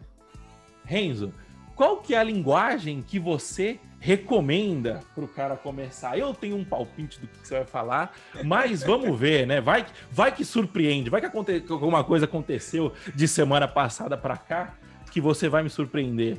Renzo, 0.85 1.33
qual 1.75 2.03
que 2.03 2.15
é 2.15 2.19
a 2.19 2.23
linguagem 2.23 3.01
que 3.01 3.19
você 3.19 3.81
recomenda 3.99 5.01
para 5.15 5.25
o 5.25 5.29
cara 5.29 5.57
começar? 5.57 6.19
Eu 6.19 6.35
tenho 6.35 6.55
um 6.55 6.65
palpite 6.67 7.19
do 7.19 7.27
que 7.27 7.49
você 7.49 7.55
vai 7.55 7.65
falar, 7.65 8.15
mas 8.45 8.83
vamos 8.83 9.09
ver, 9.19 9.47
né? 9.47 9.59
Vai, 9.59 9.87
vai 10.13 10.31
que 10.33 10.45
surpreende, 10.45 11.09
vai 11.09 11.23
que 11.23 11.29
aconte, 11.29 11.65
alguma 11.71 12.05
coisa 12.05 12.27
aconteceu 12.27 12.93
de 13.15 13.27
semana 13.27 13.67
passada 13.67 14.19
para 14.19 14.37
cá 14.37 14.75
que 15.11 15.19
você 15.19 15.49
vai 15.49 15.63
me 15.63 15.71
surpreender. 15.71 16.37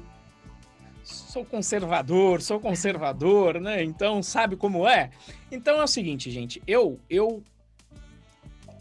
Sou 1.03 1.43
conservador, 1.43 2.43
sou 2.43 2.59
conservador, 2.59 3.59
né? 3.59 3.83
Então 3.83 4.21
sabe 4.21 4.55
como 4.55 4.87
é? 4.87 5.09
Então 5.51 5.79
é 5.79 5.83
o 5.83 5.87
seguinte, 5.87 6.29
gente, 6.29 6.61
eu 6.67 6.99
eu 7.09 7.41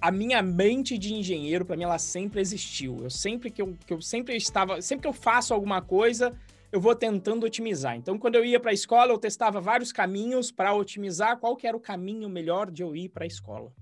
a 0.06 0.10
minha 0.12 0.40
mente 0.40 0.96
de 0.96 1.12
engenheiro, 1.12 1.64
para 1.64 1.76
mim, 1.76 1.82
ela 1.82 1.98
sempre 1.98 2.40
existiu. 2.40 3.02
Eu 3.02 3.10
sempre 3.10 3.50
que 3.50 3.60
eu, 3.60 3.76
que 3.84 3.92
eu 3.92 4.00
sempre 4.00 4.36
estava, 4.36 4.80
sempre 4.80 5.02
que 5.02 5.08
eu 5.08 5.12
faço 5.12 5.52
alguma 5.52 5.82
coisa, 5.82 6.32
eu 6.70 6.80
vou 6.80 6.94
tentando 6.94 7.44
otimizar. 7.44 7.96
Então, 7.96 8.16
quando 8.16 8.36
eu 8.36 8.44
ia 8.44 8.60
para 8.60 8.70
a 8.70 8.74
escola, 8.74 9.10
eu 9.10 9.18
testava 9.18 9.60
vários 9.60 9.90
caminhos 9.90 10.52
para 10.52 10.72
otimizar 10.72 11.38
qual 11.38 11.56
que 11.56 11.66
era 11.66 11.76
o 11.76 11.80
caminho 11.80 12.28
melhor 12.28 12.70
de 12.70 12.84
eu 12.84 12.94
ir 12.94 13.08
para 13.08 13.24
a 13.24 13.26
escola. 13.26 13.72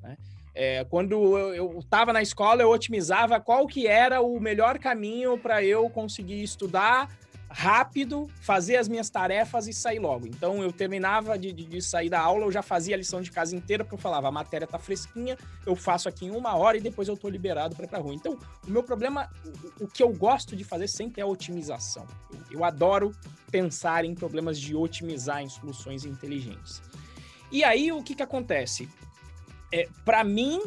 Né? 0.00 0.16
É, 0.54 0.84
quando 0.84 1.36
eu 1.36 1.80
estava 1.80 2.12
na 2.12 2.22
escola, 2.22 2.62
eu 2.62 2.70
otimizava 2.70 3.40
qual 3.40 3.66
que 3.66 3.88
era 3.88 4.20
o 4.20 4.38
melhor 4.38 4.78
caminho 4.78 5.36
para 5.36 5.64
eu 5.64 5.90
conseguir 5.90 6.40
estudar 6.40 7.10
rápido, 7.56 8.28
fazer 8.40 8.76
as 8.76 8.88
minhas 8.88 9.08
tarefas 9.08 9.68
e 9.68 9.72
sair 9.72 10.00
logo. 10.00 10.26
Então 10.26 10.60
eu 10.60 10.72
terminava 10.72 11.38
de, 11.38 11.52
de, 11.52 11.64
de, 11.64 11.80
sair 11.80 12.10
da 12.10 12.20
aula, 12.20 12.44
eu 12.46 12.50
já 12.50 12.62
fazia 12.62 12.96
a 12.96 12.98
lição 12.98 13.22
de 13.22 13.30
casa 13.30 13.54
inteira, 13.54 13.84
porque 13.84 13.94
eu 13.94 13.98
falava, 13.98 14.26
a 14.26 14.32
matéria 14.32 14.66
tá 14.66 14.76
fresquinha, 14.76 15.38
eu 15.64 15.76
faço 15.76 16.08
aqui 16.08 16.26
em 16.26 16.32
uma 16.32 16.56
hora 16.56 16.76
e 16.76 16.80
depois 16.80 17.06
eu 17.06 17.16
tô 17.16 17.28
liberado 17.28 17.76
para 17.76 17.84
ir 17.84 17.88
pra 17.88 18.00
rua. 18.00 18.12
Então, 18.12 18.36
o 18.66 18.70
meu 18.70 18.82
problema, 18.82 19.30
o, 19.78 19.84
o, 19.84 19.86
que 19.86 20.02
eu 20.02 20.12
gosto 20.12 20.56
de 20.56 20.64
fazer 20.64 20.88
sempre 20.88 21.20
é 21.20 21.24
a 21.24 21.28
otimização. 21.28 22.04
Eu, 22.32 22.58
eu 22.58 22.64
adoro 22.64 23.14
pensar 23.52 24.04
em 24.04 24.16
problemas 24.16 24.58
de 24.58 24.74
otimizar 24.74 25.40
em 25.40 25.48
soluções 25.48 26.04
inteligentes. 26.04 26.82
E 27.52 27.62
aí, 27.62 27.92
o 27.92 28.02
que 28.02 28.16
que 28.16 28.22
acontece? 28.22 28.88
É, 29.72 29.88
para 30.04 30.24
mim, 30.24 30.60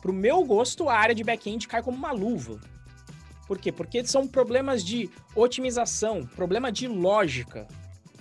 pro 0.00 0.12
meu 0.12 0.44
gosto, 0.44 0.88
a 0.88 0.94
área 0.94 1.14
de 1.14 1.24
back-end 1.24 1.66
cai 1.66 1.82
como 1.82 1.98
uma 1.98 2.12
luva. 2.12 2.60
Por 3.50 3.58
quê? 3.58 3.72
Porque 3.72 4.06
são 4.06 4.28
problemas 4.28 4.84
de 4.84 5.10
otimização, 5.34 6.24
problema 6.24 6.70
de 6.70 6.86
lógica, 6.86 7.66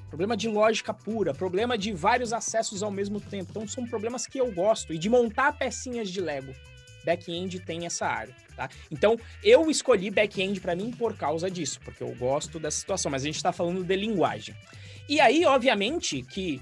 problema 0.08 0.36
de 0.36 0.48
lógica 0.48 0.92
pura, 0.92 1.36
problema 1.36 1.78
de 1.78 1.94
vários 1.94 2.34
acessos 2.34 2.82
ao 2.82 2.90
mesmo 2.90 3.22
tempo. 3.22 3.52
Então 3.52 3.68
são 3.68 3.86
problemas 3.86 4.26
que 4.26 4.40
eu 4.40 4.52
gosto 4.52 4.92
e 4.92 4.98
de 4.98 5.08
montar 5.08 5.52
pecinhas 5.52 6.10
de 6.10 6.20
Lego. 6.20 6.52
Back-end 7.06 7.60
tem 7.60 7.86
essa 7.86 8.08
área, 8.08 8.36
tá? 8.56 8.70
Então 8.90 9.20
eu 9.44 9.70
escolhi 9.70 10.10
back-end 10.10 10.60
para 10.60 10.76
mim 10.76 10.90
por 10.90 11.16
causa 11.16 11.48
disso, 11.48 11.80
porque 11.86 12.02
eu 12.02 12.16
gosto 12.16 12.60
dessa 12.60 12.80
situação, 12.80 13.12
mas 13.12 13.22
a 13.22 13.26
gente 13.26 13.36
está 13.36 13.52
falando 13.52 13.84
de 13.84 13.96
linguagem. 13.96 14.56
E 15.08 15.22
aí, 15.22 15.46
obviamente, 15.46 16.24
que 16.24 16.60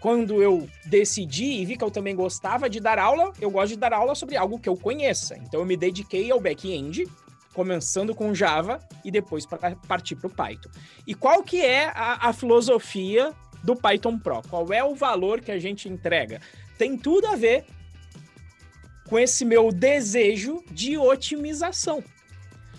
quando 0.00 0.42
eu 0.42 0.68
decidi 0.84 1.60
e 1.60 1.64
vi 1.64 1.76
que 1.76 1.84
eu 1.84 1.92
também 1.92 2.16
gostava 2.16 2.68
de 2.68 2.80
dar 2.80 2.98
aula, 2.98 3.32
eu 3.40 3.52
gosto 3.52 3.68
de 3.68 3.76
dar 3.76 3.92
aula 3.92 4.16
sobre 4.16 4.36
algo 4.36 4.58
que 4.58 4.68
eu 4.68 4.76
conheça. 4.76 5.36
Então 5.36 5.60
eu 5.60 5.66
me 5.66 5.76
dediquei 5.76 6.32
ao 6.32 6.40
back-end 6.40 7.06
começando 7.54 8.14
com 8.14 8.34
Java 8.34 8.80
e 9.04 9.10
depois 9.10 9.46
para 9.46 9.76
partir 9.76 10.16
para 10.16 10.26
o 10.26 10.30
Python. 10.30 10.68
E 11.06 11.14
qual 11.14 11.42
que 11.42 11.64
é 11.64 11.86
a, 11.86 12.28
a 12.28 12.32
filosofia 12.32 13.32
do 13.62 13.74
Python 13.74 14.18
Pro? 14.18 14.42
Qual 14.50 14.70
é 14.72 14.84
o 14.84 14.94
valor 14.94 15.40
que 15.40 15.50
a 15.50 15.58
gente 15.58 15.88
entrega? 15.88 16.40
Tem 16.76 16.98
tudo 16.98 17.28
a 17.28 17.36
ver 17.36 17.64
com 19.08 19.18
esse 19.18 19.44
meu 19.44 19.70
desejo 19.70 20.62
de 20.70 20.98
otimização. 20.98 22.02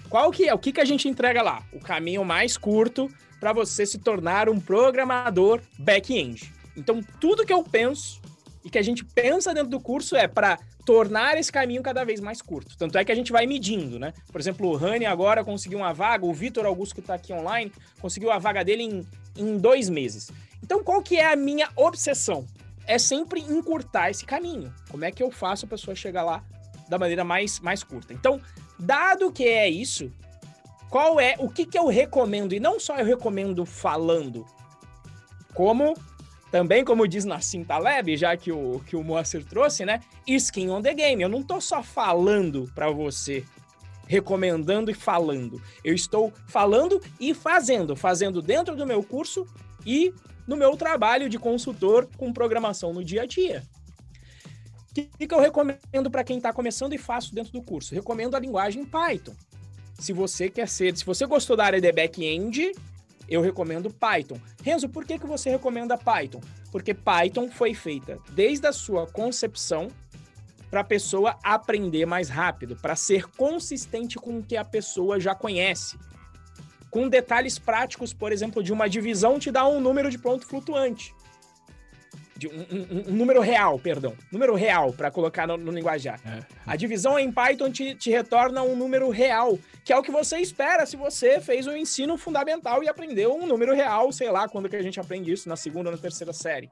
Qual 0.10 0.32
que 0.32 0.48
é? 0.48 0.54
O 0.54 0.60
que, 0.60 0.72
que 0.72 0.82
a 0.82 0.86
gente 0.86 1.08
entrega 1.08 1.42
lá? 1.42 1.64
O 1.72 1.80
caminho 1.80 2.24
mais 2.24 2.58
curto 2.58 3.10
para 3.40 3.54
você 3.54 3.86
se 3.86 3.98
tornar 3.98 4.50
um 4.50 4.60
programador 4.60 5.62
back-end. 5.80 6.54
Então, 6.76 7.02
tudo 7.20 7.46
que 7.46 7.54
eu 7.54 7.64
penso 7.64 8.22
e 8.66 8.70
que 8.70 8.80
a 8.80 8.82
gente 8.82 9.06
pensa 9.06 9.54
dentro 9.54 9.70
do 9.70 9.80
curso 9.80 10.16
é 10.16 10.28
para 10.28 10.58
tornar 10.84 11.38
esse 11.38 11.52
caminho 11.52 11.84
cada 11.84 12.04
vez 12.04 12.20
mais 12.20 12.42
curto. 12.42 12.76
Tanto 12.76 12.98
é 12.98 13.06
que 13.06 13.12
a 13.12 13.16
gente 13.16 13.32
vai 13.32 13.46
medindo, 13.46 14.00
né? 14.00 14.12
Por 14.32 14.42
exemplo, 14.42 14.68
o 14.68 14.76
Rani 14.76 15.06
agora 15.06 15.44
conseguiu 15.44 15.78
uma 15.78 15.94
vaga, 15.94 16.26
o 16.26 16.34
Vitor 16.34 16.66
Augusto 16.66 16.96
que 16.96 17.02
está 17.02 17.14
aqui 17.14 17.32
online 17.32 17.72
conseguiu 18.02 18.32
a 18.32 18.40
vaga 18.40 18.66
dele 18.66 18.82
em, 18.84 19.08
em 19.38 19.58
dois 19.60 19.88
meses. 19.88 20.32
Então, 20.64 20.84
qual 20.84 21.04
que 21.04 21.16
é 21.16 21.32
a 21.32 21.36
minha 21.36 21.70
obsessão? 21.76 22.48
É 22.88 22.98
sempre 22.98 23.40
encurtar 23.42 24.10
esse 24.10 24.26
caminho. 24.26 24.74
Como 24.90 25.06
é 25.06 25.12
que 25.12 25.22
eu 25.22 25.30
faço 25.30 25.66
a 25.66 25.70
pessoa 25.70 25.96
chegar 25.96 26.24
lá 26.24 26.44
da 26.90 26.98
maneira 26.98 27.24
mais, 27.24 27.60
mais 27.60 27.84
curta? 27.84 28.14
Então, 28.14 28.42
dado 28.80 29.32
que 29.32 29.44
é 29.44 29.70
isso, 29.70 30.12
qual 30.90 31.20
é 31.20 31.36
o 31.38 31.50
que, 31.50 31.68
que 31.68 31.78
eu 31.78 31.86
recomendo? 31.86 32.54
E 32.54 32.60
não 32.60 32.80
só 32.80 32.98
eu 32.98 33.06
recomendo 33.06 33.64
falando, 33.64 34.44
como 35.54 35.94
também, 36.56 36.86
como 36.86 37.06
diz 37.06 37.26
Nassim 37.26 37.66
Taleb, 37.66 38.16
já 38.16 38.38
que 38.38 38.50
o, 38.50 38.80
que 38.86 38.96
o 38.96 39.04
Moacir 39.04 39.44
trouxe, 39.44 39.84
né? 39.84 40.00
Skin 40.26 40.70
on 40.70 40.82
the 40.82 40.94
game. 40.94 41.22
Eu 41.22 41.28
não 41.28 41.44
tô 41.44 41.60
só 41.60 41.84
falando 41.84 42.72
para 42.74 42.90
você, 42.90 43.44
recomendando 44.08 44.90
e 44.90 44.94
falando. 44.94 45.62
Eu 45.84 45.94
estou 45.94 46.32
falando 46.48 47.02
e 47.20 47.34
fazendo. 47.34 47.94
Fazendo 47.94 48.42
dentro 48.42 48.74
do 48.74 48.88
meu 48.88 49.04
curso 49.04 49.46
e 49.86 50.14
no 50.48 50.56
meu 50.56 50.78
trabalho 50.78 51.28
de 51.28 51.38
consultor 51.38 52.08
com 52.16 52.32
programação 52.32 52.94
no 52.94 53.04
dia 53.04 53.24
a 53.24 53.26
dia. 53.26 53.62
O 54.92 54.94
que, 54.94 55.28
que 55.28 55.34
eu 55.34 55.42
recomendo 55.42 56.10
para 56.10 56.24
quem 56.24 56.38
está 56.38 56.54
começando 56.54 56.94
e 56.94 56.98
faço 56.98 57.36
dentro 57.36 57.52
do 57.52 57.62
curso? 57.62 57.94
Recomendo 57.94 58.34
a 58.34 58.40
linguagem 58.40 58.86
Python. 58.86 59.36
Se 60.00 60.14
você 60.14 60.50
quer 60.50 60.70
ser, 60.70 60.96
se 60.96 61.04
você 61.04 61.26
gostou 61.26 61.58
da 61.58 61.66
área 61.66 61.82
de 61.82 61.92
back-end, 61.92 62.72
eu 63.30 63.42
recomendo 63.42 63.90
Python. 63.90 64.40
Renzo, 64.64 64.90
por 64.90 65.06
que, 65.06 65.20
que 65.20 65.26
você 65.26 65.50
recomenda 65.50 65.98
Python? 65.98 66.42
Porque 66.72 66.94
Python 66.94 67.50
foi 67.50 67.74
feita 67.74 68.20
desde 68.32 68.68
a 68.68 68.74
sua 68.74 69.08
concepção 69.08 69.90
para 70.70 70.82
a 70.82 70.84
pessoa 70.84 71.38
aprender 71.44 72.06
mais 72.06 72.30
rápido, 72.30 72.76
para 72.76 72.96
ser 72.96 73.28
consistente 73.28 74.18
com 74.18 74.40
o 74.40 74.44
que 74.44 74.58
a 74.58 74.66
pessoa 74.66 75.20
já 75.20 75.34
conhece. 75.34 75.98
Com 76.90 77.08
detalhes 77.08 77.60
práticos, 77.60 78.14
por 78.14 78.32
exemplo, 78.32 78.64
de 78.64 78.74
uma 78.74 78.90
divisão 78.90 79.40
te 79.40 79.52
dá 79.52 79.68
um 79.68 79.80
número 79.80 80.10
de 80.10 80.18
ponto 80.18 80.46
flutuante. 80.46 81.14
De 82.38 82.48
um, 82.48 82.52
um, 82.52 83.10
um, 83.10 83.14
número 83.14 83.40
real, 83.40 83.80
perdão, 83.80 84.14
número 84.32 84.56
real 84.56 84.92
para 84.92 85.10
colocar 85.10 85.48
no, 85.48 85.58
no 85.58 85.72
linguajar. 85.72 86.20
É. 86.26 86.44
A 86.66 86.76
divisão 86.76 87.18
em 87.18 87.32
Python 87.32 87.72
te, 87.72 87.96
te, 87.96 88.10
retorna 88.10 88.62
um 88.62 88.76
número 88.76 89.10
real, 89.10 89.58
que 89.84 89.94
é 89.94 89.98
o 89.98 90.04
que 90.04 90.12
você 90.12 90.40
espera 90.40 90.86
se 90.86 90.98
você 90.98 91.40
fez 91.40 91.66
o 91.66 91.76
ensino 91.76 92.18
fundamental 92.18 92.84
e 92.84 92.90
aprendeu 92.90 93.34
um 93.34 93.46
número 93.46 93.74
real, 93.74 94.12
sei 94.12 94.30
lá, 94.30 94.50
quando 94.50 94.70
que 94.70 94.76
a 94.76 94.82
gente 94.82 95.00
aprende 95.00 95.32
isso, 95.32 95.48
na 95.48 95.56
segunda 95.56 95.90
ou 95.90 95.96
na 95.96 96.02
terceira 96.02 96.34
série. 96.34 96.70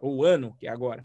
Ou 0.00 0.24
ano, 0.24 0.54
que 0.58 0.66
é 0.66 0.70
agora. 0.70 1.02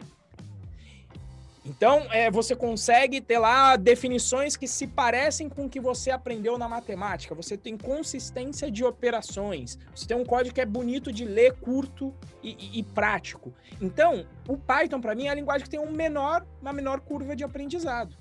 Então, 1.64 2.06
é, 2.10 2.30
você 2.30 2.56
consegue 2.56 3.20
ter 3.20 3.38
lá 3.38 3.76
definições 3.76 4.56
que 4.56 4.66
se 4.66 4.86
parecem 4.86 5.48
com 5.48 5.66
o 5.66 5.68
que 5.68 5.78
você 5.78 6.10
aprendeu 6.10 6.56
na 6.56 6.68
matemática. 6.68 7.34
Você 7.34 7.56
tem 7.56 7.76
consistência 7.76 8.70
de 8.70 8.82
operações. 8.82 9.78
Você 9.94 10.06
tem 10.06 10.16
um 10.16 10.24
código 10.24 10.54
que 10.54 10.60
é 10.60 10.66
bonito 10.66 11.12
de 11.12 11.24
ler, 11.24 11.52
curto 11.60 12.14
e, 12.42 12.56
e, 12.58 12.78
e 12.78 12.82
prático. 12.82 13.52
Então, 13.80 14.24
o 14.48 14.56
Python, 14.56 15.00
para 15.00 15.14
mim, 15.14 15.26
é 15.26 15.30
a 15.30 15.34
linguagem 15.34 15.64
que 15.64 15.70
tem 15.70 15.80
um 15.80 15.92
menor, 15.92 16.46
uma 16.62 16.72
menor 16.72 17.00
curva 17.00 17.36
de 17.36 17.44
aprendizado. 17.44 18.16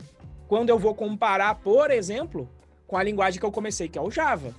Quando 0.47 0.69
eu 0.69 0.77
vou 0.77 0.93
comparar, 0.93 1.55
por 1.55 1.91
exemplo, 1.91 2.49
com 2.85 2.97
a 2.97 3.03
linguagem 3.03 3.39
que 3.39 3.45
eu 3.45 3.51
comecei, 3.51 3.87
que 3.87 3.97
é 3.97 4.01
o 4.01 4.11
Java, 4.11 4.53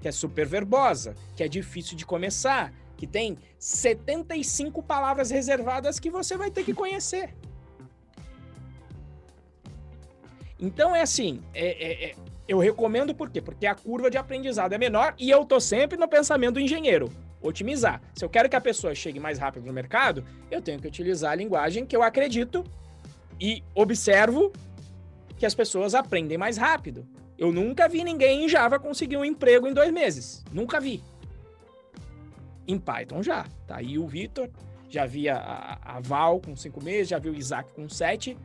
que 0.00 0.08
é 0.08 0.12
super 0.12 0.46
verbosa, 0.46 1.14
que 1.36 1.42
é 1.42 1.48
difícil 1.48 1.96
de 1.96 2.04
começar, 2.04 2.72
que 2.96 3.06
tem 3.06 3.38
75 3.58 4.82
palavras 4.82 5.30
reservadas 5.30 5.98
que 5.98 6.10
você 6.10 6.36
vai 6.36 6.50
ter 6.50 6.64
que 6.64 6.74
conhecer. 6.74 7.34
Então 10.60 10.94
é 10.94 11.00
assim, 11.00 11.40
é, 11.54 11.68
é, 11.68 12.10
é, 12.10 12.14
eu 12.46 12.58
recomendo 12.58 13.14
por 13.14 13.30
quê? 13.30 13.40
Porque 13.40 13.66
a 13.66 13.74
curva 13.74 14.10
de 14.10 14.18
aprendizado 14.18 14.72
é 14.74 14.78
menor 14.78 15.14
e 15.18 15.30
eu 15.30 15.44
tô 15.44 15.58
sempre 15.58 15.96
no 15.96 16.06
pensamento 16.06 16.54
do 16.54 16.60
engenheiro, 16.60 17.10
otimizar. 17.40 18.02
Se 18.14 18.24
eu 18.24 18.28
quero 18.28 18.48
que 18.48 18.56
a 18.56 18.60
pessoa 18.60 18.94
chegue 18.94 19.18
mais 19.18 19.38
rápido 19.38 19.66
no 19.66 19.72
mercado, 19.72 20.24
eu 20.50 20.60
tenho 20.60 20.78
que 20.78 20.86
utilizar 20.86 21.32
a 21.32 21.34
linguagem 21.34 21.86
que 21.86 21.96
eu 21.96 22.02
acredito 22.02 22.62
e 23.40 23.62
observo 23.74 24.52
que 25.38 25.46
as 25.46 25.54
pessoas 25.54 25.94
aprendem 25.94 26.36
mais 26.36 26.58
rápido. 26.58 27.08
Eu 27.38 27.50
nunca 27.50 27.88
vi 27.88 28.04
ninguém 28.04 28.44
em 28.44 28.48
Java 28.48 28.78
conseguir 28.78 29.16
um 29.16 29.24
emprego 29.24 29.66
em 29.66 29.72
dois 29.72 29.90
meses. 29.90 30.44
Nunca 30.52 30.78
vi. 30.78 31.02
Em 32.68 32.78
Python 32.78 33.22
já. 33.22 33.46
Tá 33.66 33.76
aí 33.76 33.98
o 33.98 34.06
Vitor, 34.06 34.50
já 34.90 35.06
vi 35.06 35.26
a, 35.26 35.78
a 35.82 36.00
Val 36.00 36.38
com 36.38 36.54
cinco 36.54 36.84
meses, 36.84 37.08
já 37.08 37.18
vi 37.18 37.30
o 37.30 37.34
Isaac 37.34 37.72
com 37.72 37.88
sete. 37.88 38.36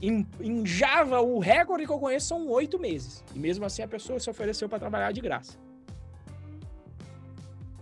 Em, 0.00 0.26
em, 0.40 0.66
Java, 0.66 1.20
o 1.20 1.38
recorde 1.38 1.86
que 1.86 1.92
eu 1.92 1.98
conheço 1.98 2.28
são 2.28 2.48
oito 2.48 2.78
meses. 2.78 3.24
E 3.34 3.38
mesmo 3.38 3.64
assim 3.64 3.82
a 3.82 3.88
pessoa 3.88 4.20
se 4.20 4.28
ofereceu 4.28 4.68
para 4.68 4.78
trabalhar 4.78 5.12
de 5.12 5.20
graça. 5.20 5.58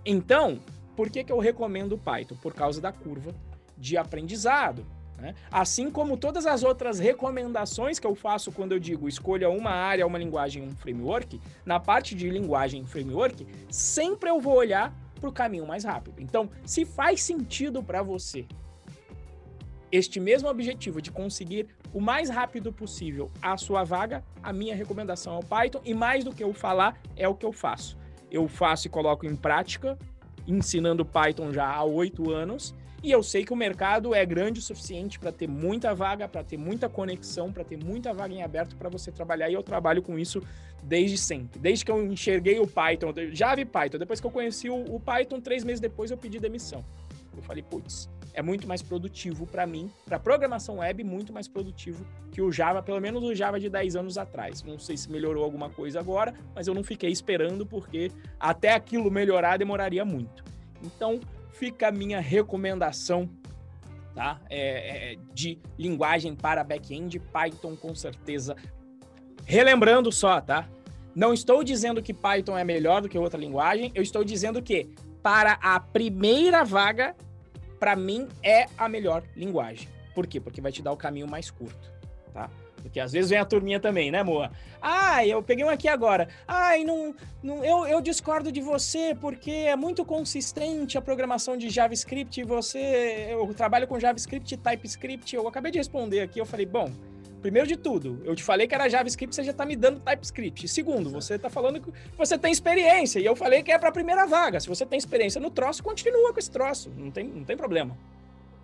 Então, 0.06 0.60
por 0.94 1.10
que, 1.10 1.24
que 1.24 1.32
eu 1.32 1.38
recomendo 1.38 1.92
o 1.92 1.98
Python? 1.98 2.36
Por 2.36 2.54
causa 2.54 2.80
da 2.80 2.92
curva 2.92 3.34
de 3.76 3.96
aprendizado. 3.96 4.86
Né? 5.18 5.34
Assim 5.50 5.90
como 5.90 6.16
todas 6.16 6.46
as 6.46 6.62
outras 6.62 6.98
recomendações 6.98 7.98
que 7.98 8.06
eu 8.06 8.14
faço 8.14 8.52
quando 8.52 8.72
eu 8.72 8.78
digo 8.78 9.08
escolha 9.08 9.48
uma 9.48 9.70
área, 9.70 10.06
uma 10.06 10.18
linguagem, 10.18 10.62
um 10.62 10.74
framework, 10.74 11.40
na 11.64 11.80
parte 11.80 12.14
de 12.14 12.28
linguagem 12.28 12.82
e 12.82 12.86
framework, 12.86 13.46
sempre 13.70 14.28
eu 14.30 14.40
vou 14.40 14.54
olhar 14.54 14.94
para 15.20 15.28
o 15.28 15.32
caminho 15.32 15.66
mais 15.66 15.84
rápido. 15.84 16.20
Então, 16.20 16.50
se 16.64 16.84
faz 16.84 17.22
sentido 17.22 17.82
para 17.82 18.02
você 18.02 18.46
este 19.90 20.18
mesmo 20.18 20.48
objetivo 20.48 21.00
de 21.00 21.10
conseguir 21.10 21.68
o 21.94 22.00
mais 22.00 22.28
rápido 22.28 22.72
possível 22.72 23.30
a 23.40 23.56
sua 23.56 23.84
vaga, 23.84 24.24
a 24.42 24.52
minha 24.52 24.74
recomendação 24.74 25.36
é 25.36 25.38
o 25.38 25.44
Python 25.44 25.80
e 25.84 25.94
mais 25.94 26.24
do 26.24 26.34
que 26.34 26.42
eu 26.42 26.52
falar 26.52 27.00
é 27.16 27.28
o 27.28 27.34
que 27.36 27.46
eu 27.46 27.52
faço. 27.52 27.96
Eu 28.28 28.48
faço 28.48 28.88
e 28.88 28.90
coloco 28.90 29.24
em 29.24 29.36
prática, 29.36 29.96
ensinando 30.46 31.04
Python 31.04 31.52
já 31.52 31.72
há 31.72 31.84
oito 31.84 32.32
anos 32.32 32.74
e 33.00 33.12
eu 33.12 33.22
sei 33.22 33.44
que 33.44 33.52
o 33.52 33.56
mercado 33.56 34.12
é 34.12 34.26
grande 34.26 34.58
o 34.58 34.62
suficiente 34.62 35.20
para 35.20 35.30
ter 35.30 35.46
muita 35.46 35.94
vaga, 35.94 36.26
para 36.26 36.42
ter 36.42 36.56
muita 36.56 36.88
conexão, 36.88 37.52
para 37.52 37.62
ter 37.62 37.76
muita 37.76 38.12
vaga 38.12 38.34
em 38.34 38.42
aberto 38.42 38.74
para 38.74 38.88
você 38.88 39.12
trabalhar 39.12 39.48
e 39.48 39.54
eu 39.54 39.62
trabalho 39.62 40.02
com 40.02 40.18
isso 40.18 40.42
desde 40.82 41.16
sempre. 41.16 41.60
Desde 41.60 41.84
que 41.84 41.92
eu 41.92 42.04
enxerguei 42.04 42.58
o 42.58 42.66
Python, 42.66 43.12
já 43.30 43.54
vi 43.54 43.64
Python, 43.64 43.98
depois 43.98 44.20
que 44.20 44.26
eu 44.26 44.32
conheci 44.32 44.68
o, 44.68 44.96
o 44.96 44.98
Python, 44.98 45.40
três 45.40 45.62
meses 45.62 45.80
depois 45.80 46.10
eu 46.10 46.16
pedi 46.16 46.40
demissão. 46.40 46.84
Eu 47.36 47.42
falei, 47.42 47.62
putz, 47.62 48.08
é 48.34 48.42
muito 48.42 48.66
mais 48.68 48.82
produtivo 48.82 49.46
para 49.46 49.66
mim, 49.66 49.90
para 50.04 50.18
programação 50.18 50.78
web, 50.78 51.02
muito 51.04 51.32
mais 51.32 51.48
produtivo 51.48 52.04
que 52.32 52.42
o 52.42 52.50
Java, 52.50 52.82
pelo 52.82 53.00
menos 53.00 53.22
o 53.22 53.34
Java 53.34 53.60
de 53.60 53.70
10 53.70 53.96
anos 53.96 54.18
atrás. 54.18 54.62
Não 54.62 54.78
sei 54.78 54.96
se 54.96 55.10
melhorou 55.10 55.44
alguma 55.44 55.70
coisa 55.70 56.00
agora, 56.00 56.34
mas 56.54 56.66
eu 56.66 56.74
não 56.74 56.82
fiquei 56.82 57.10
esperando 57.10 57.64
porque 57.64 58.10
até 58.38 58.74
aquilo 58.74 59.10
melhorar 59.10 59.56
demoraria 59.56 60.04
muito. 60.04 60.44
Então, 60.82 61.20
fica 61.52 61.88
a 61.88 61.92
minha 61.92 62.20
recomendação 62.20 63.30
tá? 64.14 64.40
É, 64.48 65.12
é, 65.12 65.16
de 65.32 65.58
linguagem 65.78 66.34
para 66.34 66.62
back-end, 66.62 67.18
Python 67.18 67.76
com 67.76 67.94
certeza. 67.94 68.54
Relembrando 69.44 70.10
só, 70.12 70.40
tá? 70.40 70.68
Não 71.14 71.32
estou 71.34 71.62
dizendo 71.62 72.02
que 72.02 72.14
Python 72.14 72.56
é 72.56 72.64
melhor 72.64 73.02
do 73.02 73.08
que 73.08 73.18
outra 73.18 73.38
linguagem, 73.38 73.90
eu 73.94 74.02
estou 74.02 74.24
dizendo 74.24 74.62
que 74.62 74.88
para 75.22 75.52
a 75.62 75.78
primeira 75.80 76.64
vaga 76.64 77.14
para 77.84 77.94
mim, 77.94 78.26
é 78.42 78.64
a 78.78 78.88
melhor 78.88 79.22
linguagem. 79.36 79.90
Por 80.14 80.26
quê? 80.26 80.40
Porque 80.40 80.58
vai 80.58 80.72
te 80.72 80.80
dar 80.80 80.90
o 80.90 80.96
caminho 80.96 81.28
mais 81.28 81.50
curto, 81.50 81.92
tá? 82.32 82.48
Porque 82.76 82.98
às 82.98 83.12
vezes 83.12 83.28
vem 83.28 83.38
a 83.38 83.44
turminha 83.44 83.78
também, 83.78 84.10
né, 84.10 84.22
Moa? 84.22 84.50
Ah, 84.80 85.26
eu 85.26 85.42
peguei 85.42 85.66
um 85.66 85.68
aqui 85.68 85.86
agora. 85.86 86.28
Ai, 86.48 86.82
não, 86.82 87.14
não, 87.42 87.62
eu, 87.62 87.86
eu 87.86 88.00
discordo 88.00 88.50
de 88.50 88.62
você 88.62 89.14
porque 89.20 89.50
é 89.50 89.76
muito 89.76 90.02
consistente 90.02 90.96
a 90.96 91.02
programação 91.02 91.58
de 91.58 91.68
JavaScript. 91.68 92.42
Você, 92.44 93.26
eu 93.28 93.52
trabalho 93.52 93.86
com 93.86 94.00
JavaScript 94.00 94.54
e 94.54 94.56
TypeScript. 94.56 95.36
Eu 95.36 95.46
acabei 95.46 95.70
de 95.70 95.76
responder 95.76 96.22
aqui. 96.22 96.40
Eu 96.40 96.46
falei, 96.46 96.64
bom, 96.64 96.90
Primeiro 97.44 97.68
de 97.68 97.76
tudo, 97.76 98.22
eu 98.24 98.34
te 98.34 98.42
falei 98.42 98.66
que 98.66 98.74
era 98.74 98.88
JavaScript, 98.88 99.36
você 99.36 99.44
já 99.44 99.50
está 99.50 99.66
me 99.66 99.76
dando 99.76 100.00
TypeScript. 100.00 100.66
Segundo, 100.66 101.10
você 101.10 101.34
está 101.34 101.50
falando 101.50 101.78
que 101.78 101.92
você 102.16 102.38
tem 102.38 102.50
experiência, 102.50 103.20
e 103.20 103.26
eu 103.26 103.36
falei 103.36 103.62
que 103.62 103.70
é 103.70 103.78
para 103.78 103.90
a 103.90 103.92
primeira 103.92 104.24
vaga. 104.24 104.58
Se 104.58 104.66
você 104.66 104.86
tem 104.86 104.96
experiência 104.96 105.38
no 105.38 105.50
troço, 105.50 105.84
continua 105.84 106.32
com 106.32 106.38
esse 106.38 106.50
troço, 106.50 106.90
não 106.96 107.10
tem, 107.10 107.28
não 107.28 107.44
tem 107.44 107.54
problema. 107.54 107.98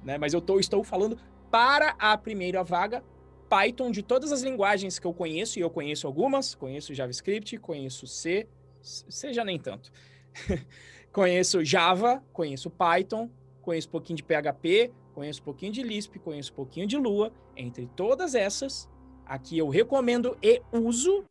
Né? 0.03 0.17
Mas 0.17 0.33
eu 0.33 0.41
tô, 0.41 0.59
estou 0.59 0.83
falando 0.83 1.19
para 1.51 1.95
a 1.99 2.17
primeira 2.17 2.65
vaga, 2.65 3.05
Python 3.51 3.91
de 3.91 4.03
todas 4.03 4.33
as 4.33 4.41
linguagens 4.41 4.99
que 4.99 5.07
eu 5.07 5.13
conheço, 5.13 5.59
e 5.59 5.63
eu 5.63 5.69
conheço 5.69 6.07
algumas, 6.07 6.55
conheço 6.55 6.95
JavaScript, 6.95 7.59
conheço 7.59 8.07
C, 8.07 8.49
C 8.81 9.31
já 9.35 9.45
nem 9.45 9.59
tanto. 9.59 9.93
conheço 11.13 11.63
Java, 11.63 12.25
conheço 12.33 12.71
Python, 12.71 13.29
conheço 13.61 13.89
um 13.89 13.91
pouquinho 13.91 14.17
de 14.17 14.23
PHP, 14.23 14.91
conheço 15.11 15.41
um 15.41 15.45
pouquinho 15.45 15.73
de 15.73 15.83
Lisp, 15.83 16.19
conheço 16.19 16.53
um 16.53 16.57
pouquinho 16.57 16.87
de 16.87 16.97
Lua. 16.97 17.33
Entre 17.57 17.87
todas 17.97 18.35
essas, 18.35 18.89
aqui 19.27 19.59
eu 19.59 19.69
recomendo 19.69 20.37
e 20.43 20.63
uso, 20.73 21.25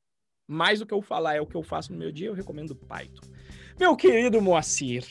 mais 0.48 0.80
do 0.80 0.86
que 0.86 0.94
eu 0.94 1.02
falar 1.02 1.36
é 1.36 1.42
o 1.42 1.46
que 1.46 1.56
eu 1.56 1.64
faço 1.64 1.92
no 1.92 2.00
meu 2.00 2.12
dia, 2.12 2.28
eu 2.28 2.34
recomendo 2.34 2.76
Python. 2.76 3.28
Meu 3.80 3.96
querido 3.96 4.42
Moacir. 4.42 5.06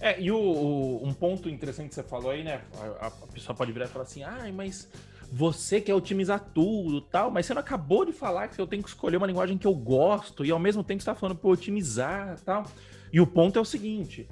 É, 0.00 0.20
e 0.20 0.30
o, 0.30 0.38
o, 0.38 1.06
um 1.06 1.12
ponto 1.12 1.48
interessante 1.48 1.88
que 1.88 1.94
você 1.94 2.02
falou 2.04 2.30
aí, 2.30 2.44
né? 2.44 2.62
A, 3.00 3.08
a 3.08 3.10
pessoa 3.10 3.54
pode 3.54 3.72
virar 3.72 3.86
e 3.86 3.88
falar 3.88 4.04
assim, 4.04 4.22
ai, 4.22 4.50
ah, 4.50 4.52
mas 4.52 4.88
você 5.30 5.80
quer 5.80 5.94
otimizar 5.94 6.52
tudo 6.54 7.00
tal, 7.00 7.30
mas 7.30 7.46
você 7.46 7.54
não 7.54 7.60
acabou 7.60 8.04
de 8.04 8.12
falar 8.12 8.48
que 8.48 8.60
eu 8.60 8.66
tenho 8.66 8.82
que 8.82 8.88
escolher 8.88 9.16
uma 9.16 9.26
linguagem 9.26 9.58
que 9.58 9.66
eu 9.66 9.74
gosto 9.74 10.44
e 10.44 10.50
ao 10.50 10.58
mesmo 10.58 10.82
tempo 10.82 11.00
está 11.00 11.14
falando 11.14 11.36
para 11.36 11.50
otimizar 11.50 12.40
tal. 12.44 12.64
E 13.12 13.20
o 13.20 13.26
ponto 13.26 13.58
é 13.58 13.62
o 13.62 13.64
seguinte: 13.64 14.28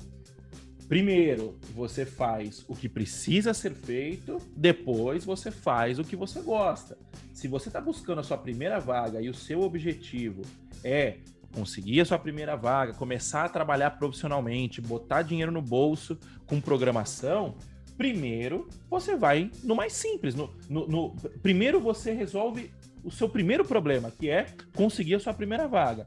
Primeiro, 0.89 1.59
você 1.75 2.07
faz 2.07 2.65
o 2.69 2.75
que 2.75 2.89
precisa 2.89 3.53
ser 3.53 3.75
feito, 3.75 4.39
depois 4.57 5.25
você 5.25 5.51
faz 5.51 5.99
o 5.99 6.05
que 6.05 6.15
você 6.15 6.41
gosta. 6.41 6.97
Se 7.33 7.49
você 7.49 7.69
está 7.69 7.81
buscando 7.81 8.21
a 8.21 8.23
sua 8.23 8.39
primeira 8.39 8.79
vaga 8.79 9.21
e 9.21 9.29
o 9.29 9.35
seu 9.35 9.63
objetivo 9.63 10.43
é 10.85 11.17
conseguir 11.53 12.01
a 12.01 12.05
sua 12.05 12.19
primeira 12.19 12.55
vaga, 12.55 12.93
começar 12.93 13.45
a 13.45 13.49
trabalhar 13.49 13.93
profissionalmente, 13.93 14.81
botar 14.81 15.23
dinheiro 15.23 15.51
no 15.51 15.61
bolso 15.61 16.19
com 16.47 16.61
programação, 16.61 17.57
primeiro 17.97 18.69
você 18.89 19.17
vai 19.17 19.51
no 19.65 19.75
mais 19.75 19.93
simples. 19.93 20.37
No, 20.37 20.55
no, 20.69 20.87
no, 20.87 21.17
primeiro 21.43 21.81
você 21.81 22.13
resolve 22.13 22.71
o 23.03 23.11
seu 23.11 23.29
primeiro 23.29 23.65
problema, 23.65 24.13
que 24.13 24.31
é 24.31 24.47
conseguir 24.75 25.17
a 25.17 25.21
sua 25.21 25.35
primeira 25.35 25.67
vaga 25.67 26.07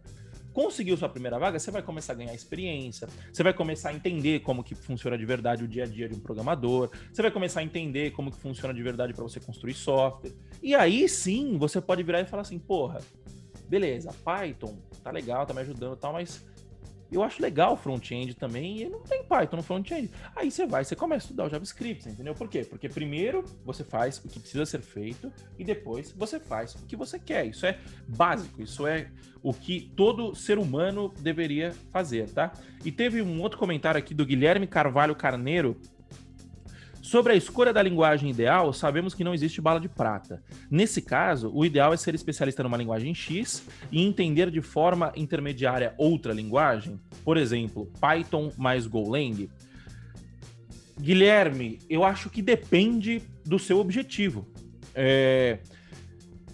conseguiu 0.53 0.97
sua 0.97 1.09
primeira 1.09 1.37
vaga, 1.37 1.59
você 1.59 1.71
vai 1.71 1.81
começar 1.81 2.13
a 2.13 2.15
ganhar 2.15 2.33
experiência, 2.33 3.07
você 3.31 3.43
vai 3.43 3.53
começar 3.53 3.89
a 3.89 3.93
entender 3.93 4.39
como 4.41 4.63
que 4.63 4.75
funciona 4.75 5.17
de 5.17 5.25
verdade 5.25 5.63
o 5.63 5.67
dia 5.67 5.83
a 5.83 5.87
dia 5.87 6.07
de 6.07 6.15
um 6.15 6.19
programador, 6.19 6.89
você 7.11 7.21
vai 7.21 7.31
começar 7.31 7.59
a 7.59 7.63
entender 7.63 8.11
como 8.11 8.31
que 8.31 8.37
funciona 8.37 8.73
de 8.73 8.81
verdade 8.81 9.13
para 9.13 9.23
você 9.23 9.39
construir 9.39 9.73
software. 9.73 10.33
E 10.61 10.75
aí 10.75 11.07
sim, 11.07 11.57
você 11.57 11.79
pode 11.79 12.03
virar 12.03 12.21
e 12.21 12.25
falar 12.25 12.41
assim, 12.41 12.59
porra, 12.59 12.99
beleza, 13.67 14.13
Python 14.25 14.77
tá 15.03 15.11
legal, 15.11 15.45
tá 15.45 15.53
me 15.53 15.61
ajudando 15.61 15.95
e 15.95 15.99
tal, 15.99 16.13
mas 16.13 16.45
eu 17.11 17.23
acho 17.23 17.41
legal 17.41 17.75
front-end 17.75 18.35
também 18.35 18.81
e 18.81 18.89
não 18.89 19.01
tem 19.01 19.23
Python 19.23 19.57
no 19.57 19.63
front-end. 19.63 20.09
Aí 20.35 20.51
você 20.51 20.65
vai, 20.65 20.83
você 20.83 20.95
começa 20.95 21.25
a 21.25 21.27
estudar 21.27 21.45
o 21.45 21.49
JavaScript, 21.49 22.07
entendeu? 22.07 22.33
Por 22.33 22.47
quê? 22.47 22.63
Porque 22.63 22.87
primeiro 22.87 23.43
você 23.65 23.83
faz 23.83 24.17
o 24.19 24.27
que 24.27 24.39
precisa 24.39 24.65
ser 24.65 24.81
feito 24.81 25.31
e 25.57 25.63
depois 25.63 26.11
você 26.11 26.39
faz 26.39 26.75
o 26.75 26.85
que 26.85 26.95
você 26.95 27.17
quer. 27.17 27.45
Isso 27.45 27.65
é 27.65 27.79
básico, 28.07 28.61
isso 28.61 28.85
é 28.85 29.09
o 29.41 29.53
que 29.53 29.91
todo 29.95 30.35
ser 30.35 30.57
humano 30.57 31.13
deveria 31.19 31.71
fazer, 31.91 32.29
tá? 32.29 32.51
E 32.83 32.91
teve 32.91 33.21
um 33.21 33.41
outro 33.41 33.57
comentário 33.57 33.97
aqui 33.97 34.13
do 34.13 34.25
Guilherme 34.25 34.67
Carvalho 34.67 35.15
Carneiro 35.15 35.79
Sobre 37.09 37.33
a 37.33 37.35
escolha 37.35 37.73
da 37.73 37.81
linguagem 37.81 38.29
ideal, 38.29 38.71
sabemos 38.71 39.15
que 39.15 39.23
não 39.23 39.33
existe 39.33 39.59
bala 39.59 39.79
de 39.79 39.89
prata. 39.89 40.43
Nesse 40.69 41.01
caso, 41.01 41.51
o 41.51 41.65
ideal 41.65 41.91
é 41.91 41.97
ser 41.97 42.13
especialista 42.13 42.61
numa 42.61 42.77
linguagem 42.77 43.15
X 43.15 43.63
e 43.91 44.05
entender 44.05 44.51
de 44.51 44.61
forma 44.61 45.11
intermediária 45.15 45.95
outra 45.97 46.31
linguagem, 46.33 46.99
por 47.25 47.35
exemplo, 47.35 47.91
Python 47.99 48.51
mais 48.55 48.85
Golang. 48.85 49.49
Guilherme, 51.01 51.79
eu 51.89 52.03
acho 52.03 52.29
que 52.29 52.43
depende 52.43 53.23
do 53.43 53.57
seu 53.57 53.79
objetivo. 53.79 54.47
É... 54.93 55.57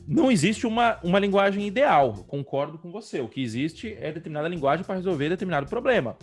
Não 0.08 0.32
existe 0.32 0.66
uma, 0.66 0.98
uma 1.04 1.20
linguagem 1.20 1.68
ideal, 1.68 2.24
concordo 2.30 2.78
com 2.78 2.92
você. 2.94 3.20
O 3.20 3.28
que 3.28 3.44
existe 3.44 3.98
é 4.00 4.10
determinada 4.10 4.48
linguagem 4.48 4.86
para 4.86 4.96
resolver 4.96 5.28
determinado 5.28 5.68
problema. 5.68 6.16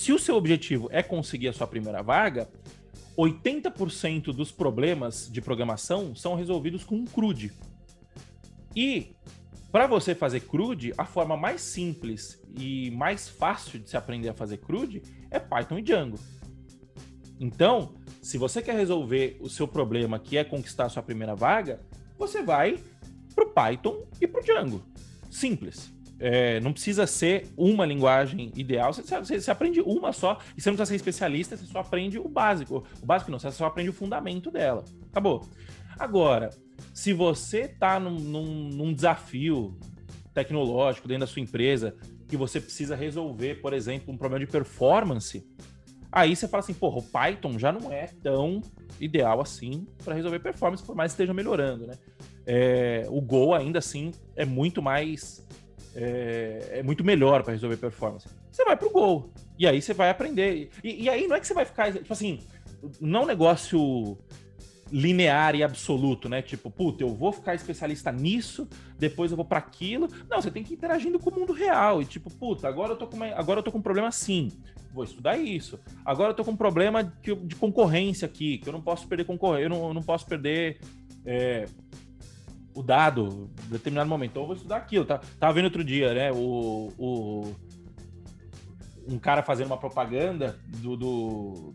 Se 0.00 0.14
o 0.14 0.18
seu 0.18 0.34
objetivo 0.34 0.88
é 0.90 1.02
conseguir 1.02 1.48
a 1.48 1.52
sua 1.52 1.66
primeira 1.66 2.02
vaga, 2.02 2.48
80% 3.18 4.32
dos 4.32 4.50
problemas 4.50 5.28
de 5.30 5.42
programação 5.42 6.14
são 6.14 6.34
resolvidos 6.34 6.82
com 6.84 6.94
um 6.94 7.04
CRUD. 7.04 7.52
E 8.74 9.14
para 9.70 9.86
você 9.86 10.14
fazer 10.14 10.40
CRUD, 10.40 10.94
a 10.96 11.04
forma 11.04 11.36
mais 11.36 11.60
simples 11.60 12.42
e 12.56 12.90
mais 12.92 13.28
fácil 13.28 13.78
de 13.78 13.90
se 13.90 13.96
aprender 13.98 14.30
a 14.30 14.32
fazer 14.32 14.56
CRUD 14.56 15.02
é 15.30 15.38
Python 15.38 15.78
e 15.78 15.82
Django. 15.82 16.18
Então, 17.38 17.92
se 18.22 18.38
você 18.38 18.62
quer 18.62 18.76
resolver 18.76 19.36
o 19.38 19.50
seu 19.50 19.68
problema, 19.68 20.18
que 20.18 20.38
é 20.38 20.44
conquistar 20.44 20.86
a 20.86 20.88
sua 20.88 21.02
primeira 21.02 21.34
vaga, 21.34 21.78
você 22.18 22.42
vai 22.42 22.82
para 23.34 23.44
o 23.44 23.50
Python 23.50 24.06
e 24.18 24.26
para 24.26 24.40
o 24.40 24.44
Django. 24.44 24.82
Simples. 25.30 25.92
É, 26.22 26.60
não 26.60 26.70
precisa 26.70 27.06
ser 27.06 27.48
uma 27.56 27.86
linguagem 27.86 28.52
ideal, 28.54 28.92
você, 28.92 29.00
você, 29.02 29.40
você, 29.40 29.50
aprende 29.50 29.80
uma 29.80 30.12
só, 30.12 30.38
e 30.54 30.60
você 30.60 30.68
não 30.68 30.76
precisa 30.76 30.90
ser 30.90 30.96
especialista, 30.96 31.56
você 31.56 31.64
só 31.64 31.78
aprende 31.78 32.18
o 32.18 32.28
básico. 32.28 32.84
O 33.02 33.06
básico 33.06 33.30
não, 33.30 33.38
você 33.38 33.50
só 33.50 33.64
aprende 33.64 33.88
o 33.88 33.94
fundamento 33.94 34.50
dela. 34.50 34.84
Acabou. 35.10 35.48
Agora, 35.98 36.50
se 36.92 37.14
você 37.14 37.62
está 37.62 37.98
num, 37.98 38.18
num, 38.18 38.68
num 38.68 38.92
desafio 38.92 39.78
tecnológico 40.34 41.08
dentro 41.08 41.20
da 41.20 41.26
sua 41.26 41.40
empresa, 41.40 41.96
que 42.28 42.36
você 42.36 42.60
precisa 42.60 42.94
resolver, 42.94 43.56
por 43.56 43.72
exemplo, 43.72 44.12
um 44.12 44.16
problema 44.16 44.44
de 44.44 44.50
performance, 44.50 45.44
aí 46.12 46.36
você 46.36 46.46
fala 46.46 46.62
assim, 46.62 46.74
porra, 46.74 46.98
o 46.98 47.02
Python 47.02 47.58
já 47.58 47.72
não 47.72 47.90
é 47.90 48.08
tão 48.22 48.60
ideal 49.00 49.40
assim 49.40 49.86
para 50.04 50.14
resolver 50.14 50.38
performance, 50.40 50.84
por 50.84 50.94
mais 50.94 51.12
que 51.12 51.14
esteja 51.14 51.34
melhorando, 51.34 51.86
né? 51.86 51.94
É, 52.46 53.06
o 53.08 53.20
Go 53.20 53.54
ainda 53.54 53.78
assim 53.78 54.12
é 54.36 54.44
muito 54.44 54.82
mais 54.82 55.46
é, 55.94 56.78
é 56.78 56.82
muito 56.82 57.04
melhor 57.04 57.42
para 57.42 57.52
resolver 57.52 57.76
performance. 57.76 58.28
Você 58.50 58.64
vai 58.64 58.76
pro 58.76 58.90
gol. 58.90 59.30
E 59.58 59.66
aí 59.66 59.80
você 59.80 59.92
vai 59.92 60.10
aprender. 60.10 60.70
E, 60.82 61.04
e, 61.04 61.08
aí 61.08 61.26
não 61.26 61.36
é 61.36 61.40
que 61.40 61.46
você 61.46 61.54
vai 61.54 61.64
ficar, 61.64 61.92
tipo 61.92 62.12
assim, 62.12 62.40
não 63.00 63.20
é 63.20 63.22
um 63.24 63.26
negócio 63.26 64.18
linear 64.92 65.54
e 65.54 65.62
absoluto, 65.62 66.28
né? 66.28 66.42
Tipo, 66.42 66.70
puta, 66.70 67.02
eu 67.02 67.14
vou 67.14 67.32
ficar 67.32 67.54
especialista 67.54 68.10
nisso, 68.10 68.68
depois 68.98 69.30
eu 69.30 69.36
vou 69.36 69.44
para 69.44 69.58
aquilo. 69.58 70.08
Não, 70.28 70.40
você 70.40 70.50
tem 70.50 70.64
que 70.64 70.74
ir 70.74 70.76
interagindo 70.76 71.18
com 71.18 71.30
o 71.30 71.34
mundo 71.40 71.52
real. 71.52 72.02
E 72.02 72.04
tipo, 72.04 72.30
puta, 72.30 72.68
agora 72.68 72.92
eu 72.92 72.96
tô 72.96 73.06
com, 73.06 73.16
uma, 73.16 73.26
agora 73.26 73.60
eu 73.60 73.62
tô 73.62 73.70
com 73.70 73.78
um 73.78 73.82
problema 73.82 74.08
assim. 74.08 74.50
Vou 74.92 75.04
estudar 75.04 75.36
isso. 75.38 75.78
Agora 76.04 76.30
eu 76.30 76.34
tô 76.34 76.44
com 76.44 76.50
um 76.50 76.56
problema 76.56 77.04
de, 77.04 77.34
de 77.34 77.54
concorrência 77.54 78.26
aqui, 78.26 78.58
que 78.58 78.68
eu 78.68 78.72
não 78.72 78.82
posso 78.82 79.06
perder 79.06 79.24
concorrência, 79.24 79.66
eu 79.66 79.70
não, 79.70 79.88
eu 79.88 79.94
não 79.94 80.02
posso 80.02 80.26
perder. 80.26 80.80
É, 81.24 81.66
o 82.74 82.82
dado 82.82 83.50
em 83.66 83.72
determinado 83.72 84.08
momento. 84.08 84.30
Então 84.30 84.42
eu 84.42 84.46
vou 84.46 84.56
estudar 84.56 84.76
aquilo. 84.76 85.04
Tá, 85.04 85.18
tava 85.38 85.52
vendo 85.52 85.64
outro 85.64 85.84
dia, 85.84 86.14
né? 86.14 86.32
O, 86.32 86.92
o, 86.98 87.54
um 89.08 89.18
cara 89.18 89.42
fazendo 89.42 89.66
uma 89.68 89.76
propaganda 89.76 90.58
do, 90.78 90.96
do, 90.96 91.74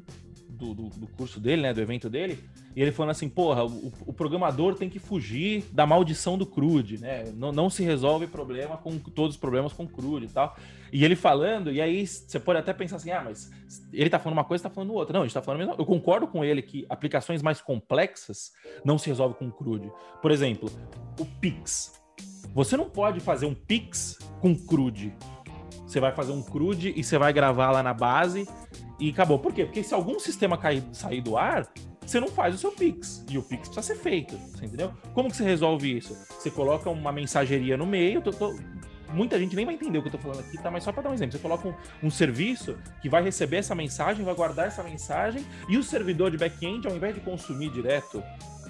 do, 0.49 0.73
do, 0.73 1.07
curso 1.17 1.39
dele, 1.39 1.61
né? 1.61 1.73
Do 1.73 1.81
evento 1.81 2.09
dele. 2.09 2.39
E 2.75 2.81
ele 2.81 2.91
falando 2.91 3.11
assim, 3.11 3.29
porra, 3.29 3.65
o, 3.65 3.91
o 4.05 4.13
programador 4.13 4.75
tem 4.75 4.89
que 4.89 4.99
fugir 4.99 5.63
da 5.71 5.85
maldição 5.85 6.37
do 6.37 6.45
CRUD, 6.45 6.97
né? 6.99 7.23
Não, 7.35 7.51
não 7.51 7.69
se 7.69 7.83
resolve 7.83 8.27
problema 8.27 8.77
com 8.77 8.97
todos 8.99 9.35
os 9.35 9.39
problemas 9.39 9.71
com 9.73 9.87
CRUD 9.87 10.25
e 10.25 10.29
tal. 10.29 10.57
E 10.95 11.03
ele 11.03 11.17
falando, 11.17 11.73
e 11.73 11.81
aí 11.81 12.07
você 12.07 12.39
pode 12.39 12.57
até 12.57 12.71
pensar 12.71 12.95
assim, 12.95 13.11
ah, 13.11 13.21
mas 13.21 13.51
ele 13.91 14.09
tá 14.09 14.17
falando 14.17 14.37
uma 14.37 14.45
coisa, 14.45 14.63
tá 14.63 14.69
falando 14.69 14.93
outra. 14.93 15.11
Não, 15.11 15.23
a 15.23 15.25
gente 15.25 15.33
tá 15.33 15.41
falando 15.41 15.61
a 15.61 15.65
mesma. 15.65 15.75
Eu 15.77 15.85
concordo 15.85 16.25
com 16.25 16.41
ele 16.41 16.61
que 16.61 16.85
aplicações 16.87 17.41
mais 17.41 17.59
complexas 17.59 18.53
não 18.85 18.97
se 18.97 19.07
resolvem 19.07 19.37
com 19.37 19.51
CRUD. 19.51 19.91
Por 20.21 20.31
exemplo, 20.31 20.71
o 21.19 21.25
Pix. 21.25 22.01
Você 22.53 22.77
não 22.77 22.89
pode 22.89 23.19
fazer 23.19 23.45
um 23.45 23.53
Pix 23.53 24.17
com 24.39 24.55
CRUD. 24.55 25.13
Você 25.85 25.99
vai 25.99 26.13
fazer 26.13 26.31
um 26.31 26.41
CRUD 26.41 26.93
e 26.95 27.03
você 27.03 27.17
vai 27.17 27.33
gravar 27.33 27.71
lá 27.71 27.83
na 27.83 27.93
base 27.93 28.47
e 28.97 29.09
acabou. 29.09 29.37
Por 29.37 29.51
quê? 29.51 29.65
Porque 29.65 29.83
se 29.83 29.93
algum 29.93 30.17
sistema 30.17 30.57
cair, 30.57 30.81
sair 30.93 31.19
do 31.19 31.35
ar, 31.35 31.69
você 32.05 32.21
não 32.21 32.29
faz 32.29 32.55
o 32.55 32.57
seu 32.57 32.71
Pix. 32.71 33.25
E 33.29 33.37
o 33.37 33.43
Pix 33.43 33.67
precisa 33.67 33.81
ser 33.81 34.01
feito, 34.01 34.33
entendeu? 34.63 34.93
Como 35.13 35.29
que 35.29 35.35
você 35.35 35.43
resolve 35.43 35.97
isso? 35.97 36.15
Você 36.39 36.49
coloca 36.49 36.89
uma 36.89 37.11
mensageria 37.11 37.75
no 37.75 37.85
meio, 37.85 38.21
tô, 38.21 38.31
tô... 38.31 38.55
muita 39.15 39.39
gente 39.39 39.55
nem 39.55 39.65
vai 39.65 39.75
entender 39.75 39.97
o 39.97 40.01
que 40.01 40.09
eu 40.09 40.11
tô 40.11 40.17
falando 40.17 40.41
aqui, 40.41 40.61
tá? 40.61 40.69
Mas 40.69 40.83
só 40.83 40.91
para 40.91 41.03
dar 41.03 41.09
um 41.09 41.13
exemplo, 41.13 41.33
você 41.33 41.41
coloca 41.41 41.67
um, 41.67 41.73
um, 42.03 42.09
serviço 42.09 42.77
que 43.01 43.09
vai 43.09 43.23
receber 43.23 43.57
essa 43.57 43.73
mensagem, 43.73 44.23
vai 44.25 44.35
guardar 44.35 44.67
essa 44.67 44.83
mensagem, 44.83 45.45
e 45.69 45.77
o 45.77 45.83
servidor 45.83 46.31
de 46.31 46.37
back-end, 46.37 46.87
ao 46.87 46.95
invés 46.95 47.15
de 47.15 47.21
consumir 47.21 47.71
direto 47.71 48.21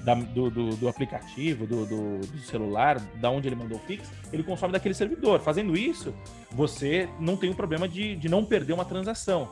da, 0.03 0.13
do, 0.13 0.49
do, 0.51 0.75
do, 0.75 0.87
aplicativo, 0.87 1.65
do, 1.65 1.85
do, 1.85 2.37
celular, 2.39 2.99
da 3.15 3.29
onde 3.31 3.47
ele 3.47 3.55
mandou 3.55 3.77
o 3.77 3.81
Pix, 3.81 4.09
ele 4.31 4.43
consome 4.43 4.71
daquele 4.71 4.93
servidor. 4.93 5.39
Fazendo 5.39 5.75
isso, 5.75 6.13
você 6.51 7.09
não 7.19 7.35
tem 7.35 7.49
o 7.49 7.55
problema 7.55 7.87
de, 7.87 8.15
de 8.15 8.29
não 8.29 8.45
perder 8.45 8.73
uma 8.73 8.85
transação. 8.85 9.51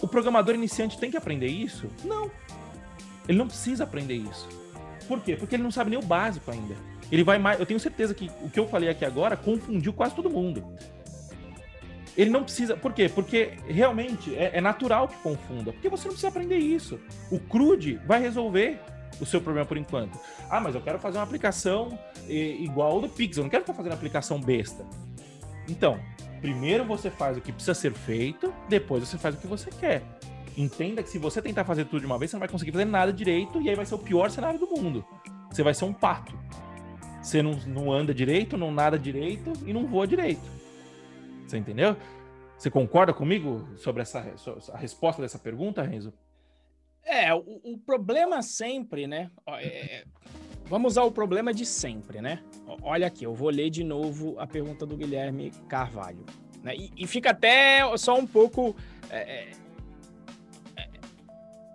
O 0.00 0.08
programador 0.08 0.54
iniciante 0.54 0.98
tem 0.98 1.10
que 1.10 1.16
aprender 1.16 1.46
isso? 1.46 1.88
Não. 2.04 2.28
Ele 3.28 3.38
não 3.38 3.46
precisa 3.46 3.84
aprender 3.84 4.16
isso. 4.16 4.48
Por 5.06 5.20
quê? 5.20 5.36
Porque 5.36 5.54
ele 5.54 5.62
não 5.62 5.70
sabe 5.70 5.90
nem 5.90 5.98
o 5.98 6.02
básico 6.02 6.50
ainda. 6.50 6.74
Ele 7.12 7.22
vai 7.22 7.38
mais. 7.38 7.60
Eu 7.60 7.66
tenho 7.66 7.78
certeza 7.78 8.14
que 8.14 8.30
o 8.42 8.50
que 8.50 8.58
eu 8.58 8.66
falei 8.66 8.88
aqui 8.88 9.04
agora 9.04 9.36
confundiu 9.36 9.92
quase 9.92 10.14
todo 10.14 10.30
mundo. 10.30 10.64
Ele 12.16 12.30
não 12.30 12.42
precisa. 12.42 12.76
Por 12.76 12.92
quê? 12.92 13.08
Porque 13.08 13.52
realmente 13.68 14.34
é, 14.34 14.52
é 14.54 14.60
natural 14.60 15.06
que 15.06 15.16
confunda. 15.16 15.72
Porque 15.72 15.88
você 15.88 16.04
não 16.04 16.12
precisa 16.12 16.28
aprender 16.28 16.58
isso. 16.58 16.98
O 17.30 17.38
CRUD 17.38 18.00
vai 18.06 18.20
resolver 18.20 18.80
o 19.20 19.26
seu 19.26 19.40
problema 19.40 19.66
por 19.66 19.76
enquanto. 19.76 20.18
Ah, 20.50 20.60
mas 20.60 20.74
eu 20.74 20.80
quero 20.80 20.98
fazer 20.98 21.18
uma 21.18 21.24
aplicação 21.24 21.96
igual 22.26 22.92
ao 22.92 23.00
do 23.02 23.08
Pix. 23.08 23.36
Eu 23.36 23.44
não 23.44 23.50
quero 23.50 23.62
ficar 23.62 23.74
fazendo 23.74 23.92
aplicação 23.92 24.40
besta. 24.40 24.84
Então, 25.68 26.00
Primeiro 26.42 26.84
você 26.84 27.08
faz 27.08 27.38
o 27.38 27.40
que 27.40 27.52
precisa 27.52 27.72
ser 27.72 27.92
feito, 27.92 28.52
depois 28.68 29.08
você 29.08 29.16
faz 29.16 29.36
o 29.36 29.38
que 29.38 29.46
você 29.46 29.70
quer. 29.70 30.02
Entenda 30.56 31.00
que 31.00 31.08
se 31.08 31.16
você 31.16 31.40
tentar 31.40 31.64
fazer 31.64 31.84
tudo 31.84 32.00
de 32.00 32.06
uma 32.06 32.18
vez, 32.18 32.32
você 32.32 32.36
não 32.36 32.40
vai 32.40 32.48
conseguir 32.48 32.72
fazer 32.72 32.84
nada 32.84 33.12
direito 33.12 33.62
e 33.62 33.70
aí 33.70 33.76
vai 33.76 33.86
ser 33.86 33.94
o 33.94 33.98
pior 33.98 34.28
cenário 34.28 34.58
do 34.58 34.66
mundo. 34.66 35.04
Você 35.48 35.62
vai 35.62 35.72
ser 35.72 35.84
um 35.84 35.92
pato. 35.92 36.36
Você 37.22 37.42
não, 37.42 37.52
não 37.66 37.92
anda 37.92 38.12
direito, 38.12 38.56
não 38.56 38.70
nada 38.70 38.98
direito 38.98 39.52
e 39.64 39.72
não 39.72 39.86
voa 39.86 40.06
direito. 40.06 40.42
Você 41.46 41.56
entendeu? 41.56 41.96
Você 42.58 42.70
concorda 42.70 43.12
comigo 43.12 43.68
sobre 43.76 44.02
essa 44.02 44.24
a 44.72 44.76
resposta 44.76 45.22
dessa 45.22 45.38
pergunta, 45.38 45.82
Renzo? 45.82 46.12
É, 47.04 47.34
o, 47.34 47.60
o 47.64 47.78
problema 47.78 48.42
sempre, 48.42 49.06
né? 49.06 49.30
É, 49.58 50.04
Vamos 50.72 50.96
ao 50.96 51.12
problema 51.12 51.52
de 51.52 51.66
sempre, 51.66 52.22
né? 52.22 52.42
Olha 52.80 53.06
aqui, 53.06 53.24
eu 53.24 53.34
vou 53.34 53.50
ler 53.50 53.68
de 53.68 53.84
novo 53.84 54.38
a 54.38 54.46
pergunta 54.46 54.86
do 54.86 54.96
Guilherme 54.96 55.50
Carvalho. 55.68 56.24
Né? 56.62 56.74
E, 56.76 56.92
e 56.96 57.06
fica 57.06 57.30
até 57.30 57.82
só 57.98 58.16
um 58.16 58.26
pouco. 58.26 58.74
É, 59.10 59.52
é, 60.76 60.88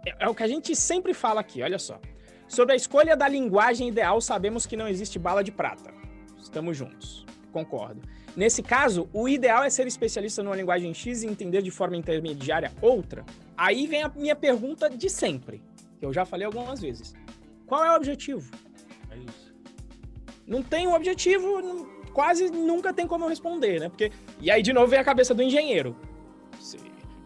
é, 0.03 0.15
é 0.19 0.27
o 0.27 0.33
que 0.33 0.41
a 0.41 0.47
gente 0.47 0.75
sempre 0.75 1.13
fala 1.13 1.41
aqui, 1.41 1.61
olha 1.61 1.77
só. 1.77 1.99
Sobre 2.47 2.73
a 2.73 2.75
escolha 2.75 3.15
da 3.15 3.27
linguagem 3.27 3.89
ideal, 3.89 4.21
sabemos 4.21 4.65
que 4.65 4.77
não 4.77 4.87
existe 4.87 5.19
bala 5.19 5.43
de 5.43 5.51
prata. 5.51 5.93
Estamos 6.37 6.77
juntos. 6.77 7.25
Concordo. 7.51 8.01
Nesse 8.35 8.61
caso, 8.61 9.09
o 9.11 9.27
ideal 9.27 9.63
é 9.63 9.69
ser 9.69 9.87
especialista 9.87 10.43
numa 10.43 10.55
linguagem 10.55 10.93
X 10.93 11.23
e 11.23 11.27
entender 11.27 11.61
de 11.61 11.71
forma 11.71 11.97
intermediária 11.97 12.71
outra. 12.81 13.25
Aí 13.57 13.87
vem 13.87 14.03
a 14.03 14.09
minha 14.09 14.35
pergunta 14.35 14.89
de 14.89 15.09
sempre, 15.09 15.61
que 15.99 16.05
eu 16.05 16.13
já 16.13 16.23
falei 16.23 16.45
algumas 16.45 16.79
vezes. 16.79 17.13
Qual 17.65 17.83
é 17.83 17.91
o 17.91 17.95
objetivo? 17.95 18.49
não 20.47 20.63
tem 20.63 20.87
um 20.87 20.93
objetivo, 20.93 21.85
quase 22.13 22.49
nunca 22.49 22.93
tem 22.93 23.05
como 23.05 23.25
eu 23.25 23.29
responder, 23.29 23.81
né? 23.81 23.89
Porque 23.89 24.11
e 24.39 24.49
aí 24.49 24.63
de 24.63 24.71
novo 24.71 24.87
vem 24.87 24.97
a 24.97 25.03
cabeça 25.03 25.33
do 25.33 25.43
engenheiro. 25.43 25.95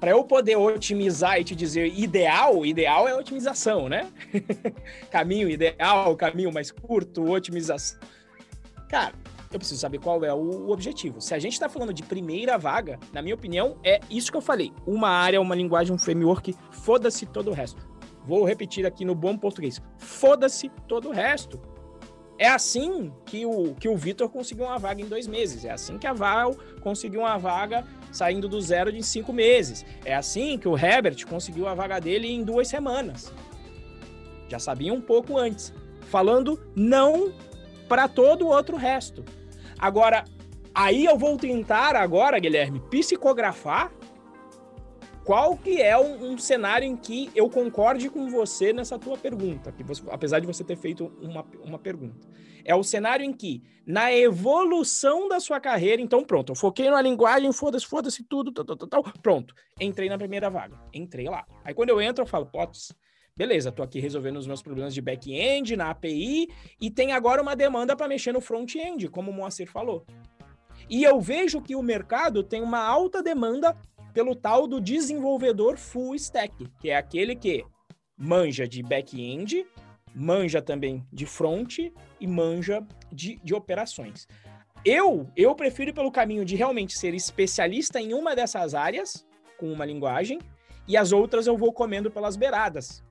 Para 0.02 0.10
eu 0.10 0.24
poder 0.24 0.56
otimizar 0.56 1.40
e 1.40 1.44
te 1.44 1.56
dizer 1.56 1.94
ideal, 1.96 2.66
ideal 2.66 3.08
é 3.08 3.16
otimização, 3.16 3.88
né? 3.88 4.12
caminho 5.12 5.48
ideal, 5.48 6.16
caminho 6.16 6.52
mais 6.52 6.72
curto, 6.72 7.30
otimização. 7.30 8.00
Cara, 8.90 9.14
eu 9.52 9.60
preciso 9.60 9.80
saber 9.80 10.00
qual 10.00 10.26
é 10.26 10.34
o 10.34 10.72
objetivo. 10.72 11.22
Se 11.22 11.36
a 11.36 11.40
gente 11.40 11.54
está 11.54 11.70
falando 11.70 11.94
de 11.94 12.02
primeira 12.02 12.58
vaga, 12.58 13.00
na 13.14 13.22
minha 13.22 13.36
opinião, 13.36 13.78
é 13.84 14.00
isso 14.10 14.32
que 14.32 14.38
eu 14.38 14.42
falei. 14.42 14.74
Uma 14.88 15.08
área, 15.08 15.40
uma 15.40 15.54
linguagem, 15.54 15.94
um 15.94 16.00
framework, 16.00 16.56
foda-se 16.72 17.28
todo 17.28 17.52
o 17.52 17.54
resto. 17.54 17.88
Vou 18.26 18.44
repetir 18.44 18.88
aqui 18.88 19.06
no 19.06 19.14
bom 19.14 19.38
português. 19.38 19.80
Foda-se 20.00 20.70
todo 20.88 21.10
o 21.10 21.12
resto. 21.12 21.62
É 22.40 22.48
assim 22.48 23.14
que 23.24 23.46
o, 23.46 23.76
que 23.76 23.88
o 23.88 23.96
Vitor 23.96 24.28
conseguiu 24.30 24.66
uma 24.66 24.80
vaga 24.80 25.00
em 25.00 25.06
dois 25.06 25.28
meses. 25.28 25.64
É 25.64 25.70
assim 25.70 26.00
que 26.00 26.08
a 26.08 26.14
Val 26.14 26.56
conseguiu 26.82 27.20
uma 27.20 27.38
vaga 27.38 27.86
saindo 28.12 28.48
do 28.48 28.62
zero 28.62 28.90
em 28.90 29.02
cinco 29.02 29.32
meses. 29.32 29.86
É 30.04 30.14
assim 30.14 30.58
que 30.58 30.68
o 30.68 30.78
Herbert 30.78 31.26
conseguiu 31.28 31.68
a 31.68 31.74
vaga 31.74 32.00
dele 32.00 32.32
em 32.32 32.44
duas 32.44 32.68
semanas. 32.68 33.32
Já 34.48 34.60
sabia 34.60 34.94
um 34.94 35.02
pouco 35.02 35.38
antes. 35.38 35.74
Falando 36.02 36.60
não 36.76 37.32
para 37.88 38.08
todo 38.08 38.46
o 38.46 38.50
outro 38.50 38.78
resto. 38.78 39.24
Agora, 39.80 40.26
aí 40.74 41.06
eu 41.06 41.18
vou 41.18 41.38
tentar 41.38 41.96
agora, 41.96 42.38
Guilherme, 42.38 42.80
psicografar 42.90 43.92
qual 45.24 45.56
que 45.56 45.82
é 45.82 45.98
um, 45.98 46.32
um, 46.32 46.38
cenário 46.38 46.86
em 46.88 46.96
que 46.96 47.30
eu 47.36 47.50
concorde 47.50 48.10
com 48.10 48.30
você 48.30 48.74
nessa 48.74 48.98
tua 48.98 49.18
pergunta, 49.18 49.72
que 49.72 49.84
você, 49.84 50.02
apesar 50.10 50.40
de 50.40 50.48
você 50.48 50.64
ter 50.64 50.76
feito 50.76 51.12
uma, 51.22 51.46
uma 51.64 51.80
pergunta. 51.80 52.28
É 52.64 52.76
o 52.76 52.84
cenário 52.84 53.26
em 53.26 53.34
que, 53.34 53.64
na 53.86 54.14
evolução 54.14 55.28
da 55.28 55.40
sua 55.40 55.60
carreira, 55.60 56.02
então 56.02 56.24
pronto, 56.24 56.52
eu 56.52 56.56
foquei 56.56 56.90
na 56.90 57.02
linguagem, 57.02 57.52
foda-se, 57.52 57.86
foda-se 57.86 58.24
tudo, 58.24 58.52
tal, 58.52 58.66
tal, 58.66 58.88
tal, 58.88 59.04
pronto, 59.22 59.54
entrei 59.80 60.10
na 60.10 60.18
primeira 60.18 60.50
vaga, 60.50 60.80
entrei 60.94 61.28
lá. 61.28 61.46
Aí 61.64 61.74
quando 61.74 61.90
eu 61.90 62.02
entro, 62.02 62.24
eu 62.24 62.28
falo, 62.28 62.46
potes, 62.46 62.94
beleza, 63.36 63.72
tô 63.72 63.82
aqui 63.82 64.00
resolvendo 64.00 64.38
os 64.38 64.48
meus 64.48 64.62
problemas 64.62 64.94
de 64.94 65.02
back-end, 65.02 65.76
na 65.76 65.90
API, 65.90 66.48
e 66.80 66.92
tem 66.92 67.12
agora 67.12 67.42
uma 67.42 67.56
demanda 67.56 67.96
para 67.96 68.08
mexer 68.08 68.32
no 68.32 68.42
front-end, 68.42 69.08
como 69.10 69.32
o 69.32 69.34
Moacir 69.34 69.70
falou. 69.70 70.06
E 70.90 71.04
eu 71.04 71.20
vejo 71.20 71.62
que 71.62 71.76
o 71.76 71.82
mercado 71.82 72.44
tem 72.44 72.62
uma 72.62 72.80
alta 72.80 73.24
demanda 73.24 73.76
pelo 74.14 74.36
tal 74.36 74.68
do 74.68 74.80
desenvolvedor 74.80 75.78
full 75.78 76.16
stack, 76.16 76.68
que 76.80 76.90
é 76.90 76.98
aquele 76.98 77.36
que 77.36 77.64
manja 78.18 78.68
de 78.68 78.84
back-end, 78.84 79.66
manja 80.14 80.62
também 80.62 81.06
de 81.12 81.26
front 81.26 81.80
e 82.20 82.28
manja 82.28 82.86
de, 83.12 83.40
de 83.44 83.54
operações. 83.54 84.28
Eu, 84.84 85.30
eu 85.36 85.54
prefiro 85.54 85.94
pelo 85.94 86.12
caminho 86.12 86.44
de 86.44 86.56
realmente 86.56 86.98
ser 86.98 87.14
especialista 87.14 88.02
em 88.02 88.14
uma 88.14 88.36
dessas 88.36 88.74
áreas, 88.74 89.26
com 89.58 89.72
uma 89.72 89.86
linguagem, 89.86 90.40
e 90.88 90.98
as 90.98 91.12
outras 91.12 91.46
eu 91.46 91.56
vou 91.56 91.72
comendo 91.72 92.10
pelas 92.10 92.36
beiradas. 92.36 93.04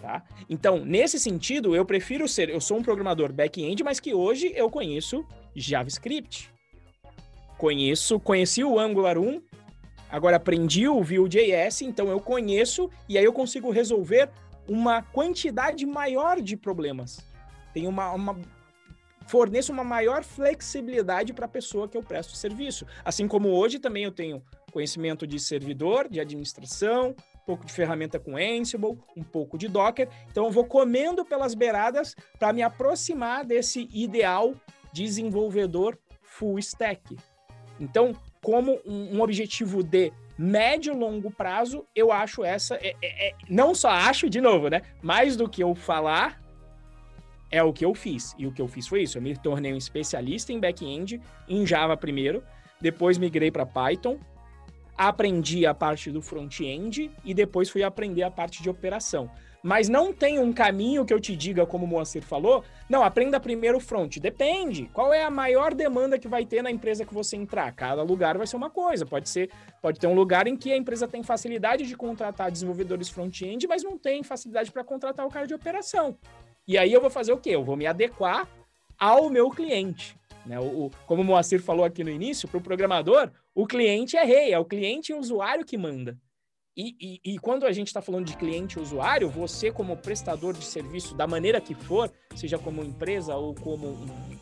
Tá? 0.00 0.22
Então, 0.50 0.84
nesse 0.84 1.18
sentido, 1.18 1.74
eu 1.74 1.86
prefiro 1.86 2.28
ser, 2.28 2.50
eu 2.50 2.60
sou 2.60 2.78
um 2.78 2.82
programador 2.82 3.32
back-end, 3.32 3.82
mas 3.82 4.00
que 4.00 4.12
hoje 4.12 4.52
eu 4.54 4.68
conheço 4.68 5.24
JavaScript. 5.54 6.52
Conheço, 7.56 8.20
conheci 8.20 8.62
o 8.62 8.78
Angular 8.78 9.16
1, 9.16 9.40
agora 10.10 10.36
aprendi 10.36 10.86
o 10.88 11.02
Vue.js, 11.02 11.82
então 11.82 12.08
eu 12.08 12.20
conheço 12.20 12.90
e 13.08 13.16
aí 13.16 13.24
eu 13.24 13.32
consigo 13.32 13.70
resolver 13.70 14.28
uma 14.68 15.02
quantidade 15.02 15.84
maior 15.86 16.40
de 16.40 16.56
problemas. 16.56 17.18
Tem 17.72 17.86
uma, 17.86 18.12
uma 18.12 18.36
forneço 19.26 19.72
uma 19.72 19.84
maior 19.84 20.22
flexibilidade 20.22 21.32
para 21.32 21.46
a 21.46 21.48
pessoa 21.48 21.88
que 21.88 21.96
eu 21.96 22.02
presto 22.02 22.36
serviço. 22.36 22.86
Assim 23.04 23.26
como 23.26 23.48
hoje 23.48 23.78
também 23.78 24.04
eu 24.04 24.12
tenho 24.12 24.42
conhecimento 24.72 25.26
de 25.26 25.38
servidor, 25.38 26.08
de 26.08 26.20
administração, 26.20 27.14
um 27.34 27.44
pouco 27.46 27.64
de 27.64 27.72
ferramenta 27.72 28.18
com 28.18 28.36
Ansible, 28.36 28.98
um 29.16 29.22
pouco 29.22 29.56
de 29.56 29.68
Docker. 29.68 30.08
Então 30.30 30.46
eu 30.46 30.50
vou 30.50 30.64
comendo 30.64 31.24
pelas 31.24 31.54
beiradas 31.54 32.14
para 32.38 32.52
me 32.52 32.62
aproximar 32.62 33.44
desse 33.44 33.88
ideal 33.92 34.54
desenvolvedor 34.92 35.98
full 36.22 36.58
stack. 36.58 37.16
Então, 37.78 38.12
como 38.42 38.80
um, 38.84 39.16
um 39.16 39.20
objetivo 39.20 39.82
de 39.82 40.12
médio 40.36 40.96
longo 40.96 41.30
prazo, 41.30 41.86
eu 41.94 42.12
acho 42.12 42.44
essa. 42.44 42.74
É, 42.76 42.94
é, 43.02 43.28
é, 43.28 43.34
não 43.48 43.74
só 43.74 43.90
acho, 43.90 44.28
de 44.28 44.40
novo, 44.40 44.68
né? 44.68 44.82
Mais 45.02 45.36
do 45.36 45.48
que 45.48 45.62
eu 45.62 45.74
falar, 45.74 46.40
é 47.50 47.62
o 47.62 47.72
que 47.72 47.84
eu 47.84 47.94
fiz. 47.94 48.34
E 48.38 48.46
o 48.46 48.52
que 48.52 48.60
eu 48.60 48.68
fiz 48.68 48.88
foi 48.88 49.02
isso. 49.02 49.18
Eu 49.18 49.22
me 49.22 49.36
tornei 49.36 49.72
um 49.72 49.76
especialista 49.76 50.52
em 50.52 50.58
back-end, 50.58 51.20
em 51.48 51.66
Java 51.66 51.96
primeiro, 51.96 52.42
depois 52.80 53.16
migrei 53.16 53.50
para 53.50 53.64
Python, 53.64 54.18
aprendi 54.96 55.66
a 55.66 55.74
parte 55.74 56.10
do 56.10 56.20
front-end 56.20 57.10
e 57.24 57.34
depois 57.34 57.70
fui 57.70 57.82
aprender 57.82 58.22
a 58.22 58.30
parte 58.30 58.62
de 58.62 58.68
operação. 58.68 59.30
Mas 59.64 59.88
não 59.88 60.12
tem 60.12 60.38
um 60.38 60.52
caminho 60.52 61.06
que 61.06 61.14
eu 61.14 61.18
te 61.18 61.34
diga, 61.34 61.64
como 61.64 61.86
o 61.86 61.88
Moacir 61.88 62.22
falou, 62.22 62.62
não, 62.86 63.02
aprenda 63.02 63.40
primeiro 63.40 63.78
o 63.78 63.80
front. 63.80 64.18
Depende. 64.18 64.90
Qual 64.92 65.10
é 65.10 65.24
a 65.24 65.30
maior 65.30 65.72
demanda 65.72 66.18
que 66.18 66.28
vai 66.28 66.44
ter 66.44 66.62
na 66.62 66.70
empresa 66.70 67.02
que 67.02 67.14
você 67.14 67.34
entrar? 67.34 67.72
Cada 67.72 68.02
lugar 68.02 68.36
vai 68.36 68.46
ser 68.46 68.56
uma 68.56 68.68
coisa. 68.68 69.06
Pode 69.06 69.26
ser, 69.26 69.50
pode 69.80 69.98
ter 69.98 70.06
um 70.06 70.12
lugar 70.14 70.46
em 70.46 70.54
que 70.54 70.70
a 70.70 70.76
empresa 70.76 71.08
tem 71.08 71.22
facilidade 71.22 71.86
de 71.86 71.96
contratar 71.96 72.50
desenvolvedores 72.50 73.08
front-end, 73.08 73.66
mas 73.66 73.82
não 73.82 73.96
tem 73.96 74.22
facilidade 74.22 74.70
para 74.70 74.84
contratar 74.84 75.24
o 75.24 75.30
cara 75.30 75.46
de 75.46 75.54
operação. 75.54 76.14
E 76.68 76.76
aí 76.76 76.92
eu 76.92 77.00
vou 77.00 77.08
fazer 77.08 77.32
o 77.32 77.38
quê? 77.38 77.50
Eu 77.50 77.64
vou 77.64 77.74
me 77.74 77.86
adequar 77.86 78.46
ao 78.98 79.30
meu 79.30 79.48
cliente. 79.48 80.14
Né? 80.44 80.60
O, 80.60 80.64
o, 80.64 80.90
como 81.06 81.22
o 81.22 81.24
Moacir 81.24 81.62
falou 81.62 81.86
aqui 81.86 82.04
no 82.04 82.10
início, 82.10 82.46
para 82.46 82.58
o 82.58 82.62
programador, 82.62 83.30
o 83.54 83.66
cliente 83.66 84.14
é 84.14 84.24
rei, 84.24 84.52
é 84.52 84.58
o 84.58 84.64
cliente 84.66 85.10
e 85.10 85.14
o 85.14 85.18
usuário 85.18 85.64
que 85.64 85.78
manda. 85.78 86.18
E, 86.76 86.96
e, 87.24 87.34
e, 87.34 87.38
quando 87.38 87.66
a 87.66 87.72
gente 87.72 87.86
está 87.86 88.02
falando 88.02 88.26
de 88.26 88.36
cliente 88.36 88.80
usuário, 88.80 89.28
você, 89.28 89.70
como 89.70 89.96
prestador 89.96 90.54
de 90.54 90.64
serviço, 90.64 91.14
da 91.14 91.24
maneira 91.24 91.60
que 91.60 91.72
for, 91.72 92.12
seja 92.34 92.58
como 92.58 92.82
empresa 92.82 93.36
ou 93.36 93.54
como 93.54 93.90
um, 93.90 94.38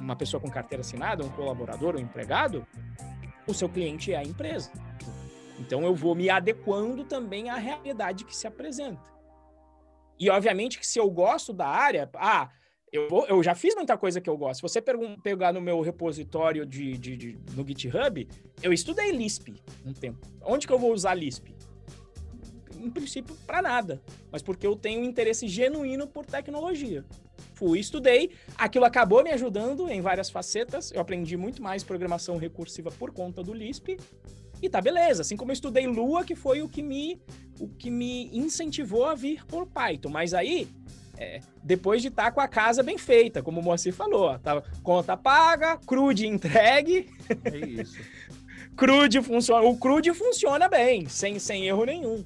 uma 0.00 0.16
pessoa 0.16 0.40
com 0.40 0.50
carteira 0.50 0.80
assinada, 0.80 1.24
um 1.24 1.28
colaborador, 1.28 1.94
um 1.94 2.00
empregado, 2.00 2.66
o 3.46 3.54
seu 3.54 3.68
cliente 3.68 4.12
é 4.12 4.16
a 4.16 4.24
empresa. 4.24 4.72
Então 5.60 5.84
eu 5.84 5.94
vou 5.94 6.16
me 6.16 6.28
adequando 6.28 7.04
também 7.04 7.48
à 7.48 7.54
realidade 7.54 8.24
que 8.24 8.34
se 8.34 8.48
apresenta. 8.48 9.12
E 10.18 10.28
obviamente 10.28 10.80
que 10.80 10.86
se 10.86 10.98
eu 10.98 11.08
gosto 11.08 11.52
da 11.52 11.68
área, 11.68 12.10
ah, 12.14 12.50
eu, 12.92 13.08
vou, 13.08 13.26
eu 13.26 13.42
já 13.42 13.54
fiz 13.54 13.74
muita 13.74 13.96
coisa 13.96 14.20
que 14.20 14.28
eu 14.28 14.36
gosto. 14.36 14.56
Se 14.56 14.62
você 14.62 14.82
pegar 15.22 15.52
no 15.52 15.62
meu 15.62 15.80
repositório 15.80 16.66
de, 16.66 16.98
de, 16.98 17.16
de, 17.16 17.38
no 17.54 17.66
GitHub, 17.66 18.28
eu 18.62 18.70
estudei 18.70 19.10
Lisp 19.10 19.54
um 19.84 19.94
tempo. 19.94 20.28
Onde 20.42 20.66
que 20.66 20.72
eu 20.72 20.78
vou 20.78 20.92
usar 20.92 21.14
Lisp? 21.14 21.48
Em 22.78 22.90
princípio, 22.90 23.34
para 23.46 23.62
nada. 23.62 24.02
Mas 24.30 24.42
porque 24.42 24.66
eu 24.66 24.76
tenho 24.76 25.00
um 25.00 25.04
interesse 25.04 25.48
genuíno 25.48 26.06
por 26.06 26.26
tecnologia. 26.26 27.02
Fui, 27.54 27.78
estudei, 27.78 28.32
aquilo 28.56 28.84
acabou 28.84 29.22
me 29.22 29.30
ajudando 29.30 29.88
em 29.88 30.02
várias 30.02 30.28
facetas. 30.28 30.92
Eu 30.92 31.00
aprendi 31.00 31.36
muito 31.36 31.62
mais 31.62 31.82
programação 31.82 32.36
recursiva 32.36 32.90
por 32.90 33.10
conta 33.10 33.42
do 33.42 33.54
Lisp. 33.54 33.98
E 34.60 34.68
tá 34.68 34.80
beleza, 34.80 35.22
assim 35.22 35.36
como 35.36 35.50
eu 35.50 35.54
estudei 35.54 35.86
Lua, 35.86 36.24
que 36.24 36.36
foi 36.36 36.62
o 36.62 36.68
que 36.68 36.82
me 36.82 37.20
o 37.58 37.68
que 37.68 37.90
me 37.90 38.28
incentivou 38.36 39.04
a 39.04 39.14
vir 39.14 39.44
por 39.46 39.66
Python. 39.66 40.08
Mas 40.08 40.34
aí 40.34 40.68
é, 41.18 41.40
depois 41.62 42.00
de 42.00 42.08
estar 42.08 42.24
tá 42.24 42.32
com 42.32 42.40
a 42.40 42.48
casa 42.48 42.82
bem 42.82 42.98
feita, 42.98 43.42
como 43.42 43.60
o 43.60 43.64
Moacir 43.64 43.92
falou. 43.92 44.38
Tá, 44.38 44.62
conta 44.82 45.16
paga, 45.16 45.76
crude 45.86 46.26
entregue. 46.26 47.08
É 47.44 47.56
isso. 47.58 47.98
crude 48.76 49.20
funciona, 49.22 49.66
o 49.66 49.76
crude 49.76 50.12
funciona 50.14 50.68
bem, 50.68 51.06
sem, 51.06 51.38
sem 51.38 51.66
erro 51.66 51.84
nenhum. 51.84 52.24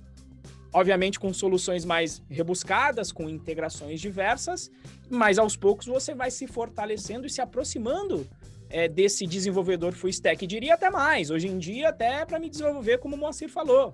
Obviamente 0.73 1.19
com 1.19 1.33
soluções 1.33 1.85
mais 1.85 2.23
rebuscadas, 2.29 3.11
com 3.11 3.29
integrações 3.29 4.01
diversas, 4.01 4.71
mas 5.09 5.39
aos 5.39 5.57
poucos 5.57 5.87
você 5.87 6.15
vai 6.15 6.31
se 6.31 6.47
fortalecendo 6.47 7.27
e 7.27 7.31
se 7.31 7.41
aproximando 7.41 8.27
é, 8.69 8.87
desse 8.87 9.27
desenvolvedor 9.27 9.93
full 9.95 10.11
stack. 10.11 10.47
Diria 10.47 10.75
até 10.75 10.91
mais, 10.91 11.31
hoje 11.31 11.49
em 11.49 11.59
dia 11.59 11.89
até 11.89 12.25
para 12.25 12.39
me 12.39 12.51
desenvolver, 12.51 12.99
como 12.99 13.17
o 13.17 13.19
Moacir 13.19 13.49
falou 13.49 13.93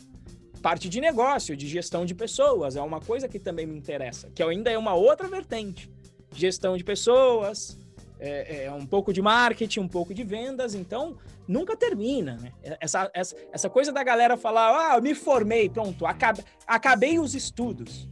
parte 0.63 0.89
de 0.89 1.01
negócio, 1.01 1.57
de 1.57 1.67
gestão 1.67 2.07
de 2.07 2.15
pessoas, 2.15 2.77
é 2.77 2.81
uma 2.81 3.01
coisa 3.01 3.29
que 3.29 3.39
também 3.39 3.67
me 3.67 3.77
interessa, 3.77 4.31
que 4.35 4.43
ainda 4.43 4.71
é 4.71 4.79
uma 4.79 4.95
outra 4.95 5.29
vertente. 5.29 5.91
Gestão 6.35 6.77
de 6.77 6.85
pessoas, 6.85 7.77
é, 8.19 8.65
é 8.67 8.73
um 8.73 8.87
pouco 8.87 9.13
de 9.13 9.21
marketing, 9.21 9.81
um 9.81 9.89
pouco 9.89 10.15
de 10.15 10.23
vendas, 10.23 10.75
então 10.75 11.19
nunca 11.47 11.77
termina, 11.77 12.37
né? 12.37 12.53
Essa, 12.81 13.11
essa, 13.13 13.37
essa 13.53 13.69
coisa 13.69 13.93
da 13.93 14.03
galera 14.05 14.37
falar, 14.37 14.93
ah, 14.93 14.97
eu 14.97 15.03
me 15.03 15.15
formei, 15.15 15.69
pronto, 15.69 16.07
acabei, 16.07 16.45
acabei 16.67 17.19
os 17.19 17.35
estudos. 17.35 18.09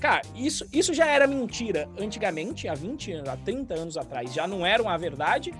Cara, 0.00 0.22
isso, 0.34 0.64
isso 0.72 0.94
já 0.94 1.06
era 1.06 1.26
mentira 1.26 1.88
antigamente, 1.98 2.68
há 2.68 2.74
20 2.74 3.12
anos, 3.12 3.28
há 3.28 3.36
30 3.36 3.74
anos 3.74 3.96
atrás, 3.96 4.32
já 4.32 4.46
não 4.46 4.64
era 4.64 4.80
uma 4.80 4.96
verdade. 4.96 5.52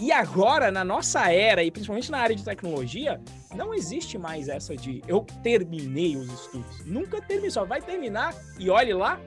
E 0.00 0.10
agora, 0.10 0.72
na 0.72 0.84
nossa 0.84 1.30
era, 1.30 1.62
e 1.62 1.70
principalmente 1.70 2.10
na 2.10 2.18
área 2.18 2.34
de 2.34 2.44
tecnologia, 2.44 3.20
não 3.54 3.72
existe 3.72 4.18
mais 4.18 4.48
essa 4.48 4.76
de 4.76 5.00
eu 5.06 5.24
terminei 5.44 6.16
os 6.16 6.28
estudos. 6.28 6.84
Nunca 6.84 7.22
terminei, 7.22 7.50
só 7.50 7.64
vai 7.64 7.80
terminar 7.80 8.34
e 8.58 8.68
olhe 8.68 8.92
lá 8.92 9.20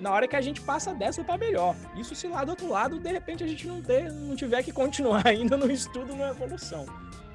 na 0.00 0.10
hora 0.10 0.26
que 0.26 0.34
a 0.34 0.40
gente 0.40 0.60
passa 0.62 0.92
dessa 0.92 1.22
para 1.22 1.38
melhor. 1.38 1.76
Isso 1.96 2.14
se 2.16 2.26
lá 2.26 2.44
do 2.44 2.50
outro 2.50 2.68
lado, 2.68 2.98
de 2.98 3.12
repente, 3.12 3.44
a 3.44 3.46
gente 3.46 3.68
não, 3.68 3.80
ter, 3.80 4.12
não 4.12 4.34
tiver 4.34 4.64
que 4.64 4.72
continuar 4.72 5.26
ainda 5.28 5.56
no 5.56 5.70
estudo, 5.70 6.16
na 6.16 6.30
evolução. 6.30 6.86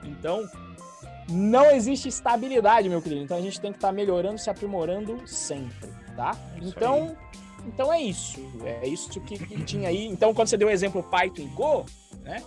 Então, 0.04 0.46
não 1.30 1.72
existe 1.72 2.10
estabilidade, 2.10 2.90
meu 2.90 3.02
querido. 3.02 3.22
Então 3.22 3.38
a 3.38 3.42
gente 3.42 3.62
tem 3.62 3.72
que 3.72 3.78
estar 3.78 3.88
tá 3.88 3.94
melhorando, 3.94 4.38
se 4.38 4.50
aprimorando 4.50 5.26
sempre 5.26 6.03
tá? 6.16 6.38
É 6.55 6.66
então, 6.66 7.18
então 7.66 7.91
é 7.91 8.01
isso. 8.01 8.39
É 8.82 8.88
isso 8.88 9.09
que, 9.09 9.38
que 9.38 9.64
tinha 9.64 9.89
aí. 9.89 10.05
Então, 10.05 10.34
quando 10.34 10.47
você 10.47 10.57
deu 10.57 10.68
o 10.68 10.72
exemplo 10.72 11.03
Python 11.03 11.43
e 11.43 11.47
Go, 11.47 11.86
né? 12.22 12.43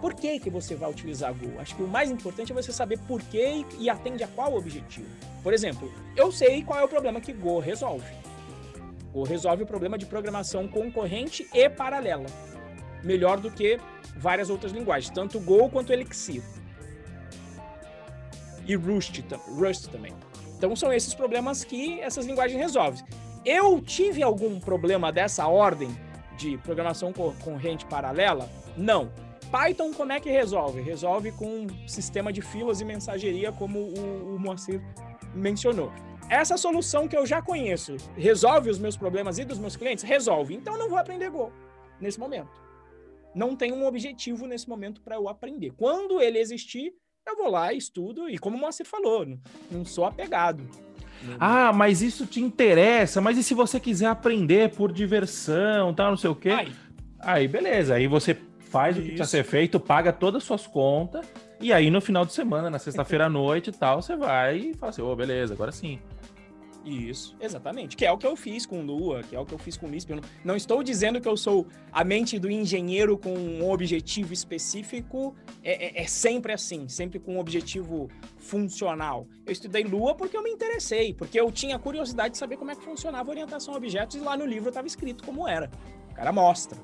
Por 0.00 0.14
que, 0.14 0.38
que 0.38 0.50
você 0.50 0.74
vai 0.74 0.90
utilizar 0.90 1.32
Go? 1.32 1.58
Acho 1.58 1.74
que 1.74 1.82
o 1.82 1.88
mais 1.88 2.10
importante 2.10 2.52
é 2.52 2.54
você 2.54 2.72
saber 2.72 2.98
por 3.00 3.22
que 3.22 3.64
e 3.78 3.88
atende 3.88 4.22
a 4.22 4.28
qual 4.28 4.54
objetivo. 4.54 5.06
Por 5.42 5.52
exemplo, 5.54 5.90
eu 6.16 6.30
sei 6.30 6.62
qual 6.62 6.78
é 6.78 6.84
o 6.84 6.88
problema 6.88 7.20
que 7.20 7.32
Go 7.32 7.58
resolve. 7.58 8.04
Go 9.12 9.24
resolve 9.24 9.62
o 9.62 9.66
problema 9.66 9.96
de 9.96 10.06
programação 10.06 10.68
concorrente 10.68 11.46
e 11.52 11.68
paralela. 11.68 12.26
Melhor 13.02 13.40
do 13.40 13.50
que 13.50 13.80
várias 14.16 14.50
outras 14.50 14.72
linguagens, 14.72 15.12
tanto 15.12 15.40
Go 15.40 15.68
quanto 15.68 15.92
Elixir. 15.92 16.42
e 18.66 18.76
Rust, 18.76 19.20
Rust 19.58 19.88
também. 19.88 20.12
Então 20.62 20.76
são 20.76 20.92
esses 20.92 21.12
problemas 21.12 21.64
que 21.64 21.98
essas 21.98 22.24
linguagens 22.24 22.56
resolvem. 22.56 23.04
Eu 23.44 23.80
tive 23.80 24.22
algum 24.22 24.60
problema 24.60 25.10
dessa 25.10 25.48
ordem 25.48 25.90
de 26.36 26.56
programação 26.58 27.12
corrente 27.12 27.84
paralela? 27.86 28.48
Não. 28.76 29.10
Python 29.50 29.92
como 29.92 30.12
é 30.12 30.20
que 30.20 30.30
resolve? 30.30 30.80
Resolve 30.80 31.32
com 31.32 31.46
um 31.46 31.88
sistema 31.88 32.32
de 32.32 32.40
filas 32.40 32.80
e 32.80 32.84
mensageria, 32.84 33.50
como 33.50 33.80
o, 33.80 34.36
o 34.36 34.38
Moacir 34.38 34.80
mencionou. 35.34 35.92
Essa 36.30 36.56
solução 36.56 37.08
que 37.08 37.16
eu 37.16 37.26
já 37.26 37.42
conheço 37.42 37.96
resolve 38.16 38.70
os 38.70 38.78
meus 38.78 38.96
problemas 38.96 39.38
e 39.38 39.44
dos 39.44 39.58
meus 39.58 39.74
clientes? 39.74 40.04
Resolve. 40.04 40.54
Então 40.54 40.78
não 40.78 40.88
vou 40.88 40.96
aprender 40.96 41.28
Go 41.28 41.52
nesse 42.00 42.20
momento. 42.20 42.62
Não 43.34 43.56
tem 43.56 43.72
um 43.72 43.84
objetivo 43.84 44.46
nesse 44.46 44.68
momento 44.68 45.00
para 45.00 45.16
eu 45.16 45.28
aprender. 45.28 45.72
Quando 45.76 46.20
ele 46.20 46.38
existir, 46.38 46.94
eu 47.26 47.36
vou 47.36 47.50
lá, 47.50 47.72
estudo, 47.72 48.28
e 48.28 48.38
como 48.38 48.56
o 48.56 48.60
Moacir 48.60 48.86
falou, 48.86 49.26
não 49.70 49.84
sou 49.84 50.04
apegado. 50.04 50.64
Ah, 51.38 51.72
mas 51.72 52.02
isso 52.02 52.26
te 52.26 52.40
interessa, 52.40 53.20
mas 53.20 53.38
e 53.38 53.42
se 53.42 53.54
você 53.54 53.78
quiser 53.78 54.06
aprender 54.06 54.70
por 54.70 54.92
diversão, 54.92 55.94
tal, 55.94 56.10
não 56.10 56.16
sei 56.16 56.30
o 56.30 56.34
quê? 56.34 56.50
Aí, 56.50 56.72
aí 57.20 57.48
beleza, 57.48 57.94
aí 57.94 58.06
você 58.06 58.36
faz 58.58 58.96
isso. 58.96 59.00
o 59.00 59.02
que 59.02 59.16
precisa 59.16 59.30
ser 59.30 59.44
feito, 59.44 59.78
paga 59.78 60.12
todas 60.12 60.42
as 60.42 60.46
suas 60.46 60.66
contas, 60.66 61.24
e 61.60 61.72
aí 61.72 61.90
no 61.90 62.00
final 62.00 62.24
de 62.24 62.32
semana, 62.32 62.68
na 62.68 62.78
sexta-feira 62.78 63.26
à 63.26 63.28
noite 63.28 63.70
e 63.70 63.72
tal, 63.72 64.02
você 64.02 64.16
vai 64.16 64.56
e 64.56 64.74
fala 64.74 64.90
assim, 64.90 65.02
ô, 65.02 65.12
oh, 65.12 65.16
beleza, 65.16 65.54
agora 65.54 65.70
sim. 65.70 66.00
Isso, 66.84 67.36
exatamente. 67.40 67.96
Que 67.96 68.04
é 68.04 68.10
o 68.10 68.18
que 68.18 68.26
eu 68.26 68.34
fiz 68.34 68.66
com 68.66 68.82
Lua, 68.82 69.22
que 69.22 69.36
é 69.36 69.38
o 69.38 69.46
que 69.46 69.52
eu 69.52 69.58
fiz 69.58 69.76
com 69.76 69.86
Lisp. 69.86 70.10
Não, 70.10 70.22
não 70.44 70.56
estou 70.56 70.82
dizendo 70.82 71.20
que 71.20 71.28
eu 71.28 71.36
sou 71.36 71.66
a 71.92 72.02
mente 72.02 72.38
do 72.38 72.50
engenheiro 72.50 73.16
com 73.16 73.32
um 73.32 73.70
objetivo 73.70 74.32
específico. 74.32 75.34
É, 75.62 76.00
é, 76.00 76.02
é, 76.02 76.06
sempre 76.06 76.52
assim, 76.52 76.88
sempre 76.88 77.18
com 77.18 77.36
um 77.36 77.38
objetivo 77.38 78.08
funcional. 78.36 79.26
Eu 79.46 79.52
estudei 79.52 79.84
Lua 79.84 80.14
porque 80.14 80.36
eu 80.36 80.42
me 80.42 80.50
interessei, 80.50 81.14
porque 81.14 81.38
eu 81.38 81.50
tinha 81.52 81.78
curiosidade 81.78 82.32
de 82.32 82.38
saber 82.38 82.56
como 82.56 82.70
é 82.70 82.74
que 82.74 82.82
funcionava 82.82 83.30
a 83.30 83.32
orientação 83.32 83.74
a 83.74 83.76
objetos 83.76 84.16
e 84.16 84.20
lá 84.20 84.36
no 84.36 84.44
livro 84.44 84.68
estava 84.68 84.86
escrito 84.86 85.24
como 85.24 85.46
era. 85.46 85.70
O 86.10 86.14
cara 86.14 86.32
mostra. 86.32 86.78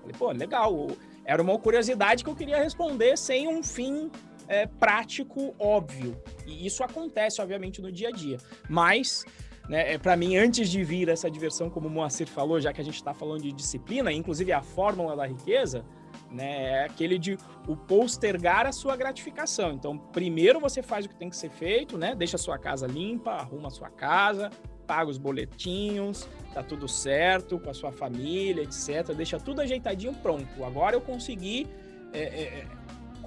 Falei, 0.00 0.14
pô, 0.18 0.30
legal. 0.32 0.88
Era 1.24 1.42
uma 1.42 1.58
curiosidade 1.58 2.24
que 2.24 2.30
eu 2.30 2.34
queria 2.34 2.56
responder 2.62 3.16
sem 3.18 3.48
um 3.48 3.62
fim 3.62 4.10
é, 4.48 4.66
prático 4.66 5.54
óbvio. 5.58 6.20
E 6.46 6.66
isso 6.66 6.82
acontece, 6.82 7.40
obviamente, 7.40 7.80
no 7.80 7.92
dia 7.92 8.08
a 8.08 8.12
dia. 8.12 8.38
Mas, 8.68 9.24
né, 9.68 9.92
é, 9.92 9.98
para 9.98 10.16
mim, 10.16 10.36
antes 10.36 10.68
de 10.70 10.82
vir 10.82 11.08
essa 11.08 11.30
diversão, 11.30 11.68
como 11.68 11.86
o 11.86 11.90
Moacir 11.90 12.26
falou, 12.26 12.60
já 12.60 12.72
que 12.72 12.80
a 12.80 12.84
gente 12.84 12.96
está 12.96 13.12
falando 13.12 13.42
de 13.42 13.52
disciplina, 13.52 14.10
inclusive 14.10 14.50
a 14.52 14.62
fórmula 14.62 15.14
da 15.14 15.26
riqueza, 15.26 15.84
né, 16.30 16.62
é 16.64 16.84
aquele 16.84 17.18
de 17.18 17.38
o 17.66 17.76
postergar 17.76 18.66
a 18.66 18.72
sua 18.72 18.96
gratificação. 18.96 19.72
Então, 19.72 19.98
primeiro 19.98 20.58
você 20.58 20.82
faz 20.82 21.04
o 21.04 21.08
que 21.08 21.14
tem 21.14 21.28
que 21.28 21.36
ser 21.36 21.50
feito, 21.50 21.96
né? 21.96 22.14
Deixa 22.14 22.36
a 22.36 22.38
sua 22.38 22.58
casa 22.58 22.86
limpa, 22.86 23.32
arruma 23.32 23.68
a 23.68 23.70
sua 23.70 23.90
casa, 23.90 24.50
paga 24.86 25.10
os 25.10 25.18
boletinhos, 25.18 26.26
tá 26.54 26.62
tudo 26.62 26.88
certo 26.88 27.58
com 27.58 27.70
a 27.70 27.74
sua 27.74 27.92
família, 27.92 28.62
etc. 28.62 29.14
Deixa 29.14 29.38
tudo 29.38 29.60
ajeitadinho, 29.60 30.14
pronto. 30.14 30.64
Agora 30.64 30.96
eu 30.96 31.00
consegui 31.00 31.66
é, 32.12 32.20
é, 32.20 32.66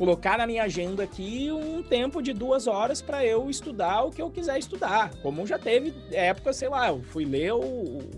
colocar 0.01 0.35
na 0.35 0.47
minha 0.47 0.63
agenda 0.63 1.03
aqui 1.03 1.51
um 1.51 1.83
tempo 1.83 2.23
de 2.23 2.33
duas 2.33 2.65
horas 2.65 3.03
para 3.03 3.23
eu 3.23 3.51
estudar 3.51 4.01
o 4.01 4.09
que 4.09 4.19
eu 4.19 4.31
quiser 4.31 4.57
estudar. 4.57 5.11
Como 5.21 5.45
já 5.45 5.59
teve 5.59 5.93
época, 6.11 6.51
sei 6.53 6.69
lá, 6.69 6.87
eu 6.87 7.03
fui 7.03 7.23
ler 7.23 7.53
o, 7.53 7.59
o 7.59 8.09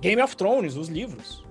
Game 0.00 0.20
of 0.20 0.36
Thrones, 0.36 0.74
os 0.74 0.88
livros. 0.88 1.44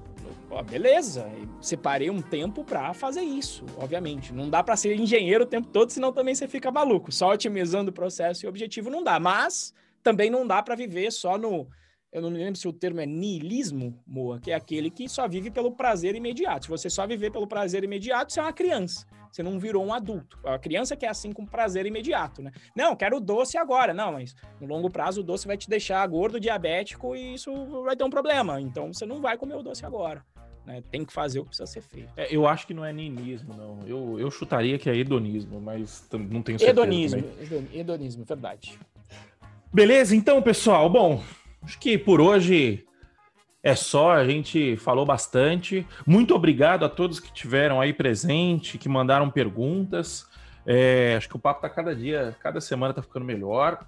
Pô, 0.50 0.62
beleza, 0.62 1.32
separei 1.62 2.10
um 2.10 2.22
tempo 2.22 2.66
para 2.66 2.94
fazer 2.94 3.22
isso, 3.22 3.64
obviamente. 3.78 4.34
Não 4.34 4.50
dá 4.50 4.62
para 4.62 4.76
ser 4.76 4.94
engenheiro 5.00 5.46
o 5.46 5.48
tempo 5.48 5.70
todo, 5.70 5.90
senão 5.92 6.12
também 6.12 6.36
você 6.36 6.46
fica 6.46 6.70
maluco. 6.70 7.10
Só 7.10 7.32
otimizando 7.32 7.90
o 7.90 7.94
processo 7.94 8.44
e 8.44 8.48
o 8.48 8.50
objetivo 8.50 8.90
não 8.90 9.02
dá. 9.02 9.18
Mas 9.18 9.74
também 10.04 10.30
não 10.30 10.46
dá 10.46 10.62
para 10.62 10.76
viver 10.76 11.10
só 11.14 11.38
no 11.38 11.70
eu 12.12 12.22
não 12.22 12.30
me 12.30 12.38
lembro 12.38 12.56
se 12.56 12.68
o 12.68 12.74
termo 12.74 13.02
é 13.02 13.06
niilismo, 13.06 14.00
Moa, 14.08 14.40
que 14.40 14.52
é 14.52 14.56
aquele 14.56 14.90
que 14.90 15.10
só 15.10 15.28
vive 15.28 15.52
pelo 15.52 15.72
prazer 15.72 16.16
imediato. 16.16 16.66
Se 16.66 16.72
você 16.72 16.90
só 16.90 17.06
viver 17.06 17.32
pelo 17.32 17.48
prazer 17.48 17.84
imediato, 17.84 18.32
você 18.32 18.40
é 18.40 18.44
uma 18.44 18.54
criança. 18.54 19.06
Você 19.32 19.44
não 19.44 19.60
virou 19.60 19.86
um 19.86 19.94
adulto. 19.94 20.40
A 20.44 20.58
criança 20.58 20.96
que 20.96 21.06
é 21.06 21.10
assim 21.10 21.32
com 21.32 21.46
prazer 21.46 21.86
imediato, 21.86 22.42
né? 22.42 22.52
Não, 22.76 22.96
quero 22.96 23.20
doce 23.20 23.58
agora. 23.58 23.94
Não, 23.94 24.14
mas 24.14 24.36
no 24.60 24.68
longo 24.68 24.90
prazo 24.90 25.22
o 25.22 25.24
doce 25.24 25.46
vai 25.46 25.58
te 25.58 25.70
deixar 25.70 26.08
gordo, 26.08 26.40
diabético 26.40 27.16
e 27.16 27.34
isso 27.34 27.52
vai 27.84 27.96
ter 27.96 28.04
um 28.04 28.10
problema. 28.10 28.60
Então 28.62 28.94
você 28.94 29.06
não 29.06 29.22
vai 29.22 29.38
comer 29.38 29.56
o 29.56 29.62
doce 29.62 29.86
agora. 29.86 30.26
Né? 30.66 30.82
Tem 30.90 31.06
que 31.06 31.14
fazer 31.14 31.40
o 31.40 31.44
que 31.44 31.50
precisa 31.50 31.68
ser 31.68 31.82
feito. 31.82 32.10
É, 32.18 32.34
eu 32.34 32.48
acho 32.48 32.66
que 32.66 32.74
não 32.74 32.84
é 32.84 32.92
niilismo, 32.92 33.54
não. 33.54 33.80
Eu, 33.86 34.20
eu 34.20 34.32
chutaria 34.32 34.80
que 34.80 34.90
é 34.90 34.96
hedonismo, 34.96 35.62
mas 35.62 36.08
não 36.12 36.42
tenho 36.42 36.58
certeza. 36.58 36.70
Hedonismo, 36.70 37.24
hedonismo, 37.74 38.26
verdade. 38.26 38.80
Beleza, 39.74 40.16
então, 40.16 40.42
pessoal. 40.42 40.90
Bom, 40.90 41.22
Acho 41.64 41.80
que 41.80 41.98
por 41.98 42.22
hoje 42.22 42.86
é 43.64 43.76
só, 43.76 44.14
a 44.14 44.26
gente 44.26 44.78
falou 44.78 45.06
bastante. 45.06 45.86
Muito 46.06 46.34
obrigado 46.34 46.86
a 46.86 46.90
todos 46.90 47.20
que 47.20 47.34
tiveram 47.34 47.82
aí 47.82 47.94
presente, 47.94 48.78
que 48.78 48.88
mandaram 48.88 49.30
perguntas. 49.30 50.26
É, 50.66 51.16
acho 51.18 51.30
que 51.30 51.36
o 51.36 51.40
papo 51.40 51.62
tá 51.62 51.70
cada 51.70 51.96
dia, 51.96 52.36
cada 52.40 52.62
semana 52.62 52.94
tá 52.94 53.02
ficando 53.02 53.26
melhor. 53.26 53.86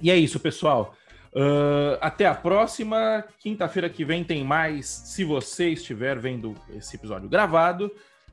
E 0.00 0.10
é 0.10 0.16
isso, 0.16 0.40
pessoal. 0.40 0.94
Uh, 1.34 1.96
até 2.00 2.26
a 2.26 2.34
próxima. 2.34 3.24
Quinta-feira 3.38 3.88
que 3.88 4.04
vem 4.04 4.22
tem 4.24 4.44
mais, 4.44 4.86
se 4.86 5.24
você 5.24 5.70
estiver 5.70 6.18
vendo 6.18 6.54
esse 6.74 6.96
episódio 6.96 7.28
gravado. 7.28 7.90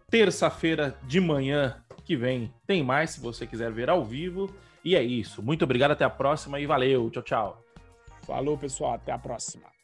Terça-feira 0.10 0.98
de 1.04 1.22
manhã 1.22 1.78
que 2.04 2.16
vem 2.16 2.52
tem 2.66 2.84
mais, 2.84 3.12
se 3.12 3.22
você 3.22 3.46
quiser 3.46 3.72
ver 3.72 3.90
ao 3.90 4.04
vivo. 4.04 4.54
E 4.84 4.96
é 4.96 5.04
isso. 5.04 5.42
Muito 5.42 5.64
obrigado, 5.64 5.92
até 5.92 6.04
a 6.04 6.10
próxima 6.10 6.60
e 6.60 6.66
valeu. 6.66 7.10
Tchau, 7.12 7.24
tchau. 7.24 7.69
Falou, 8.30 8.56
pessoal. 8.60 8.94
Até 8.94 9.12
a 9.12 9.18
próxima. 9.18 9.79